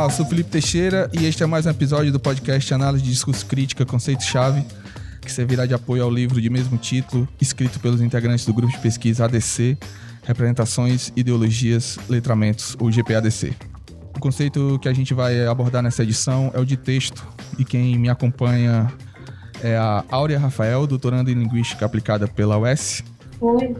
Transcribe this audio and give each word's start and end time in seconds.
Olá, 0.00 0.06
eu 0.06 0.16
sou 0.16 0.24
Felipe 0.24 0.48
Teixeira 0.48 1.10
e 1.12 1.26
este 1.26 1.42
é 1.42 1.46
mais 1.46 1.66
um 1.66 1.70
episódio 1.70 2.10
do 2.10 2.18
podcast 2.18 2.72
Análise 2.72 3.04
de 3.04 3.10
Discurso 3.10 3.44
Crítica 3.44 3.84
Conceito-Chave, 3.84 4.64
que 5.20 5.30
servirá 5.30 5.66
de 5.66 5.74
apoio 5.74 6.02
ao 6.02 6.10
livro 6.10 6.40
de 6.40 6.48
mesmo 6.48 6.78
título, 6.78 7.28
escrito 7.38 7.78
pelos 7.80 8.00
integrantes 8.00 8.46
do 8.46 8.54
grupo 8.54 8.72
de 8.72 8.78
pesquisa 8.78 9.26
ADC, 9.26 9.76
Representações, 10.22 11.12
Ideologias, 11.14 11.98
Letramentos, 12.08 12.74
ou 12.80 12.90
GPADC. 12.90 13.52
O 14.16 14.20
conceito 14.20 14.78
que 14.80 14.88
a 14.88 14.92
gente 14.94 15.12
vai 15.12 15.46
abordar 15.46 15.82
nessa 15.82 16.02
edição 16.02 16.50
é 16.54 16.58
o 16.58 16.64
de 16.64 16.78
texto, 16.78 17.22
e 17.58 17.64
quem 17.64 17.98
me 17.98 18.08
acompanha 18.08 18.90
é 19.62 19.76
a 19.76 20.02
Áurea 20.10 20.38
Rafael, 20.38 20.86
doutoranda 20.86 21.30
em 21.30 21.34
Linguística 21.34 21.84
Aplicada 21.84 22.26
pela 22.26 22.56
UES. 22.56 23.04
Oi. 23.38 23.76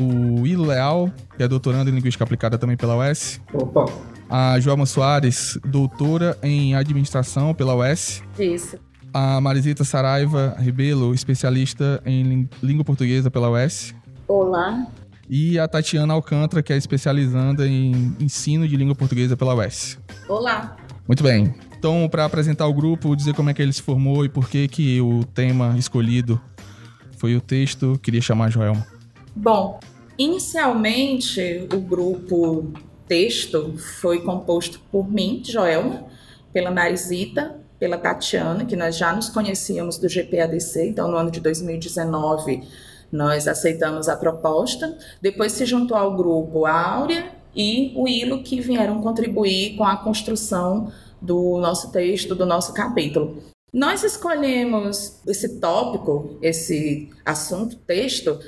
O 0.00 0.46
Ilo 0.46 0.64
Leal, 0.64 1.12
que 1.36 1.42
é 1.42 1.46
doutorando 1.46 1.90
em 1.90 1.92
Linguística 1.92 2.24
Aplicada 2.24 2.56
também 2.56 2.76
pela 2.78 2.96
UES. 2.96 3.38
Opa. 3.52 3.84
A 4.30 4.60
Joelma 4.60 4.84
Soares, 4.84 5.58
doutora 5.64 6.36
em 6.42 6.74
Administração 6.74 7.54
pela 7.54 7.74
UES. 7.74 8.22
Isso. 8.38 8.78
A 9.12 9.40
Marisita 9.40 9.84
Saraiva 9.84 10.54
Rebelo, 10.58 11.14
especialista 11.14 12.02
em 12.04 12.46
língua 12.62 12.84
portuguesa 12.84 13.30
pela 13.30 13.50
UES. 13.50 13.94
Olá. 14.26 14.86
E 15.30 15.58
a 15.58 15.66
Tatiana 15.66 16.12
Alcântara, 16.12 16.62
que 16.62 16.74
é 16.74 16.76
especializanda 16.76 17.66
em 17.66 18.14
ensino 18.20 18.68
de 18.68 18.76
língua 18.76 18.94
portuguesa 18.94 19.34
pela 19.34 19.54
UES. 19.54 19.98
Olá. 20.28 20.76
Muito 21.06 21.22
bem. 21.22 21.54
Então, 21.78 22.06
para 22.10 22.26
apresentar 22.26 22.66
o 22.66 22.74
grupo, 22.74 23.16
dizer 23.16 23.34
como 23.34 23.48
é 23.48 23.54
que 23.54 23.62
ele 23.62 23.72
se 23.72 23.80
formou 23.80 24.26
e 24.26 24.28
por 24.28 24.46
que, 24.50 24.68
que 24.68 25.00
o 25.00 25.24
tema 25.24 25.74
escolhido 25.78 26.38
foi 27.16 27.34
o 27.34 27.40
texto, 27.40 27.98
queria 28.02 28.20
chamar 28.20 28.46
a 28.46 28.50
Joelma. 28.50 28.86
Bom, 29.34 29.80
inicialmente 30.18 31.66
o 31.72 31.80
grupo 31.80 32.72
texto 33.08 33.76
foi 33.78 34.20
composto 34.20 34.80
por 34.92 35.10
mim, 35.10 35.42
Joelma, 35.44 36.06
pela 36.52 36.70
Marisita, 36.70 37.58
pela 37.78 37.96
Tatiana, 37.96 38.64
que 38.64 38.76
nós 38.76 38.96
já 38.96 39.12
nos 39.12 39.28
conhecíamos 39.28 39.98
do 39.98 40.08
GPADC, 40.08 40.88
então 40.88 41.10
no 41.10 41.16
ano 41.16 41.30
de 41.30 41.40
2019 41.40 42.62
nós 43.10 43.48
aceitamos 43.48 44.08
a 44.08 44.16
proposta. 44.16 44.96
Depois 45.20 45.52
se 45.52 45.64
juntou 45.64 45.96
ao 45.96 46.16
grupo 46.16 46.66
a 46.66 46.72
Áurea 46.72 47.32
e 47.54 47.92
o 47.96 48.06
Ilo, 48.06 48.42
que 48.42 48.60
vieram 48.60 49.00
contribuir 49.00 49.76
com 49.76 49.84
a 49.84 49.96
construção 49.96 50.92
do 51.20 51.58
nosso 51.58 51.90
texto, 51.90 52.34
do 52.34 52.44
nosso 52.44 52.72
capítulo. 52.74 53.42
Nós 53.72 54.02
escolhemos 54.02 55.20
esse 55.26 55.58
tópico, 55.58 56.38
esse 56.42 57.10
assunto, 57.24 57.76
texto, 57.76 58.38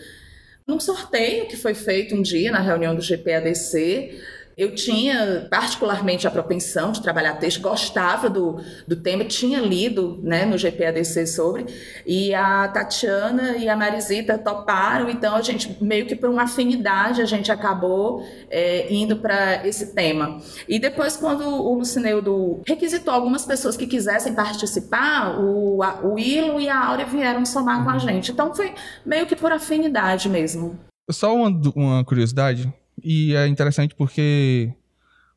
num 0.66 0.78
sorteio 0.78 1.47
que 1.47 1.56
foi 1.56 1.75
feito 1.75 2.14
um 2.14 2.22
dia 2.22 2.50
na 2.53 2.61
reunião 2.61 2.94
do 2.94 3.03
GPADC 3.03 4.20
eu 4.56 4.75
tinha 4.75 5.47
particularmente 5.51 6.27
a 6.27 6.31
propensão 6.31 6.93
de 6.93 7.03
trabalhar 7.03 7.34
texto, 7.34 7.61
gostava 7.61 8.29
do, 8.29 8.61
do 8.87 8.97
tema, 8.97 9.25
tinha 9.25 9.61
lido 9.61 10.20
né, 10.23 10.45
no 10.45 10.56
GPADC 10.56 11.27
sobre, 11.27 11.67
e 12.06 12.34
a 12.34 12.69
Tatiana 12.69 13.56
e 13.56 13.69
a 13.69 13.77
Marisita 13.77 14.37
toparam, 14.37 15.09
então 15.09 15.34
a 15.34 15.43
gente, 15.43 15.77
meio 15.83 16.06
que 16.06 16.15
por 16.15 16.28
uma 16.28 16.43
afinidade, 16.43 17.23
a 17.23 17.25
gente 17.25 17.51
acabou 17.51 18.25
é, 18.51 18.93
indo 18.93 19.17
para 19.17 19.67
esse 19.67 19.95
tema. 19.95 20.39
E 20.69 20.78
depois, 20.78 21.17
quando 21.17 21.45
o 21.45 21.75
Lucineudo 21.75 22.62
requisitou 22.67 23.12
algumas 23.12 23.45
pessoas 23.45 23.77
que 23.77 23.87
quisessem 23.87 24.34
participar, 24.34 25.41
o, 25.41 25.83
a, 25.83 26.01
o 26.05 26.19
Ilo 26.19 26.61
e 26.61 26.69
a 26.69 26.87
Áurea 26.87 27.06
vieram 27.06 27.45
somar 27.45 27.84
com 27.84 27.91
a 27.91 27.98
gente. 27.98 28.33
Então 28.33 28.55
foi 28.55 28.75
meio 29.05 29.27
que 29.27 29.37
por 29.37 29.53
afinidade 29.53 30.28
mesmo. 30.28 30.78
Só 31.11 31.34
uma, 31.34 31.48
uma 31.75 32.05
curiosidade, 32.05 32.73
e 33.05 33.34
é 33.34 33.47
interessante 33.47 33.95
porque 33.95 34.72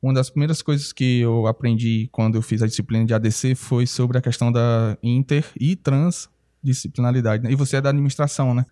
uma 0.03 0.13
das 0.13 0.29
primeiras 0.29 0.61
coisas 0.61 0.91
que 0.91 1.21
eu 1.21 1.47
aprendi 1.47 2.09
quando 2.11 2.35
eu 2.35 2.41
fiz 2.41 2.61
a 2.61 2.67
disciplina 2.67 3.05
de 3.05 3.13
ADC 3.13 3.55
foi 3.55 3.87
sobre 3.87 4.17
a 4.17 4.21
questão 4.21 4.51
da 4.51 4.97
inter 5.01 5.45
e 5.57 5.77
transdisciplinaridade. 5.77 7.43
Né? 7.43 7.53
E 7.53 7.55
você 7.55 7.77
é 7.77 7.81
da 7.81 7.89
administração, 7.89 8.53
né? 8.53 8.65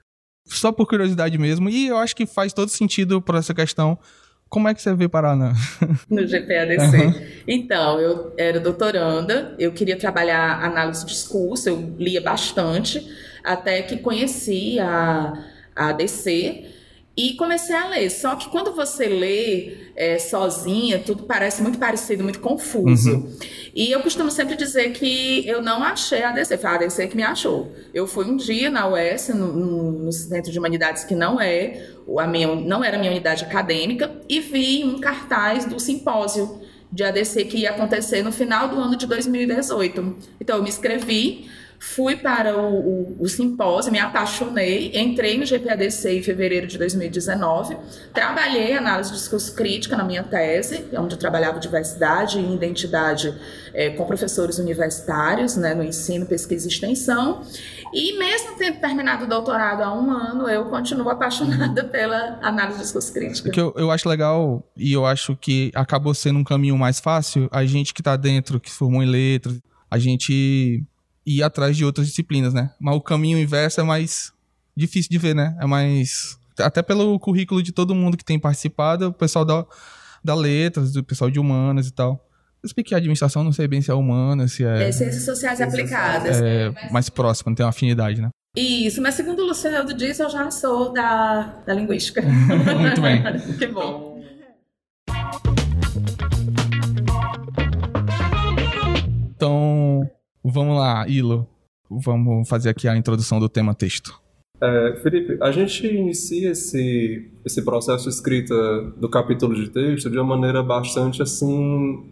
Só 0.46 0.74
por 0.74 0.86
curiosidade 0.88 1.38
mesmo. 1.38 1.70
E 1.70 1.88
eu 1.88 1.98
acho 1.98 2.16
que 2.16 2.26
faz 2.26 2.52
todo 2.52 2.68
sentido 2.68 3.22
por 3.22 3.36
essa 3.36 3.54
questão. 3.54 3.98
Como 4.50 4.68
é 4.68 4.74
que 4.74 4.82
você 4.82 4.94
veio 4.94 5.10
parar 5.10 5.38
na... 5.38 5.54
no 6.10 6.28
GPADC? 6.28 6.98
Uhum. 6.98 7.26
Então, 7.48 7.98
eu 8.02 8.34
era 8.38 8.60
doutoranda, 8.60 9.56
eu 9.58 9.72
queria 9.72 9.98
trabalhar 9.98 10.62
análise 10.62 11.06
de 11.06 11.14
discurso, 11.14 11.70
eu 11.70 11.96
lia 11.98 12.20
bastante, 12.20 13.10
até 13.42 13.82
que 13.82 13.98
conheci 14.00 14.78
a, 14.78 15.32
a 15.74 15.90
ADC 15.90 16.81
e 17.22 17.36
comecei 17.36 17.76
a 17.76 17.88
ler. 17.88 18.10
Só 18.10 18.36
que 18.36 18.50
quando 18.50 18.74
você 18.74 19.06
lê 19.06 19.78
é, 19.96 20.18
sozinha, 20.18 20.98
tudo 20.98 21.24
parece 21.24 21.62
muito 21.62 21.78
parecido, 21.78 22.24
muito 22.24 22.40
confuso. 22.40 23.12
Uhum. 23.12 23.38
E 23.76 23.92
eu 23.92 24.00
costumo 24.00 24.32
sempre 24.32 24.56
dizer 24.56 24.92
que 24.92 25.48
eu 25.48 25.62
não 25.62 25.84
achei 25.84 26.24
a 26.24 26.32
DC, 26.32 26.58
foi 26.58 26.70
a 26.72 26.78
DC 26.78 27.08
que 27.08 27.16
me 27.16 27.22
achou. 27.22 27.72
Eu 27.94 28.08
fui 28.08 28.26
um 28.26 28.36
dia 28.36 28.72
na 28.72 28.88
UES, 28.88 29.30
no, 29.30 29.54
no, 29.54 29.92
no 30.06 30.12
Centro 30.12 30.52
de 30.52 30.58
Humanidades, 30.58 31.04
que 31.04 31.14
não 31.14 31.40
é 31.40 31.90
a 32.18 32.26
minha, 32.26 32.56
não 32.56 32.84
era 32.84 32.98
a 32.98 33.00
minha 33.00 33.12
unidade 33.12 33.46
acadêmica, 33.46 34.12
e 34.28 34.40
vi 34.40 34.84
um 34.84 35.00
cartaz 35.00 35.66
do 35.66 35.80
simpósio 35.80 36.60
de 36.92 37.04
ADC 37.04 37.46
que 37.46 37.58
ia 37.60 37.70
acontecer 37.70 38.24
no 38.24 38.32
final 38.32 38.68
do 38.68 38.78
ano 38.78 38.98
de 38.98 39.06
2018. 39.06 40.16
Então 40.42 40.58
eu 40.58 40.64
me 40.64 40.70
inscrevi 40.70 41.48
Fui 41.84 42.16
para 42.16 42.56
o, 42.56 42.76
o, 42.76 43.24
o, 43.24 43.28
simpósio, 43.28 43.92
me 43.92 43.98
apaixonei, 43.98 44.92
entrei 44.94 45.36
no 45.36 45.48
GPADC 45.48 46.20
em 46.20 46.22
fevereiro 46.22 46.68
de 46.68 46.78
2019, 46.78 47.76
trabalhei 48.14 48.78
análise 48.78 49.10
de 49.10 49.18
discurso 49.18 49.56
crítica 49.56 49.98
na 49.98 50.04
minha 50.04 50.22
tese, 50.22 50.86
onde 50.94 51.16
eu 51.16 51.20
trabalhava 51.20 51.60
diversidade 51.60 52.38
e 52.38 52.54
identidade 52.54 53.34
é, 53.74 53.90
com 53.90 54.06
professores 54.06 54.60
universitários, 54.60 55.58
né, 55.58 55.74
no 55.74 55.84
ensino, 55.84 56.28
pesquisa 56.28 56.68
e 56.68 56.72
extensão. 56.72 57.42
E 57.92 58.16
mesmo 58.16 58.58
tendo 58.60 58.80
terminado 58.80 59.26
o 59.26 59.28
doutorado 59.28 59.82
há 59.82 59.92
um 59.92 60.12
ano, 60.12 60.48
eu 60.48 60.66
continuo 60.66 61.10
apaixonada 61.10 61.84
pela 61.86 62.38
análise 62.44 62.78
de 62.78 62.84
discurso 62.84 63.12
crítica. 63.12 63.50
O 63.50 63.52
que 63.52 63.60
eu, 63.60 63.74
eu 63.76 63.90
acho 63.90 64.08
legal, 64.08 64.64
e 64.78 64.94
eu 64.94 65.04
acho 65.04 65.36
que 65.36 65.72
acabou 65.74 66.14
sendo 66.14 66.38
um 66.38 66.44
caminho 66.44 66.78
mais 66.78 67.00
fácil, 67.00 67.50
a 67.52 67.66
gente 67.66 67.92
que 67.92 68.02
está 68.02 68.16
dentro, 68.16 68.60
que 68.60 68.70
formou 68.70 69.02
em 69.02 69.08
letras, 69.08 69.60
a 69.90 69.98
gente 69.98 70.86
ir 71.26 71.44
atrás 71.44 71.78
de 71.78 71.86
outras 71.86 72.08
disciplinas, 72.08 72.54
né? 72.54 72.72
Mas 72.80 72.96
o 72.96 73.02
caminho 73.02 73.38
inverso 73.38 73.80
é 73.80 73.84
mais 73.84 74.32
difícil 74.76 75.10
de 75.10 75.18
ver, 75.18 75.36
né? 75.36 75.56
É 75.60 75.66
mais. 75.66 76.38
Até 76.60 76.82
pelo 76.82 77.20
currículo 77.20 77.62
de 77.62 77.72
todo 77.72 77.96
mundo 77.96 78.18
que 78.18 78.26
tem 78.26 78.40
participado, 78.40 79.08
o 79.08 79.14
pessoal 79.14 79.46
da, 79.46 79.66
da 80.24 80.36
letras, 80.36 80.92
do 80.92 81.04
pessoal 81.04 81.30
de 81.30 81.40
humanas 81.40 81.88
e 81.88 81.92
tal. 81.92 82.28
Eu 82.62 82.70
sei 82.70 82.84
que 82.84 82.94
a 82.94 82.98
administração 82.98 83.44
não 83.44 83.52
sei 83.52 83.68
bem 83.68 83.82
se 83.82 83.90
é 83.90 83.94
humana, 83.94 84.48
se 84.48 84.64
é. 84.64 84.90
É 84.90 84.92
ciências 84.92 85.24
sociais 85.24 85.60
aplicadas. 85.60 86.40
É 86.40 86.72
mais 86.92 87.10
próximo, 87.10 87.50
não 87.50 87.56
tem 87.56 87.66
uma 87.66 87.72
afinidade, 87.72 88.22
né? 88.22 88.30
Isso, 88.56 89.02
mas 89.02 89.16
segundo 89.16 89.40
o 89.40 89.46
Luciano 89.48 89.94
disse, 89.94 90.22
eu 90.22 90.30
já 90.30 90.52
sou 90.52 90.92
da, 90.92 91.62
da 91.66 91.74
linguística. 91.74 92.22
Muito 92.22 93.02
bem. 93.02 93.24
que 93.58 93.68
bom. 93.68 94.22
Então, 99.34 99.81
Vamos 100.44 100.78
lá, 100.78 101.08
Ilo. 101.08 101.48
Vamos 101.90 102.48
fazer 102.48 102.70
aqui 102.70 102.88
a 102.88 102.96
introdução 102.96 103.40
do 103.40 103.50
tema 103.50 103.76
texto. 103.76 104.20
É, 104.62 104.96
Felipe, 105.02 105.38
a 105.42 105.52
gente 105.52 105.86
inicia 105.88 106.52
esse, 106.52 107.32
esse 107.44 107.64
processo 107.64 108.04
de 108.04 108.16
escrita 108.16 108.54
do 108.98 109.10
capítulo 109.10 109.56
de 109.56 109.70
texto 109.70 110.10
de 110.10 110.18
uma 110.18 110.36
maneira 110.36 110.62
bastante 110.62 111.22
assim. 111.22 112.06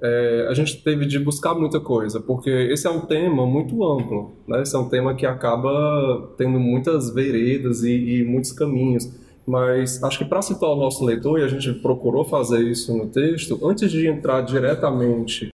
É, 0.00 0.46
a 0.48 0.54
gente 0.54 0.82
teve 0.82 1.06
de 1.06 1.18
buscar 1.18 1.54
muita 1.54 1.80
coisa, 1.80 2.20
porque 2.20 2.50
esse 2.50 2.86
é 2.86 2.90
um 2.90 3.00
tema 3.00 3.44
muito 3.46 3.82
amplo, 3.84 4.32
né? 4.46 4.62
Esse 4.62 4.76
é 4.76 4.78
um 4.78 4.88
tema 4.88 5.14
que 5.14 5.26
acaba 5.26 6.34
tendo 6.36 6.60
muitas 6.60 7.12
veredas 7.12 7.82
e, 7.82 8.20
e 8.20 8.24
muitos 8.24 8.52
caminhos. 8.52 9.10
Mas 9.46 10.02
acho 10.04 10.18
que 10.18 10.24
para 10.26 10.42
situar 10.42 10.72
o 10.72 10.76
nosso 10.76 11.04
leitor, 11.04 11.40
e 11.40 11.42
a 11.42 11.48
gente 11.48 11.72
procurou 11.80 12.24
fazer 12.24 12.62
isso 12.62 12.96
no 12.96 13.08
texto, 13.08 13.58
antes 13.66 13.90
de 13.90 14.06
entrar 14.06 14.42
diretamente 14.42 15.48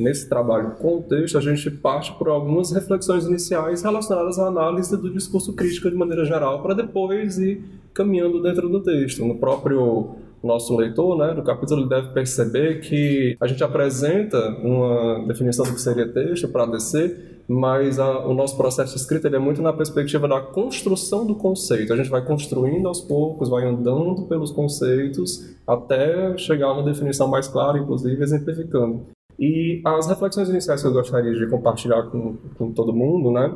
Nesse 0.00 0.26
trabalho 0.30 0.76
com 0.76 0.96
o 0.96 1.02
texto, 1.02 1.36
a 1.36 1.42
gente 1.42 1.70
parte 1.70 2.10
por 2.14 2.28
algumas 2.28 2.72
reflexões 2.72 3.26
iniciais 3.26 3.82
relacionadas 3.82 4.38
à 4.38 4.46
análise 4.46 4.96
do 4.96 5.12
discurso 5.12 5.52
crítico 5.52 5.90
de 5.90 5.94
maneira 5.94 6.24
geral, 6.24 6.62
para 6.62 6.72
depois 6.72 7.38
ir 7.38 7.62
caminhando 7.92 8.42
dentro 8.42 8.66
do 8.70 8.82
texto. 8.82 9.22
No 9.26 9.36
próprio 9.36 10.16
nosso 10.42 10.74
leitor, 10.74 11.18
né, 11.18 11.34
do 11.34 11.42
capítulo, 11.42 11.82
ele 11.82 11.88
deve 11.90 12.14
perceber 12.14 12.80
que 12.80 13.36
a 13.38 13.46
gente 13.46 13.62
apresenta 13.62 14.38
uma 14.62 15.26
definição 15.26 15.66
do 15.66 15.74
que 15.74 15.80
seria 15.82 16.08
texto 16.08 16.48
para 16.48 16.64
descer, 16.64 17.42
mas 17.46 17.98
a, 17.98 18.26
o 18.26 18.32
nosso 18.32 18.56
processo 18.56 18.94
de 18.94 19.00
escrita 19.02 19.28
é 19.28 19.38
muito 19.38 19.60
na 19.60 19.72
perspectiva 19.72 20.26
da 20.26 20.40
construção 20.40 21.26
do 21.26 21.34
conceito. 21.34 21.92
A 21.92 21.96
gente 21.96 22.08
vai 22.08 22.24
construindo 22.24 22.88
aos 22.88 23.02
poucos, 23.02 23.50
vai 23.50 23.66
andando 23.66 24.22
pelos 24.22 24.50
conceitos 24.50 25.54
até 25.66 26.38
chegar 26.38 26.68
a 26.68 26.72
uma 26.72 26.84
definição 26.84 27.28
mais 27.28 27.46
clara, 27.48 27.78
inclusive 27.78 28.22
exemplificando. 28.22 29.04
E 29.38 29.80
as 29.84 30.06
reflexões 30.06 30.48
iniciais 30.48 30.82
que 30.82 30.88
eu 30.88 30.92
gostaria 30.92 31.32
de 31.32 31.46
compartilhar 31.48 32.02
com, 32.04 32.36
com 32.56 32.72
todo 32.72 32.92
mundo, 32.92 33.30
né, 33.30 33.54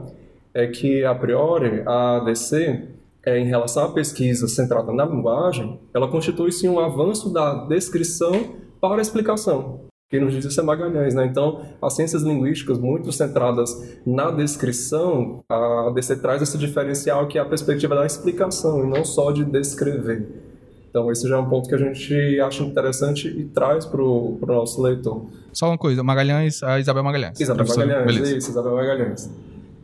é 0.52 0.66
que, 0.66 1.04
a 1.04 1.14
priori, 1.14 1.82
a 1.86 2.16
ADC, 2.18 2.88
é, 3.26 3.38
em 3.38 3.46
relação 3.46 3.84
à 3.84 3.92
pesquisa 3.92 4.46
centrada 4.46 4.92
na 4.92 5.04
linguagem, 5.04 5.78
ela 5.92 6.08
constitui-se 6.08 6.68
um 6.68 6.78
avanço 6.78 7.32
da 7.32 7.66
descrição 7.66 8.32
para 8.80 8.98
a 8.98 9.02
explicação. 9.02 9.80
Quem 10.10 10.20
nos 10.20 10.32
diz 10.32 10.44
isso 10.44 10.60
é 10.60 10.62
Magalhães, 10.62 11.14
né? 11.14 11.26
Então, 11.26 11.62
as 11.82 11.94
ciências 11.94 12.22
linguísticas, 12.22 12.78
muito 12.78 13.10
centradas 13.10 13.98
na 14.06 14.30
descrição, 14.30 15.42
a 15.48 15.90
DC 15.94 16.16
traz 16.16 16.42
esse 16.42 16.56
diferencial 16.56 17.26
que 17.26 17.38
é 17.38 17.40
a 17.40 17.44
perspectiva 17.44 17.96
da 17.96 18.06
explicação 18.06 18.84
e 18.84 18.88
não 18.88 19.04
só 19.04 19.32
de 19.32 19.44
descrever. 19.44 20.53
Então, 20.94 21.10
esse 21.10 21.28
já 21.28 21.34
é 21.34 21.38
um 21.40 21.48
ponto 21.48 21.68
que 21.68 21.74
a 21.74 21.78
gente 21.78 22.38
acha 22.38 22.62
interessante 22.62 23.26
e 23.26 23.46
traz 23.46 23.84
para 23.84 24.00
o 24.00 24.38
nosso 24.46 24.80
leitor. 24.80 25.26
Só 25.52 25.66
uma 25.66 25.76
coisa, 25.76 26.04
Magalhães, 26.04 26.62
a 26.62 26.78
Isabel 26.78 27.02
Magalhães. 27.02 27.40
Isabel 27.40 27.66
Magalhães, 27.66 28.06
Beleza. 28.06 28.36
isso, 28.36 28.50
Isabel 28.50 28.76
Magalhães. 28.76 29.28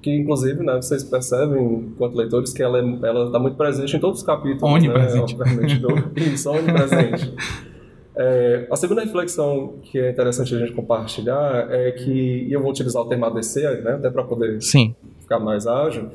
Que, 0.01 0.17
inclusive, 0.17 0.62
né, 0.65 0.77
vocês 0.77 1.03
percebem, 1.03 1.91
enquanto 1.93 2.15
leitores, 2.15 2.53
que 2.53 2.62
ela 2.62 2.79
é, 2.79 3.25
está 3.27 3.41
muito 3.41 3.57
presente 3.57 3.97
em 3.97 3.99
todos 3.99 4.21
os 4.21 4.25
capítulos. 4.25 4.73
Onipresente. 4.73 5.37
Né, 5.37 5.43
obviamente, 5.43 5.79
do, 5.81 5.89
isso, 6.33 6.49
onipresente. 6.49 7.35
É, 8.17 8.69
a 8.71 8.77
segunda 8.77 9.01
reflexão 9.01 9.81
que 9.83 9.99
é 9.99 10.13
interessante 10.13 10.55
a 10.55 10.59
gente 10.61 10.73
compartilhar 10.75 11.67
é 11.71 11.91
que, 11.91 12.47
e 12.49 12.53
eu 12.53 12.63
vou 12.63 12.71
utilizar 12.71 13.03
o 13.03 13.06
termo 13.06 13.25
ADC, 13.25 13.63
né, 13.83 13.95
até 13.95 14.11
para 14.11 14.23
poder 14.23 14.63
Sim. 14.63 14.95
ficar 15.19 15.41
mais 15.41 15.67
ágil, 15.67 16.09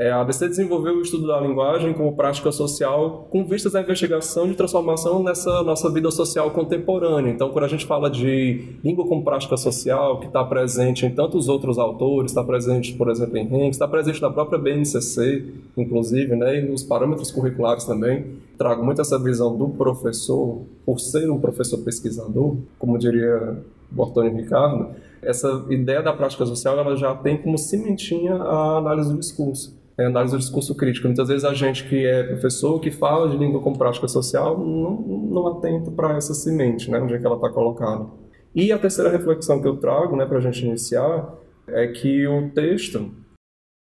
é, 0.00 0.10
a 0.10 0.22
ABC 0.22 0.48
desenvolveu 0.48 0.94
o 0.94 1.02
estudo 1.02 1.26
da 1.26 1.38
linguagem 1.38 1.92
como 1.92 2.16
prática 2.16 2.50
social 2.50 3.28
com 3.28 3.44
vistas 3.44 3.74
à 3.74 3.82
investigação 3.82 4.48
de 4.48 4.54
transformação 4.54 5.22
nessa 5.22 5.62
nossa 5.62 5.90
vida 5.90 6.10
social 6.10 6.50
contemporânea. 6.52 7.30
Então, 7.30 7.50
quando 7.50 7.66
a 7.66 7.68
gente 7.68 7.84
fala 7.84 8.08
de 8.08 8.78
língua 8.82 9.06
como 9.06 9.22
prática 9.22 9.58
social, 9.58 10.18
que 10.18 10.28
está 10.28 10.42
presente 10.42 11.04
em 11.04 11.10
tantos 11.10 11.50
outros 11.50 11.78
autores, 11.78 12.30
está 12.30 12.42
presente, 12.42 12.94
por 12.94 13.10
exemplo, 13.10 13.36
em 13.36 13.42
Henrique, 13.42 13.72
está 13.72 13.86
presente 13.86 14.22
na 14.22 14.30
própria 14.30 14.58
BNCC, 14.58 15.52
inclusive, 15.76 16.34
né, 16.34 16.60
e 16.60 16.62
nos 16.62 16.82
parâmetros 16.82 17.30
curriculares 17.30 17.84
também, 17.84 18.24
trago 18.56 18.82
muito 18.82 19.02
essa 19.02 19.18
visão 19.18 19.54
do 19.54 19.68
professor, 19.68 20.62
por 20.86 20.98
ser 20.98 21.30
um 21.30 21.38
professor 21.38 21.76
pesquisador, 21.76 22.56
como 22.78 22.96
diria 22.96 23.58
Bortoni 23.90 24.30
Ricardo, 24.30 24.94
essa 25.20 25.66
ideia 25.68 26.00
da 26.00 26.14
prática 26.14 26.46
social 26.46 26.78
ela 26.78 26.96
já 26.96 27.14
tem 27.14 27.36
como 27.36 27.58
cimentinha 27.58 28.36
a 28.36 28.78
análise 28.78 29.12
do 29.12 29.18
discurso 29.18 29.78
é, 30.00 30.06
análise 30.06 30.34
do 30.34 30.40
discurso 30.40 30.74
crítico. 30.74 31.06
Muitas 31.06 31.28
vezes 31.28 31.44
a 31.44 31.52
gente 31.52 31.86
que 31.86 32.06
é 32.06 32.22
professor, 32.22 32.80
que 32.80 32.90
fala 32.90 33.28
de 33.28 33.36
língua 33.36 33.60
como 33.60 33.76
prática 33.76 34.08
social, 34.08 34.58
não, 34.58 34.96
não 34.96 35.46
atenta 35.48 35.90
para 35.90 36.16
essa 36.16 36.32
semente, 36.32 36.90
né, 36.90 36.98
onde 36.98 37.14
é 37.14 37.18
que 37.18 37.26
ela 37.26 37.36
está 37.36 37.50
colocada. 37.50 38.06
E 38.54 38.72
a 38.72 38.78
terceira 38.78 39.10
reflexão 39.10 39.60
que 39.60 39.68
eu 39.68 39.76
trago, 39.76 40.16
né, 40.16 40.24
para 40.24 40.38
a 40.38 40.40
gente 40.40 40.64
iniciar, 40.64 41.34
é 41.68 41.86
que 41.88 42.26
o 42.26 42.50
texto 42.50 43.10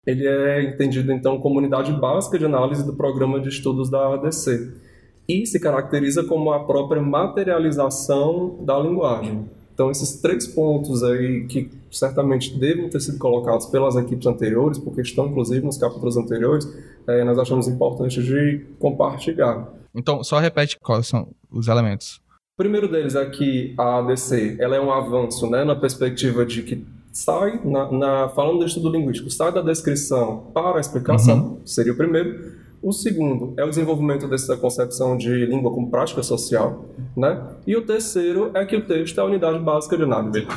ele 0.05 0.25
é 0.25 0.63
entendido 0.63 1.11
então 1.11 1.37
como 1.37 1.59
unidade 1.59 1.91
básica 1.91 2.39
de 2.39 2.45
análise 2.45 2.85
do 2.85 2.95
programa 2.95 3.39
de 3.39 3.49
estudos 3.49 3.89
da 3.89 4.13
ADC 4.13 4.73
e 5.27 5.45
se 5.45 5.59
caracteriza 5.59 6.23
como 6.23 6.51
a 6.51 6.65
própria 6.65 7.01
materialização 7.01 8.63
da 8.63 8.79
linguagem. 8.79 9.49
Então, 9.73 9.91
esses 9.91 10.21
três 10.21 10.47
pontos 10.47 11.03
aí 11.03 11.45
que 11.47 11.69
certamente 11.97 12.57
devem 12.57 12.89
ter 12.89 12.99
sido 12.99 13.17
colocados 13.17 13.65
pelas 13.67 13.95
equipes 13.95 14.25
anteriores, 14.27 14.77
porque 14.77 15.01
estão 15.01 15.27
inclusive 15.27 15.65
nos 15.65 15.77
capítulos 15.77 16.17
anteriores, 16.17 16.67
é, 17.07 17.23
nós 17.23 17.37
achamos 17.37 17.67
importante 17.67 18.21
de 18.21 18.65
compartilhar. 18.79 19.67
Então, 19.95 20.23
só 20.23 20.39
repete 20.39 20.77
quais 20.79 21.07
são 21.07 21.29
os 21.51 21.67
elementos. 21.67 22.21
O 22.57 22.63
primeiro 22.63 22.87
deles 22.87 23.15
é 23.15 23.25
que 23.25 23.73
a 23.77 23.99
ADC 23.99 24.57
ela 24.59 24.75
é 24.75 24.81
um 24.81 24.91
avanço 24.91 25.49
né, 25.49 25.63
na 25.63 25.75
perspectiva 25.75 26.45
de 26.45 26.63
que 26.63 26.85
sai, 27.11 27.59
na, 27.63 27.91
na, 27.91 28.29
falando 28.29 28.59
do 28.59 28.65
estudo 28.65 28.89
linguístico, 28.89 29.29
sai 29.29 29.51
da 29.51 29.61
descrição 29.61 30.51
para 30.53 30.77
a 30.77 30.79
explicação, 30.79 31.37
uhum. 31.37 31.61
seria 31.65 31.93
o 31.93 31.97
primeiro. 31.97 32.55
O 32.81 32.91
segundo 32.91 33.53
é 33.57 33.63
o 33.63 33.69
desenvolvimento 33.69 34.27
dessa 34.27 34.55
concepção 34.55 35.17
de 35.17 35.45
língua 35.45 35.71
como 35.71 35.89
prática 35.89 36.21
social, 36.21 36.85
né? 37.15 37.43
E 37.65 37.75
o 37.75 37.81
terceiro 37.81 38.51
é 38.53 38.63
que 38.65 38.75
o 38.75 38.85
texto 38.85 39.17
é 39.17 39.21
a 39.21 39.25
unidade 39.25 39.57
básica 39.59 39.97
de 39.97 40.03
análise. 40.03 40.47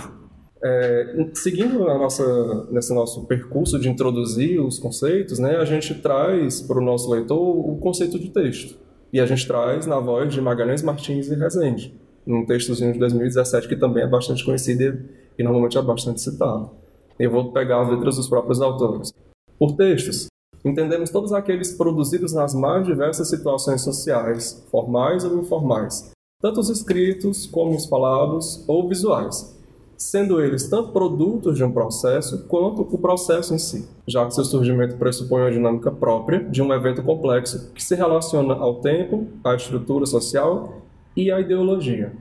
É, 0.62 1.27
seguindo 1.35 1.89
a 1.89 1.97
nossa, 1.97 2.67
nesse 2.71 2.93
nosso 2.93 3.25
percurso 3.25 3.79
de 3.79 3.89
introduzir 3.89 4.61
os 4.61 4.79
conceitos, 4.79 5.39
né, 5.39 5.57
a 5.57 5.65
gente 5.65 5.95
traz 5.95 6.61
para 6.61 6.79
o 6.79 6.85
nosso 6.85 7.11
leitor 7.11 7.39
o 7.39 7.79
conceito 7.79 8.19
de 8.19 8.29
texto. 8.29 8.77
E 9.12 9.19
a 9.19 9.27
gente 9.27 9.47
traz 9.47 9.87
na 9.87 9.99
voz 9.99 10.33
de 10.33 10.41
Magalhães 10.41 10.83
Martins 10.83 11.29
e 11.29 11.35
Rezende, 11.35 11.95
num 12.27 12.45
textozinho 12.45 12.93
de 12.93 12.99
2017 12.99 13.69
que 13.69 13.77
também 13.77 14.05
é 14.05 14.07
bastante 14.07 14.45
conhecido 14.45 14.83
e, 14.83 15.41
e 15.41 15.43
normalmente 15.43 15.79
é 15.79 15.83
bastante 15.83 16.21
citado. 16.21 16.71
Eu 17.19 17.31
vou 17.31 17.53
pegar 17.53 17.83
as 17.83 17.91
letras 17.91 18.17
dos 18.17 18.29
próprios 18.29 18.61
autores. 18.61 19.13
Por 19.59 19.77
textos, 19.77 20.29
entendemos 20.65 21.11
todos 21.11 21.33
aqueles 21.33 21.73
produzidos 21.73 22.33
nas 22.33 22.55
mais 22.55 22.87
diversas 22.87 23.29
situações 23.29 23.81
sociais, 23.81 24.65
formais 24.71 25.25
ou 25.25 25.39
informais, 25.39 26.13
tanto 26.41 26.61
os 26.61 26.69
escritos 26.69 27.47
como 27.47 27.75
os 27.75 27.87
falados 27.87 28.65
ou 28.69 28.89
visuais, 28.89 29.60
sendo 30.00 30.43
eles 30.43 30.67
tanto 30.67 30.93
produtos 30.93 31.58
de 31.58 31.62
um 31.62 31.70
processo 31.70 32.47
quanto 32.47 32.81
o 32.81 32.99
processo 32.99 33.55
em 33.55 33.58
si, 33.58 33.87
já 34.08 34.25
que 34.25 34.35
seu 34.35 34.44
surgimento 34.44 34.97
pressupõe 34.97 35.43
uma 35.43 35.50
dinâmica 35.50 35.93
própria 35.93 36.43
de 36.43 36.62
um 36.62 36.73
evento 36.73 37.02
complexo 37.02 37.70
que 37.75 37.85
se 37.85 37.94
relaciona 37.94 38.55
ao 38.55 38.76
tempo, 38.76 39.26
à 39.44 39.55
estrutura 39.55 40.06
social 40.06 40.81
e 41.14 41.31
à 41.31 41.38
ideologia. 41.38 42.12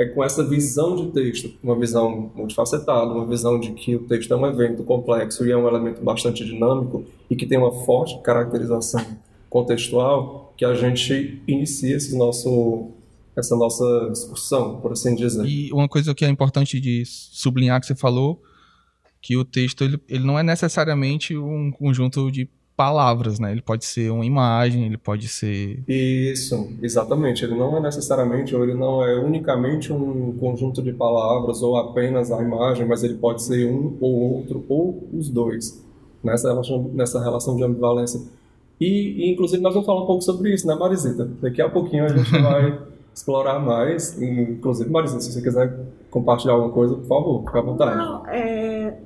É 0.00 0.06
com 0.06 0.22
essa 0.22 0.44
visão 0.44 0.94
de 0.94 1.10
texto, 1.10 1.52
uma 1.60 1.76
visão 1.76 2.30
multifacetada, 2.36 3.12
uma 3.12 3.26
visão 3.26 3.58
de 3.58 3.72
que 3.72 3.96
o 3.96 4.06
texto 4.06 4.32
é 4.32 4.36
um 4.36 4.46
evento 4.46 4.84
complexo 4.84 5.44
e 5.44 5.50
é 5.50 5.56
um 5.56 5.66
elemento 5.66 6.02
bastante 6.04 6.44
dinâmico 6.44 7.04
e 7.28 7.34
que 7.34 7.46
tem 7.46 7.58
uma 7.58 7.72
forte 7.72 8.16
caracterização 8.22 9.04
contextual, 9.50 10.52
que 10.56 10.64
a 10.64 10.74
gente 10.74 11.42
inicia 11.48 11.96
esse 11.96 12.16
nosso, 12.16 12.90
essa 13.36 13.56
nossa 13.56 14.08
discussão, 14.10 14.80
por 14.80 14.92
assim 14.92 15.14
dizer. 15.14 15.44
E 15.44 15.72
uma 15.72 15.88
coisa 15.88 16.14
que 16.14 16.24
é 16.24 16.28
importante 16.28 16.80
de 16.80 17.04
sublinhar 17.06 17.80
que 17.80 17.86
você 17.86 17.94
falou, 17.94 18.40
que 19.20 19.36
o 19.36 19.44
texto 19.44 19.82
ele, 19.82 20.00
ele 20.08 20.24
não 20.24 20.38
é 20.38 20.42
necessariamente 20.42 21.36
um 21.36 21.70
conjunto 21.72 22.30
de 22.30 22.48
palavras, 22.76 23.38
né? 23.38 23.52
Ele 23.52 23.62
pode 23.62 23.84
ser 23.84 24.10
uma 24.10 24.24
imagem, 24.24 24.84
ele 24.84 24.98
pode 24.98 25.28
ser. 25.28 25.82
Isso, 25.88 26.72
exatamente. 26.82 27.44
Ele 27.44 27.54
não 27.54 27.76
é 27.76 27.80
necessariamente, 27.80 28.54
ou 28.54 28.64
ele 28.64 28.74
não 28.74 29.04
é 29.04 29.18
unicamente 29.18 29.92
um 29.92 30.36
conjunto 30.38 30.82
de 30.82 30.92
palavras 30.92 31.62
ou 31.62 31.76
apenas 31.76 32.30
a 32.32 32.42
imagem, 32.42 32.86
mas 32.86 33.02
ele 33.02 33.14
pode 33.14 33.42
ser 33.42 33.66
um 33.66 33.96
ou 34.00 34.36
outro, 34.36 34.64
ou 34.68 35.08
os 35.12 35.28
dois, 35.28 35.82
nessa 36.22 36.48
relação, 36.48 36.90
nessa 36.92 37.22
relação 37.22 37.56
de 37.56 37.62
ambivalência. 37.62 38.20
E, 38.80 39.24
e 39.24 39.32
inclusive, 39.32 39.62
nós 39.62 39.72
vamos 39.72 39.86
falar 39.86 40.02
um 40.02 40.06
pouco 40.06 40.22
sobre 40.22 40.52
isso, 40.52 40.66
né, 40.66 40.74
Marisita? 40.74 41.30
Daqui 41.40 41.62
a 41.62 41.68
pouquinho 41.68 42.04
a 42.04 42.08
gente 42.08 42.30
vai 42.42 42.93
explorar 43.14 43.58
mais. 43.60 44.20
Inclusive, 44.20 44.90
Marisita, 44.90 45.20
se 45.20 45.32
você 45.32 45.40
quiser 45.40 45.78
compartilhar 46.10 46.54
alguma 46.54 46.72
coisa, 46.72 46.96
por 46.96 47.06
favor, 47.06 47.44
fique 47.44 47.58
à 47.58 47.62
vontade. 47.62 47.96
Não, 47.96 48.26
é 48.26 48.98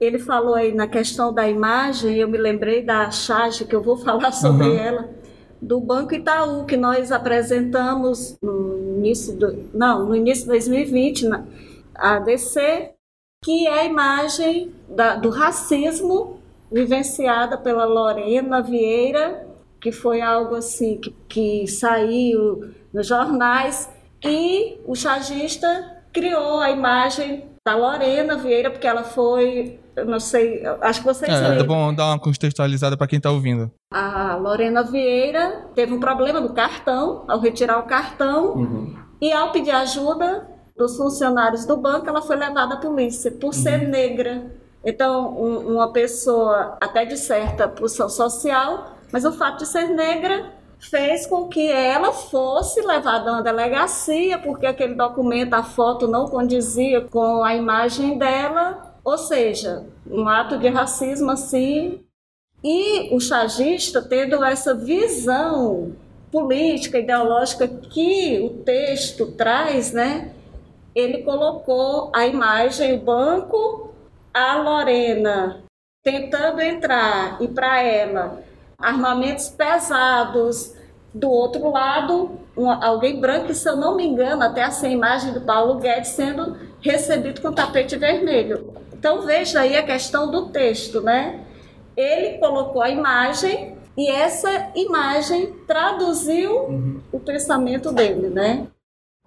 ele 0.00 0.18
falou 0.18 0.54
aí 0.54 0.72
na 0.72 0.86
questão 0.86 1.32
da 1.32 1.48
imagem, 1.48 2.16
eu 2.16 2.28
me 2.28 2.38
lembrei 2.38 2.82
da 2.82 3.10
charge 3.10 3.64
que 3.64 3.74
eu 3.74 3.82
vou 3.82 3.96
falar 3.96 4.30
sobre 4.32 4.68
uhum. 4.68 4.78
ela, 4.78 5.08
do 5.60 5.80
Banco 5.80 6.14
Itaú, 6.14 6.64
que 6.64 6.76
nós 6.76 7.10
apresentamos 7.10 8.36
no 8.40 8.96
início 8.96 9.34
do, 9.34 9.64
não, 9.74 10.06
no 10.06 10.14
início 10.14 10.44
de 10.44 10.50
2020, 10.50 11.26
na 11.26 11.44
ADC, 11.94 12.92
que 13.42 13.66
é 13.66 13.80
a 13.80 13.84
imagem 13.84 14.72
da, 14.88 15.16
do 15.16 15.30
racismo 15.30 16.38
vivenciada 16.70 17.58
pela 17.58 17.84
Lorena 17.84 18.62
Vieira, 18.62 19.46
que 19.80 19.90
foi 19.90 20.20
algo 20.20 20.54
assim 20.54 20.98
que, 20.98 21.10
que 21.28 21.66
saiu 21.66 22.70
nos 22.92 23.06
jornais, 23.06 23.90
e 24.24 24.78
o 24.86 24.94
chargista 24.94 26.02
criou 26.12 26.60
a 26.60 26.70
imagem 26.70 27.44
da 27.64 27.76
Lorena 27.76 28.36
Vieira, 28.36 28.70
porque 28.70 28.86
ela 28.86 29.04
foi 29.04 29.78
eu 29.98 30.06
não 30.06 30.20
sei, 30.20 30.64
acho 30.80 31.00
que 31.00 31.06
vocês 31.06 31.32
é, 31.32 31.58
É 31.58 31.62
bom 31.64 31.92
dar 31.92 32.06
uma 32.06 32.18
contextualizada 32.18 32.96
para 32.96 33.08
quem 33.08 33.16
está 33.16 33.30
ouvindo. 33.30 33.70
A 33.92 34.36
Lorena 34.36 34.84
Vieira 34.84 35.66
teve 35.74 35.92
um 35.92 35.98
problema 35.98 36.40
no 36.40 36.54
cartão, 36.54 37.24
ao 37.26 37.40
retirar 37.40 37.80
o 37.80 37.82
cartão, 37.82 38.54
uhum. 38.54 38.96
e 39.20 39.32
ao 39.32 39.50
pedir 39.50 39.72
ajuda 39.72 40.46
dos 40.76 40.96
funcionários 40.96 41.66
do 41.66 41.76
banco, 41.76 42.08
ela 42.08 42.22
foi 42.22 42.36
levada 42.36 42.74
à 42.74 42.76
polícia 42.76 43.32
por 43.32 43.48
uhum. 43.48 43.52
ser 43.52 43.88
negra. 43.88 44.46
Então, 44.84 45.36
um, 45.36 45.74
uma 45.74 45.92
pessoa 45.92 46.78
até 46.80 47.04
de 47.04 47.16
certa 47.16 47.66
posição 47.66 48.08
social, 48.08 48.96
mas 49.12 49.24
o 49.24 49.32
fato 49.32 49.58
de 49.58 49.66
ser 49.66 49.88
negra 49.88 50.52
fez 50.78 51.26
com 51.26 51.48
que 51.48 51.70
ela 51.70 52.12
fosse 52.12 52.80
levada 52.80 53.30
a 53.30 53.32
uma 53.34 53.42
delegacia, 53.42 54.38
porque 54.38 54.66
aquele 54.66 54.94
documento, 54.94 55.54
a 55.54 55.62
foto 55.62 56.06
não 56.06 56.28
condizia 56.28 57.00
com 57.00 57.42
a 57.42 57.54
imagem 57.54 58.16
dela, 58.16 58.94
ou 59.04 59.18
seja, 59.18 59.84
um 60.06 60.28
ato 60.28 60.58
de 60.58 60.68
racismo 60.68 61.30
assim. 61.30 62.00
E 62.62 63.14
o 63.14 63.20
chagista, 63.20 64.02
tendo 64.02 64.42
essa 64.44 64.74
visão 64.74 65.92
política, 66.30 66.98
ideológica 66.98 67.66
que 67.66 68.40
o 68.40 68.62
texto 68.64 69.32
traz, 69.32 69.92
né? 69.92 70.32
Ele 70.94 71.22
colocou 71.22 72.10
a 72.14 72.26
imagem, 72.26 72.94
o 72.94 73.00
banco, 73.00 73.94
a 74.34 74.56
Lorena 74.56 75.62
tentando 76.02 76.60
entrar 76.60 77.36
e 77.40 77.48
para 77.48 77.82
ela 77.82 78.42
armamentos 78.78 79.48
pesados, 79.48 80.74
do 81.12 81.28
outro 81.30 81.70
lado, 81.70 82.38
um, 82.56 82.70
alguém 82.70 83.20
branco, 83.20 83.50
e 83.50 83.54
se 83.54 83.68
eu 83.68 83.76
não 83.76 83.96
me 83.96 84.06
engano, 84.06 84.42
até 84.42 84.60
essa 84.60 84.86
imagem 84.88 85.32
do 85.32 85.40
Paulo 85.40 85.80
Guedes 85.80 86.10
sendo 86.10 86.56
recebido 86.80 87.40
com 87.40 87.52
tapete 87.52 87.96
vermelho. 87.96 88.72
Então 88.92 89.22
veja 89.22 89.60
aí 89.60 89.76
a 89.76 89.82
questão 89.82 90.30
do 90.30 90.48
texto, 90.50 91.00
né? 91.00 91.44
Ele 91.96 92.38
colocou 92.38 92.80
a 92.80 92.90
imagem 92.90 93.76
e 93.96 94.08
essa 94.08 94.70
imagem 94.76 95.52
traduziu 95.66 96.64
uhum. 96.64 97.00
o 97.10 97.18
pensamento 97.18 97.92
dele, 97.92 98.28
né? 98.28 98.68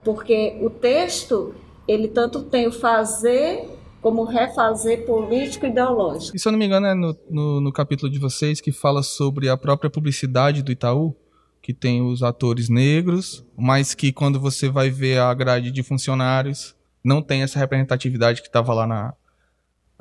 Porque 0.04 0.58
o 0.62 0.70
texto, 0.70 1.54
ele 1.88 2.08
tanto 2.08 2.44
tem 2.44 2.68
o 2.68 2.72
fazer 2.72 3.70
como 4.02 4.24
refazer 4.24 5.06
político 5.06 5.66
e 5.66 5.70
ideológico. 5.70 6.36
E 6.36 6.40
se 6.40 6.48
eu 6.48 6.52
não 6.52 6.60
me 6.60 6.66
engano, 6.66 6.88
é 6.88 6.96
no, 6.96 7.16
no, 7.30 7.62
no 7.62 7.72
capítulo 7.72 8.12
de 8.12 8.18
vocês 8.18 8.60
que 8.60 8.72
fala 8.72 9.04
sobre 9.04 9.48
a 9.48 9.56
própria 9.56 9.90
publicidade 9.90 10.64
do 10.64 10.72
Itaú, 10.72 11.16
que 11.62 11.74
tem 11.74 12.02
os 12.02 12.24
atores 12.24 12.68
negros, 12.68 13.46
mas 13.56 13.94
que 13.94 14.12
quando 14.12 14.40
você 14.40 14.68
vai 14.68 14.90
ver 14.90 15.20
a 15.20 15.32
grade 15.34 15.72
de 15.72 15.84
funcionários, 15.84 16.76
não 17.04 17.22
tem 17.22 17.44
essa 17.44 17.60
representatividade 17.60 18.42
que 18.42 18.48
estava 18.48 18.74
lá 18.74 18.88
na, 18.88 19.14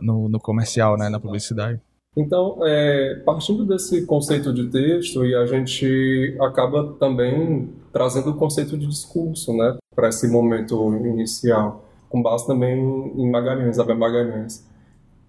no, 0.01 0.29
no, 0.29 0.41
comercial, 0.41 0.97
né, 0.97 1.11
na 1.11 1.21
publicidade. 1.21 1.79
Então, 2.17 2.59
é, 2.63 3.23
partindo 3.25 3.65
desse 3.67 4.05
conceito 4.07 4.53
de 4.53 4.69
texto, 4.69 5.25
e 5.25 5.35
a 5.35 5.45
gente 5.45 6.37
acaba 6.41 6.95
também 6.95 7.73
trazendo 7.93 8.31
o 8.31 8.35
conceito 8.35 8.77
de 8.77 8.87
discurso 8.87 9.53
né, 9.53 9.77
para 9.95 10.09
esse 10.09 10.27
momento 10.29 10.93
inicial 10.97 11.90
com 12.11 12.21
base 12.21 12.47
também 12.47 12.77
em 13.17 13.31
Magalhães, 13.31 13.77
Isabel 13.77 13.97
Magalhães. 13.97 14.69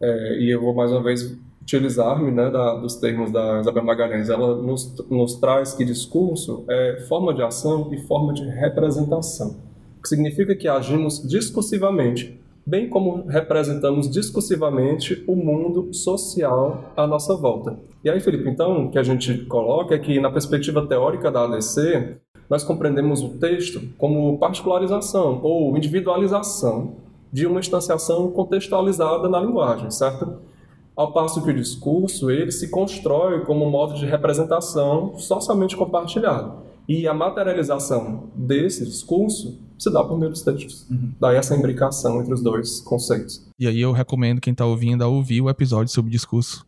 É, 0.01 0.39
e 0.39 0.50
eu 0.50 0.59
vou 0.59 0.73
mais 0.73 0.91
uma 0.91 1.01
vez 1.01 1.38
utilizar-me 1.61 2.31
né, 2.31 2.50
dos 2.81 2.95
termos 2.95 3.31
da 3.31 3.61
Isabel 3.61 3.85
Magalhães. 3.85 4.29
Ela 4.29 4.55
nos, 4.55 4.93
nos 5.09 5.35
traz 5.35 5.73
que 5.73 5.85
discurso 5.85 6.65
é 6.67 7.05
forma 7.07 7.33
de 7.33 7.43
ação 7.43 7.89
e 7.93 7.97
forma 8.00 8.33
de 8.33 8.43
representação, 8.43 9.55
que 10.01 10.09
significa 10.09 10.55
que 10.55 10.67
agimos 10.67 11.25
discursivamente, 11.25 12.38
bem 12.65 12.89
como 12.89 13.27
representamos 13.27 14.09
discursivamente 14.09 15.23
o 15.27 15.35
mundo 15.35 15.93
social 15.93 16.91
à 16.97 17.05
nossa 17.05 17.35
volta. 17.35 17.77
E 18.03 18.09
aí, 18.09 18.19
Felipe, 18.19 18.50
então, 18.50 18.88
o 18.88 18.91
que 18.91 18.97
a 18.97 19.03
gente 19.03 19.45
coloca 19.45 19.93
é 19.93 20.00
que, 20.00 20.19
na 20.19 20.31
perspectiva 20.31 20.85
teórica 20.88 21.31
da 21.31 21.43
ADC, 21.43 22.17
nós 22.51 22.65
compreendemos 22.65 23.24
o 23.24 23.29
texto 23.29 23.81
como 23.98 24.38
particularização 24.38 25.39
ou 25.41 25.77
individualização 25.77 26.96
de 27.31 27.48
uma 27.48 27.62
instanciação 27.62 28.29
contextualizada 28.29 29.29
na 29.29 29.39
linguagem, 29.39 29.89
certo? 29.89 30.34
Ao 30.93 31.13
passo 31.13 31.41
que 31.41 31.50
o 31.50 31.53
discurso 31.53 32.29
ele 32.29 32.51
se 32.51 32.67
constrói 32.67 33.46
como 33.46 33.65
um 33.65 33.70
modo 33.70 33.93
de 33.93 34.05
representação 34.05 35.17
socialmente 35.17 35.77
compartilhado. 35.77 36.63
E 36.89 37.08
a 37.08 37.13
materialização 37.13 38.25
desse 38.36 38.86
discurso 38.86 39.58
se 39.79 39.89
dá 39.89 40.03
por 40.03 40.20
meio 40.20 40.31
dos 40.31 40.41
textos. 40.41 40.86
Uhum. 40.89 41.13
Daí 41.22 41.38
essa 41.38 41.55
imbricação 41.55 42.20
entre 42.20 42.34
os 42.34 42.43
dois 42.43 42.81
conceitos. 42.81 43.48
E 43.58 43.65
aí 43.65 43.79
eu 43.79 43.93
recomendo 43.93 44.41
quem 44.41 44.51
está 44.51 44.65
ouvindo 44.65 45.05
a 45.05 45.08
ouvir 45.08 45.39
o 45.39 45.50
episódio 45.50 45.93
sobre 45.93 46.12
discurso, 46.12 46.65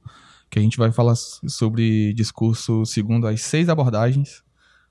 que 0.50 0.58
a 0.58 0.62
gente 0.62 0.78
vai 0.78 0.94
falar 0.94 1.16
sobre 1.18 2.14
discurso 2.14 2.86
segundo 2.86 3.28
as 3.28 3.42
seis 3.42 3.68
abordagens 3.68 4.42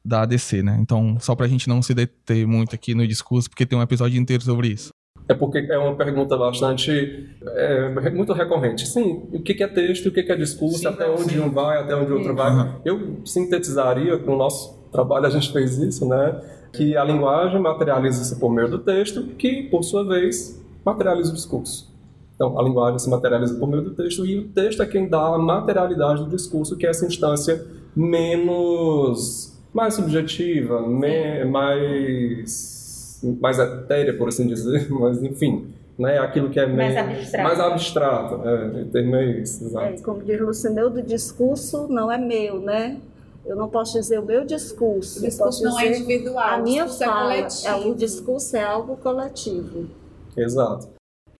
da 0.04 0.22
ADC, 0.22 0.62
né? 0.62 0.78
Então, 0.80 1.16
só 1.20 1.34
pra 1.34 1.46
gente 1.46 1.68
não 1.68 1.80
se 1.80 1.94
deter 1.94 2.46
muito 2.46 2.74
aqui 2.74 2.94
no 2.94 3.06
discurso, 3.06 3.48
porque 3.48 3.66
tem 3.66 3.78
um 3.78 3.82
episódio 3.82 4.20
inteiro 4.20 4.42
sobre 4.42 4.68
isso. 4.68 4.90
É 5.28 5.34
porque 5.34 5.58
é 5.58 5.78
uma 5.78 5.94
pergunta 5.94 6.36
bastante, 6.36 7.28
é, 7.46 8.10
muito 8.10 8.32
recorrente. 8.32 8.86
Sim, 8.86 9.22
o 9.32 9.40
que 9.40 9.62
é 9.62 9.68
texto, 9.68 10.06
o 10.06 10.12
que 10.12 10.20
é 10.20 10.36
discurso, 10.36 10.78
sim, 10.78 10.86
até 10.86 11.08
onde 11.08 11.34
sim. 11.34 11.40
um 11.40 11.50
vai, 11.50 11.80
até 11.80 11.94
onde 11.94 12.10
o 12.10 12.16
outro 12.16 12.34
vai. 12.34 12.50
Uhum. 12.50 12.80
Eu 12.84 13.20
sintetizaria, 13.24 14.18
com 14.18 14.34
o 14.34 14.36
nosso 14.36 14.82
trabalho 14.90 15.26
a 15.26 15.30
gente 15.30 15.52
fez 15.52 15.78
isso, 15.78 16.06
né? 16.06 16.40
Que 16.72 16.96
a 16.96 17.04
linguagem 17.04 17.60
materializa-se 17.60 18.38
por 18.40 18.50
meio 18.52 18.68
do 18.68 18.80
texto, 18.80 19.22
que, 19.38 19.62
por 19.64 19.84
sua 19.84 20.04
vez, 20.06 20.60
materializa 20.84 21.30
o 21.30 21.34
discurso. 21.34 21.92
Então, 22.34 22.58
a 22.58 22.62
linguagem 22.62 22.98
se 22.98 23.08
materializa 23.08 23.54
por 23.54 23.68
meio 23.68 23.82
do 23.82 23.94
texto 23.94 24.26
e 24.26 24.38
o 24.38 24.48
texto 24.48 24.82
é 24.82 24.86
quem 24.86 25.08
dá 25.08 25.34
a 25.34 25.38
materialidade 25.38 26.24
do 26.24 26.30
discurso, 26.30 26.76
que 26.76 26.86
é 26.86 26.90
essa 26.90 27.06
instância 27.06 27.64
menos 27.94 29.51
mais 29.72 29.94
subjetiva, 29.94 30.86
me, 30.86 31.44
mais, 31.44 33.20
mais 33.40 33.58
etérea, 33.58 34.16
por 34.16 34.28
assim 34.28 34.46
dizer, 34.46 34.88
mas 34.92 35.22
enfim, 35.22 35.72
né, 35.98 36.18
aquilo 36.18 36.50
que 36.50 36.60
é 36.60 36.66
mais 36.66 36.96
abstrato. 36.96 37.44
Mais 37.44 37.60
abstrato, 37.60 38.48
é, 38.48 38.84
termo 38.84 39.16
é 39.16 39.26
isso, 39.40 39.64
exato. 39.64 39.86
É, 39.86 39.98
como 39.98 40.22
diz 40.22 40.40
Lucineu, 40.40 40.90
do 40.90 41.02
discurso 41.02 41.86
não 41.88 42.10
é 42.10 42.18
meu, 42.18 42.60
né? 42.60 42.98
Eu 43.44 43.56
não 43.56 43.68
posso 43.68 43.94
dizer 43.98 44.20
o 44.20 44.24
meu 44.24 44.44
discurso. 44.44 45.18
O 45.18 45.22
discurso 45.22 45.64
não 45.64 45.78
é 45.80 45.88
individual, 45.88 46.48
a 46.48 46.58
minha 46.58 46.86
fala, 46.86 47.34
é 47.34 47.42
coletivo. 47.42 47.68
É, 47.68 47.76
o 47.76 47.94
discurso 47.94 48.56
é 48.56 48.62
algo 48.62 48.96
coletivo. 48.96 49.88
Exato. 50.36 50.88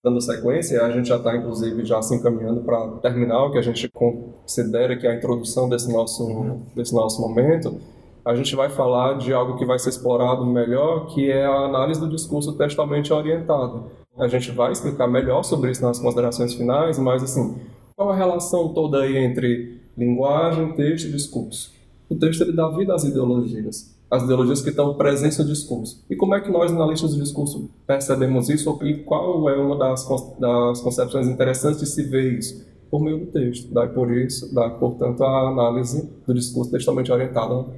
Dando 0.03 0.19
sequência, 0.19 0.83
a 0.83 0.91
gente 0.91 1.07
já 1.07 1.15
está, 1.15 1.33
inclusive, 1.35 1.85
já 1.85 2.01
se 2.01 2.13
encaminhando 2.13 2.61
para 2.61 2.89
terminar 2.97 3.45
o 3.45 3.51
que 3.51 3.57
a 3.57 3.61
gente 3.61 3.87
considera 3.89 4.97
que 4.97 5.07
é 5.07 5.11
a 5.11 5.15
introdução 5.15 5.69
desse 5.69 5.89
nosso, 5.89 6.57
desse 6.75 6.93
nosso 6.93 7.21
momento, 7.21 7.79
a 8.25 8.35
gente 8.35 8.55
vai 8.55 8.69
falar 8.69 9.17
de 9.17 9.33
algo 9.33 9.57
que 9.57 9.65
vai 9.65 9.77
ser 9.77 9.89
explorado 9.89 10.45
melhor, 10.45 11.07
que 11.07 11.29
é 11.29 11.45
a 11.45 11.65
análise 11.65 11.99
do 11.99 12.09
discurso 12.09 12.53
textualmente 12.53 13.11
orientado. 13.11 13.91
A 14.17 14.27
gente 14.27 14.51
vai 14.51 14.71
explicar 14.71 15.07
melhor 15.07 15.43
sobre 15.43 15.71
isso 15.71 15.81
nas 15.81 15.99
considerações 15.99 16.53
finais, 16.53 16.97
mas 16.97 17.23
assim, 17.23 17.57
qual 17.95 18.11
a 18.11 18.15
relação 18.15 18.73
toda 18.73 19.01
aí 19.01 19.17
entre 19.17 19.81
linguagem, 19.97 20.73
texto 20.73 21.07
e 21.07 21.11
discurso? 21.11 21.73
O 22.09 22.15
texto 22.15 22.41
ele 22.41 22.53
dá 22.53 22.69
vida 22.69 22.93
às 22.93 23.03
ideologias, 23.03 23.93
as 24.09 24.23
ideologias 24.23 24.61
que 24.61 24.69
estão 24.69 24.93
presentes 24.93 25.39
no 25.39 25.45
discurso. 25.45 26.05
E 26.09 26.15
como 26.15 26.35
é 26.35 26.39
que 26.39 26.51
nós, 26.51 26.71
analistas 26.71 27.15
do 27.15 27.21
discurso, 27.21 27.69
percebemos 27.85 28.49
isso 28.49 28.79
e 28.83 28.99
qual 28.99 29.49
é 29.49 29.57
uma 29.57 29.75
das, 29.75 30.07
das 30.39 30.79
concepções 30.79 31.27
interessantes 31.27 31.79
de 31.79 31.87
se 31.87 32.03
ver 32.03 32.37
isso? 32.37 32.65
Por 32.89 33.01
meio 33.01 33.17
do 33.17 33.25
texto. 33.25 33.73
Daí 33.73 33.89
por 33.89 34.15
isso, 34.15 34.53
dá, 34.53 34.69
portanto, 34.69 35.23
a 35.23 35.49
análise 35.49 36.07
do 36.27 36.33
discurso 36.33 36.69
textualmente 36.69 37.11
orientado 37.11 37.73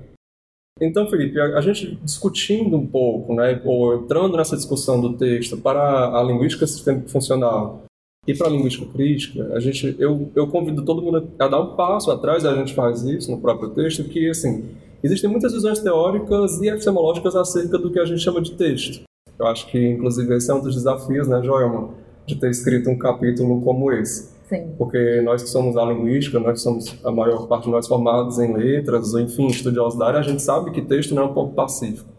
então, 0.82 1.08
Felipe, 1.08 1.39
a, 1.39 1.62
gente 1.62 1.96
discutindo 2.03 2.75
um 2.75 2.86
pouco, 2.86 3.34
né, 3.34 3.62
ou 3.63 3.96
entrando 3.96 4.36
nessa 4.36 4.58
discussão 4.58 5.00
do 5.00 5.13
texto 5.13 5.55
para 5.55 6.20
a 6.20 6.22
linguística 6.22 6.67
sistêmica 6.67 7.08
funcional 7.08 7.86
e 8.27 8.34
para 8.34 8.48
a 8.48 8.50
linguística 8.50 8.86
crítica, 8.91 9.53
a 9.53 9.60
gente, 9.62 9.96
eu, 9.98 10.29
eu 10.36 10.48
convido 10.48 10.84
todo 10.84 11.01
mundo 11.01 11.32
a 11.39 11.48
dar 11.48 11.62
um 11.62 11.77
passo 11.77 12.12
atrás, 12.12 12.46
a 12.46 12.53
gente 12.55 12.74
faz 12.74 13.03
isso 13.03 13.32
no 13.32 13.39
próprio 13.39 13.70
texto, 13.70 14.03
que, 14.03 14.29
assim, 14.29 14.65
existem 15.01 15.29
muitas 15.29 15.53
visões 15.53 15.79
teóricas 15.79 16.62
e 16.62 16.67
epistemológicas 16.67 17.38
acerca 17.38 17.77
do 17.77 17.89
que 17.89 18.00
a 18.00 18.05
gente 18.05 18.20
chama 18.20 18.41
de 18.41 18.51
texto. 18.51 19.03
Eu 19.39 19.48
acho 19.48 19.67
que, 19.67 19.79
inclusive, 19.79 20.36
esse 20.36 20.51
é 20.51 20.53
um 20.53 20.62
dos 20.62 20.75
desafios, 20.75 21.27
né, 21.27 21.41
Joelma, 21.41 21.94
de 22.25 22.36
ter 22.36 22.50
escrito 22.50 22.89
um 22.89 22.98
capítulo 22.98 23.62
como 23.62 23.94
esse. 23.94 24.35
Sim. 24.48 24.75
Porque 24.78 25.22
nós 25.22 25.42
que 25.42 25.50
somos 25.50 25.75
a 25.75 25.86
linguística, 25.86 26.40
nós 26.40 26.62
somos 26.62 26.96
a 27.04 27.12
maior 27.12 27.48
parte 27.48 27.66
de 27.66 27.72
nós 27.72 27.88
formados 27.88 28.38
em 28.40 28.54
letras, 28.54 29.14
ou 29.14 29.20
enfim, 29.20 29.48
estudiosos 29.48 29.98
da 29.98 30.08
área, 30.08 30.20
a 30.20 30.24
gente 30.24 30.42
sabe 30.42 30.72
que 30.72 30.82
texto 30.82 31.16
não 31.16 31.24
é 31.24 31.25
um 31.25 31.34
ponto 31.34 31.54
pacífico 31.54 32.10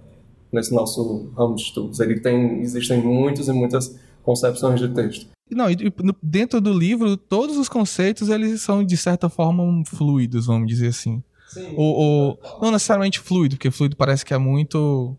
nesse 0.52 0.74
nosso 0.74 1.30
ramo 1.36 1.54
de 1.54 1.62
estudos. 1.62 2.00
Ele 2.00 2.20
tem, 2.20 2.60
existem 2.60 3.00
muitas 3.02 3.48
e 3.48 3.52
muitas 3.52 3.98
concepções 4.22 4.80
de 4.80 4.88
texto. 4.88 5.26
Não, 5.50 5.70
e 5.70 5.76
dentro 6.20 6.60
do 6.60 6.72
livro, 6.72 7.16
todos 7.16 7.56
os 7.56 7.68
conceitos 7.68 8.28
eles 8.28 8.60
são 8.62 8.84
de 8.84 8.96
certa 8.96 9.28
forma 9.28 9.62
fluidos, 9.84 10.46
vamos 10.46 10.66
dizer 10.66 10.88
assim. 10.88 11.22
Sim. 11.48 11.74
Ou, 11.76 11.94
ou 11.94 12.38
não 12.60 12.72
necessariamente 12.72 13.20
fluido, 13.20 13.54
porque 13.54 13.70
fluido 13.70 13.96
parece 13.96 14.24
que 14.24 14.34
é 14.34 14.38
muito 14.38 15.16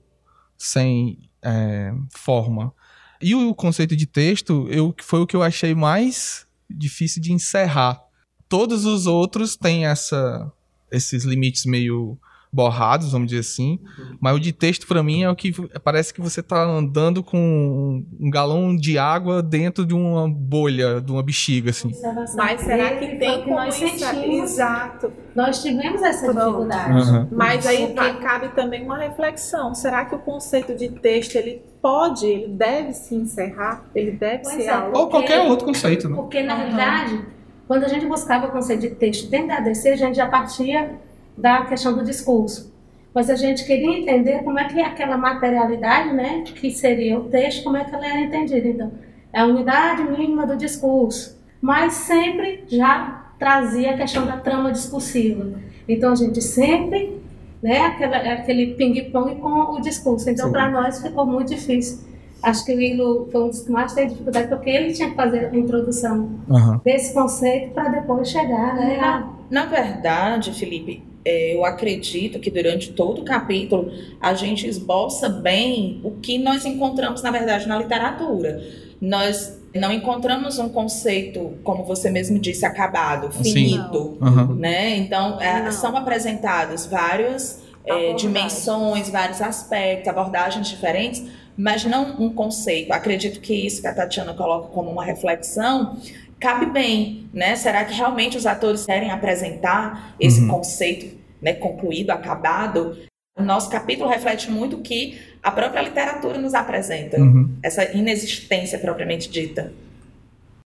sem 0.57 1.29
é, 1.41 1.93
forma. 2.09 2.73
E 3.21 3.33
o 3.33 3.55
conceito 3.55 3.95
de 3.95 4.05
texto, 4.05 4.67
eu, 4.69 4.93
foi 5.01 5.21
o 5.21 5.27
que 5.27 5.35
eu 5.35 5.41
achei 5.41 5.73
mais 5.73 6.46
difícil 6.69 7.21
de 7.21 7.33
encerrar. 7.33 8.01
Todos 8.49 8.85
os 8.85 9.07
outros 9.07 9.55
têm 9.55 9.85
essa, 9.85 10.51
esses 10.91 11.23
limites 11.23 11.65
meio 11.65 12.17
borrados, 12.51 13.11
vamos 13.11 13.27
dizer 13.27 13.41
assim. 13.41 13.79
Uhum. 13.97 14.17
Mas 14.19 14.35
o 14.35 14.39
de 14.39 14.51
texto, 14.51 14.87
para 14.87 15.03
mim, 15.03 15.23
é 15.23 15.29
o 15.29 15.35
que 15.35 15.51
parece 15.79 16.13
que 16.13 16.21
você 16.21 16.41
tá 16.41 16.63
andando 16.63 17.23
com 17.23 18.03
um 18.19 18.29
galão 18.29 18.75
de 18.75 18.97
água 18.97 19.43
dentro 19.43 19.85
de 19.85 19.93
uma 19.93 20.27
bolha, 20.29 21.01
de 21.01 21.11
uma 21.11 21.21
bexiga, 21.21 21.69
assim. 21.71 21.91
Mas 22.35 22.61
será 22.61 22.95
que 22.95 23.15
tem 23.17 23.43
que 23.43 23.49
nós 23.49 23.75
sentimos? 23.75 24.51
Exato. 24.51 25.11
Nós 25.35 25.61
tivemos 25.61 26.01
essa 26.01 26.33
dificuldade. 26.33 27.11
Uhum. 27.11 27.27
Mas 27.31 27.65
aí 27.67 27.93
Porque... 27.93 28.13
cabe 28.13 28.49
também 28.49 28.83
uma 28.83 28.97
reflexão. 28.97 29.75
Será 29.75 30.05
que 30.05 30.15
o 30.15 30.19
conceito 30.19 30.75
de 30.75 30.89
texto, 30.89 31.35
ele 31.35 31.61
pode, 31.81 32.25
ele 32.25 32.47
deve 32.47 32.93
se 32.93 33.15
encerrar? 33.15 33.85
Ele 33.93 34.11
deve 34.11 34.43
pois 34.43 34.55
ser 34.55 34.63
é, 34.63 34.69
algo... 34.69 34.97
Ou 34.97 35.07
qualquer 35.09 35.41
outro 35.41 35.65
conceito, 35.65 36.09
né? 36.09 36.15
Porque, 36.15 36.41
na 36.41 36.53
uhum. 36.53 36.59
realidade, 36.59 37.25
quando 37.67 37.83
a 37.83 37.87
gente 37.87 38.05
buscava 38.05 38.47
o 38.47 38.51
conceito 38.51 38.81
de 38.81 38.89
texto 38.91 39.29
dentro 39.29 39.47
da 39.47 39.57
ADC, 39.57 39.89
a 39.89 39.95
gente 39.95 40.15
já 40.15 40.27
partia 40.27 40.91
da 41.37 41.65
questão 41.65 41.93
do 41.93 42.03
discurso. 42.03 42.73
Mas 43.13 43.29
a 43.29 43.35
gente 43.35 43.65
queria 43.65 43.97
entender 43.97 44.43
como 44.43 44.59
é 44.59 44.65
que 44.65 44.79
aquela 44.79 45.17
materialidade, 45.17 46.13
né, 46.13 46.43
que 46.43 46.69
seria 46.71 47.17
o 47.17 47.23
texto, 47.25 47.63
como 47.63 47.77
é 47.77 47.83
que 47.83 47.93
ela 47.93 48.05
era 48.05 48.21
entendida. 48.21 48.67
Então, 48.67 48.91
é 49.33 49.41
a 49.41 49.45
unidade 49.45 50.03
mínima 50.03 50.45
do 50.45 50.55
discurso, 50.55 51.37
mas 51.61 51.93
sempre 51.93 52.63
já 52.67 53.31
trazia 53.37 53.91
a 53.91 53.97
questão 53.97 54.25
da 54.25 54.37
trama 54.37 54.71
discursiva. 54.71 55.59
Então 55.87 56.11
a 56.11 56.15
gente 56.15 56.41
sempre 56.41 57.21
né, 57.61 57.79
aquela, 57.81 58.17
aquele 58.17 58.75
ping-pong 58.75 59.35
com 59.35 59.75
o 59.75 59.81
discurso. 59.81 60.29
Então, 60.29 60.51
para 60.51 60.69
nós 60.69 61.01
ficou 61.01 61.25
muito 61.25 61.49
difícil. 61.49 62.05
Acho 62.41 62.63
que 62.65 62.73
o 62.73 62.79
Ilo 62.79 63.27
foi 63.31 63.43
um 63.43 63.47
dos 63.49 63.61
que 63.61 63.71
mais 63.71 63.93
teve 63.93 64.09
dificuldade, 64.09 64.47
porque 64.47 64.69
ele 64.69 64.93
tinha 64.93 65.09
que 65.09 65.15
fazer 65.15 65.45
a 65.45 65.55
introdução 65.55 66.29
uhum. 66.47 66.79
desse 66.83 67.13
conceito 67.13 67.71
para 67.71 67.89
depois 67.89 68.29
chegar. 68.29 68.75
Né, 68.75 68.97
na, 68.97 69.33
na 69.49 69.65
verdade, 69.65 70.51
Felipe, 70.53 71.03
é, 71.25 71.55
eu 71.55 71.65
acredito 71.65 72.39
que 72.39 72.51
durante 72.51 72.93
todo 72.93 73.21
o 73.21 73.25
capítulo 73.25 73.91
a 74.21 74.33
gente 74.33 74.67
esboça 74.67 75.27
bem 75.27 75.99
o 76.03 76.11
que 76.11 76.37
nós 76.37 76.63
encontramos, 76.63 77.21
na 77.23 77.31
verdade, 77.31 77.67
na 77.67 77.79
literatura. 77.79 78.63
Nós 79.01 79.56
não 79.73 79.91
encontramos 79.91 80.59
um 80.59 80.69
conceito, 80.69 81.57
como 81.63 81.83
você 81.83 82.09
mesmo 82.09 82.39
disse, 82.39 82.65
acabado, 82.65 83.31
finito, 83.31 84.17
uhum. 84.21 84.55
né? 84.55 84.95
Então, 84.97 85.39
é, 85.41 85.71
são 85.71 85.95
apresentados 85.95 86.85
vários 86.85 87.59
é, 87.85 88.13
dimensões, 88.13 89.09
vários 89.09 89.41
aspectos, 89.41 90.07
abordagens 90.07 90.67
diferentes, 90.67 91.23
mas 91.57 91.85
não 91.85 92.15
um 92.19 92.33
conceito. 92.33 92.91
Acredito 92.91 93.39
que 93.39 93.53
isso 93.53 93.81
que 93.81 93.87
a 93.87 93.93
Tatiana 93.93 94.33
coloca 94.33 94.69
como 94.69 94.89
uma 94.89 95.03
reflexão 95.03 95.97
cabe 96.39 96.67
bem, 96.67 97.29
né? 97.33 97.55
Será 97.55 97.83
que 97.83 97.93
realmente 97.93 98.37
os 98.37 98.45
atores 98.45 98.85
querem 98.85 99.09
apresentar 99.11 100.15
esse 100.19 100.41
uhum. 100.41 100.47
conceito 100.49 101.17
né, 101.41 101.53
concluído, 101.53 102.11
acabado? 102.11 102.97
O 103.37 103.43
nosso 103.43 103.69
capítulo 103.69 104.09
reflete 104.09 104.49
muito 104.49 104.77
que 104.79 105.19
a 105.43 105.51
própria 105.51 105.81
literatura 105.81 106.37
nos 106.37 106.53
apresenta, 106.53 107.17
uhum. 107.19 107.49
essa 107.61 107.83
inexistência 107.95 108.79
propriamente 108.79 109.29
dita. 109.29 109.71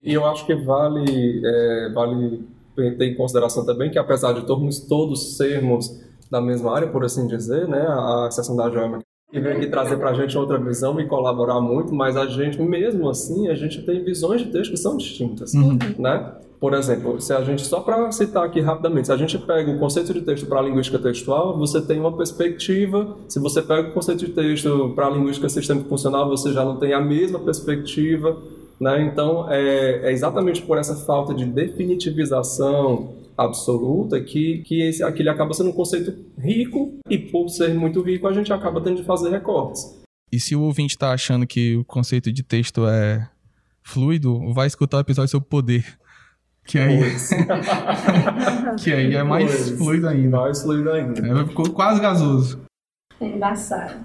E 0.04 0.14
eu 0.14 0.26
acho 0.26 0.46
que 0.46 0.56
vale, 0.56 1.42
é, 1.46 1.90
vale 1.94 2.44
ter 2.76 3.06
em 3.06 3.16
consideração 3.16 3.66
também 3.66 3.90
que, 3.90 3.98
apesar 3.98 4.34
de 4.34 4.46
todos, 4.46 4.80
todos 4.80 5.38
sermos 5.38 6.02
da 6.30 6.42
mesma 6.42 6.76
área, 6.76 6.88
por 6.88 7.04
assim 7.04 7.28
dizer, 7.28 7.68
né, 7.68 7.82
a 7.82 8.30
seção 8.32 8.56
da 8.56 8.70
Joelma 8.70 9.00
que 9.32 9.40
veio 9.40 9.58
aqui 9.58 9.68
trazer 9.68 9.98
para 9.98 10.10
a 10.10 10.14
gente 10.14 10.36
outra 10.38 10.58
visão 10.58 11.00
e 11.00 11.08
colaborar 11.08 11.62
muito, 11.62 11.94
mas 11.94 12.18
a 12.18 12.26
gente, 12.26 12.60
mesmo 12.62 13.08
assim, 13.08 13.48
a 13.48 13.54
gente 13.54 13.82
tem 13.84 14.04
visões 14.04 14.42
de 14.42 14.52
texto 14.52 14.72
que 14.72 14.78
são 14.78 14.98
distintas, 14.98 15.54
uhum. 15.54 15.78
né? 16.00 16.34
Por 16.60 16.74
exemplo, 16.74 17.22
se 17.22 17.32
a 17.32 17.42
gente, 17.42 17.66
só 17.66 17.80
para 17.80 18.12
citar 18.12 18.44
aqui 18.44 18.60
rapidamente, 18.60 19.08
se 19.08 19.14
a 19.14 19.18
gente 19.18 19.38
pega 19.38 19.72
o 19.72 19.80
conceito 19.80 20.14
de 20.14 20.22
texto 20.22 20.46
para 20.46 20.60
a 20.60 20.62
linguística 20.62 21.00
textual, 21.00 21.58
você 21.58 21.82
tem 21.82 22.00
uma 22.00 22.16
perspectiva. 22.16 23.16
Se 23.30 23.40
você 23.40 23.62
pega 23.62 23.88
o 23.88 23.94
conceito 23.94 24.26
de 24.26 24.34
texto 24.34 24.92
para 24.94 25.08
a 25.08 25.10
linguística 25.10 25.48
sistêmica 25.48 25.88
funcional, 25.88 26.28
você 26.28 26.52
já 26.52 26.66
não 26.66 26.76
tem 26.76 26.94
a 26.94 27.00
mesma 27.00 27.40
perspectiva. 27.40 28.38
Né? 28.78 29.04
Então, 29.04 29.50
é, 29.50 30.10
é 30.10 30.12
exatamente 30.12 30.62
por 30.62 30.78
essa 30.78 30.96
falta 30.96 31.34
de 31.34 31.46
definitivização 31.46 33.14
absoluta 33.38 34.20
que, 34.20 34.60
que 34.64 34.82
esse, 34.82 35.02
aquele 35.02 35.30
acaba 35.30 35.54
sendo 35.54 35.70
um 35.70 35.74
conceito 35.74 36.14
rico 36.38 37.00
e, 37.10 37.18
por 37.18 37.48
ser 37.48 37.74
muito 37.74 38.02
rico, 38.02 38.28
a 38.28 38.34
gente 38.34 38.52
acaba 38.52 38.82
tendo 38.82 38.98
de 38.98 39.04
fazer 39.04 39.30
recortes. 39.30 39.98
E 40.30 40.40
se 40.42 40.58
o 40.58 40.62
ouvinte 40.62 40.96
está 40.96 41.14
achando 41.14 41.48
que 41.48 41.78
o 41.78 41.86
conceito 41.86 42.34
de 42.34 42.44
texto 42.44 42.86
é 42.86 43.30
fluido, 43.82 44.54
vai 44.54 44.68
escutar 44.68 44.98
o 44.98 45.00
episódio 45.00 45.32
sobre 45.32 45.48
poder 45.48 45.86
que 46.70 46.78
aí, 46.78 47.02
que 48.78 48.94
aí 48.94 49.16
é 49.16 49.24
mais 49.24 49.52
pois. 49.52 49.70
fluido 49.72 50.08
ainda. 50.08 50.38
Mais 50.38 50.62
fluido 50.62 50.92
ainda. 50.92 51.42
É, 51.42 51.46
ficou 51.46 51.68
quase 51.72 52.00
gasoso. 52.00 52.62
É 53.20 53.26
embaçado. 53.26 53.96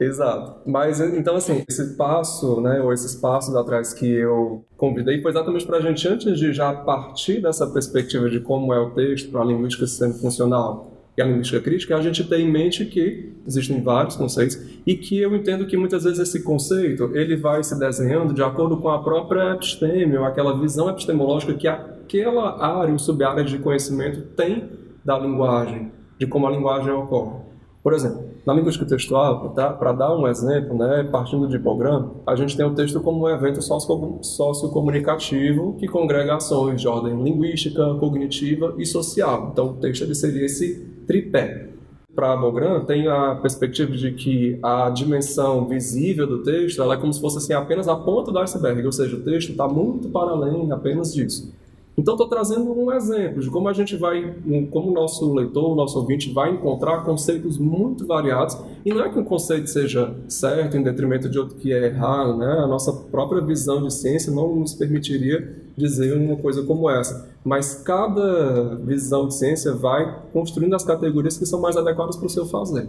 Exato. 0.00 0.62
Mas 0.66 0.98
então, 0.98 1.36
assim, 1.36 1.62
esse 1.68 1.94
passo, 1.94 2.62
né, 2.62 2.80
ou 2.80 2.90
esses 2.90 3.14
passos 3.14 3.54
atrás 3.54 3.92
que 3.92 4.10
eu 4.10 4.64
convidei 4.78 5.20
foi 5.20 5.30
exatamente 5.30 5.66
para 5.66 5.76
a 5.76 5.80
gente, 5.82 6.08
antes 6.08 6.38
de 6.38 6.54
já 6.54 6.72
partir 6.72 7.42
dessa 7.42 7.66
perspectiva 7.66 8.30
de 8.30 8.40
como 8.40 8.72
é 8.72 8.80
o 8.80 8.92
texto 8.92 9.30
para 9.30 9.42
a 9.42 9.44
linguística 9.44 9.86
sistema 9.86 10.14
funcional 10.14 10.92
e 11.18 11.22
a 11.22 11.26
linguística 11.26 11.60
crítica, 11.60 11.96
a 11.96 12.00
gente 12.00 12.24
tem 12.24 12.46
em 12.46 12.50
mente 12.50 12.86
que 12.86 13.30
existem 13.46 13.82
vários 13.82 14.16
conceitos 14.16 14.58
e 14.86 14.96
que 14.96 15.18
eu 15.18 15.36
entendo 15.36 15.66
que 15.66 15.76
muitas 15.76 16.04
vezes 16.04 16.18
esse 16.18 16.42
conceito 16.42 17.14
ele 17.14 17.36
vai 17.36 17.62
se 17.62 17.78
desenhando 17.78 18.32
de 18.32 18.42
acordo 18.42 18.78
com 18.78 18.88
a 18.88 19.02
própria 19.02 19.52
episteme, 19.52 20.16
ou 20.16 20.24
aquela 20.24 20.58
visão 20.58 20.88
epistemológica 20.88 21.52
que 21.52 21.68
aquela 22.06 22.64
área 22.64 22.92
ou 22.92 22.98
sub-área 22.98 23.44
de 23.44 23.58
conhecimento 23.58 24.22
tem 24.36 24.70
da 25.04 25.18
linguagem, 25.18 25.90
de 26.18 26.26
como 26.26 26.46
a 26.46 26.50
linguagem 26.50 26.90
ocorre. 26.92 27.44
Por 27.82 27.92
exemplo, 27.92 28.24
na 28.44 28.54
linguística 28.54 28.86
textual, 28.86 29.50
tá, 29.50 29.72
para 29.72 29.92
dar 29.92 30.16
um 30.16 30.26
exemplo, 30.26 30.76
né, 30.76 31.08
partindo 31.10 31.48
de 31.48 31.56
Bogram, 31.58 32.14
a 32.26 32.34
gente 32.34 32.56
tem 32.56 32.66
o 32.66 32.74
texto 32.74 33.00
como 33.00 33.24
um 33.24 33.28
evento 33.28 33.60
sociocomunicativo 33.62 35.76
que 35.78 35.86
congrega 35.86 36.34
ações 36.34 36.80
de 36.80 36.88
ordem 36.88 37.22
linguística, 37.22 37.94
cognitiva 37.94 38.74
e 38.78 38.86
social. 38.86 39.50
Então, 39.52 39.70
o 39.70 39.74
texto 39.74 40.12
seria 40.14 40.46
esse 40.46 40.84
tripé. 41.06 41.68
Para 42.12 42.36
Bogram, 42.36 42.84
tem 42.84 43.06
a 43.06 43.36
perspectiva 43.36 43.92
de 43.92 44.10
que 44.12 44.58
a 44.62 44.90
dimensão 44.90 45.68
visível 45.68 46.26
do 46.26 46.42
texto 46.42 46.82
é 46.92 46.96
como 46.96 47.12
se 47.12 47.20
fosse 47.20 47.38
assim, 47.38 47.52
apenas 47.52 47.86
a 47.86 47.94
ponta 47.94 48.32
do 48.32 48.38
iceberg, 48.38 48.84
ou 48.84 48.92
seja, 48.92 49.14
o 49.16 49.22
texto 49.22 49.50
está 49.50 49.68
muito 49.68 50.08
para 50.08 50.30
além 50.30 50.72
apenas 50.72 51.14
disso. 51.14 51.54
Então, 51.96 52.14
estou 52.14 52.28
trazendo 52.28 52.70
um 52.72 52.92
exemplo 52.92 53.40
de 53.40 53.50
como 53.50 53.68
a 53.68 53.72
gente 53.72 53.96
vai, 53.96 54.36
como 54.70 54.90
o 54.90 54.92
nosso 54.92 55.32
leitor, 55.32 55.72
o 55.72 55.74
nosso 55.74 55.98
ouvinte 55.98 56.30
vai 56.32 56.52
encontrar 56.52 57.04
conceitos 57.04 57.56
muito 57.56 58.06
variados. 58.06 58.58
E 58.84 58.92
não 58.92 59.04
é 59.04 59.08
que 59.08 59.18
um 59.18 59.24
conceito 59.24 59.70
seja 59.70 60.14
certo 60.28 60.76
em 60.76 60.82
detrimento 60.82 61.28
de 61.28 61.38
outro 61.38 61.56
que 61.56 61.72
é 61.72 61.86
errado, 61.86 62.36
né? 62.36 62.52
A 62.58 62.66
nossa 62.66 62.92
própria 62.92 63.40
visão 63.40 63.82
de 63.82 63.92
ciência 63.94 64.30
não 64.30 64.56
nos 64.56 64.74
permitiria 64.74 65.56
dizer 65.76 66.16
uma 66.16 66.36
coisa 66.36 66.62
como 66.62 66.90
essa. 66.90 67.30
Mas 67.42 67.82
cada 67.82 68.76
visão 68.76 69.28
de 69.28 69.34
ciência 69.34 69.72
vai 69.72 70.22
construindo 70.32 70.74
as 70.74 70.84
categorias 70.84 71.38
que 71.38 71.46
são 71.46 71.60
mais 71.60 71.76
adequadas 71.76 72.16
para 72.16 72.26
o 72.26 72.30
seu 72.30 72.44
fazer. 72.44 72.88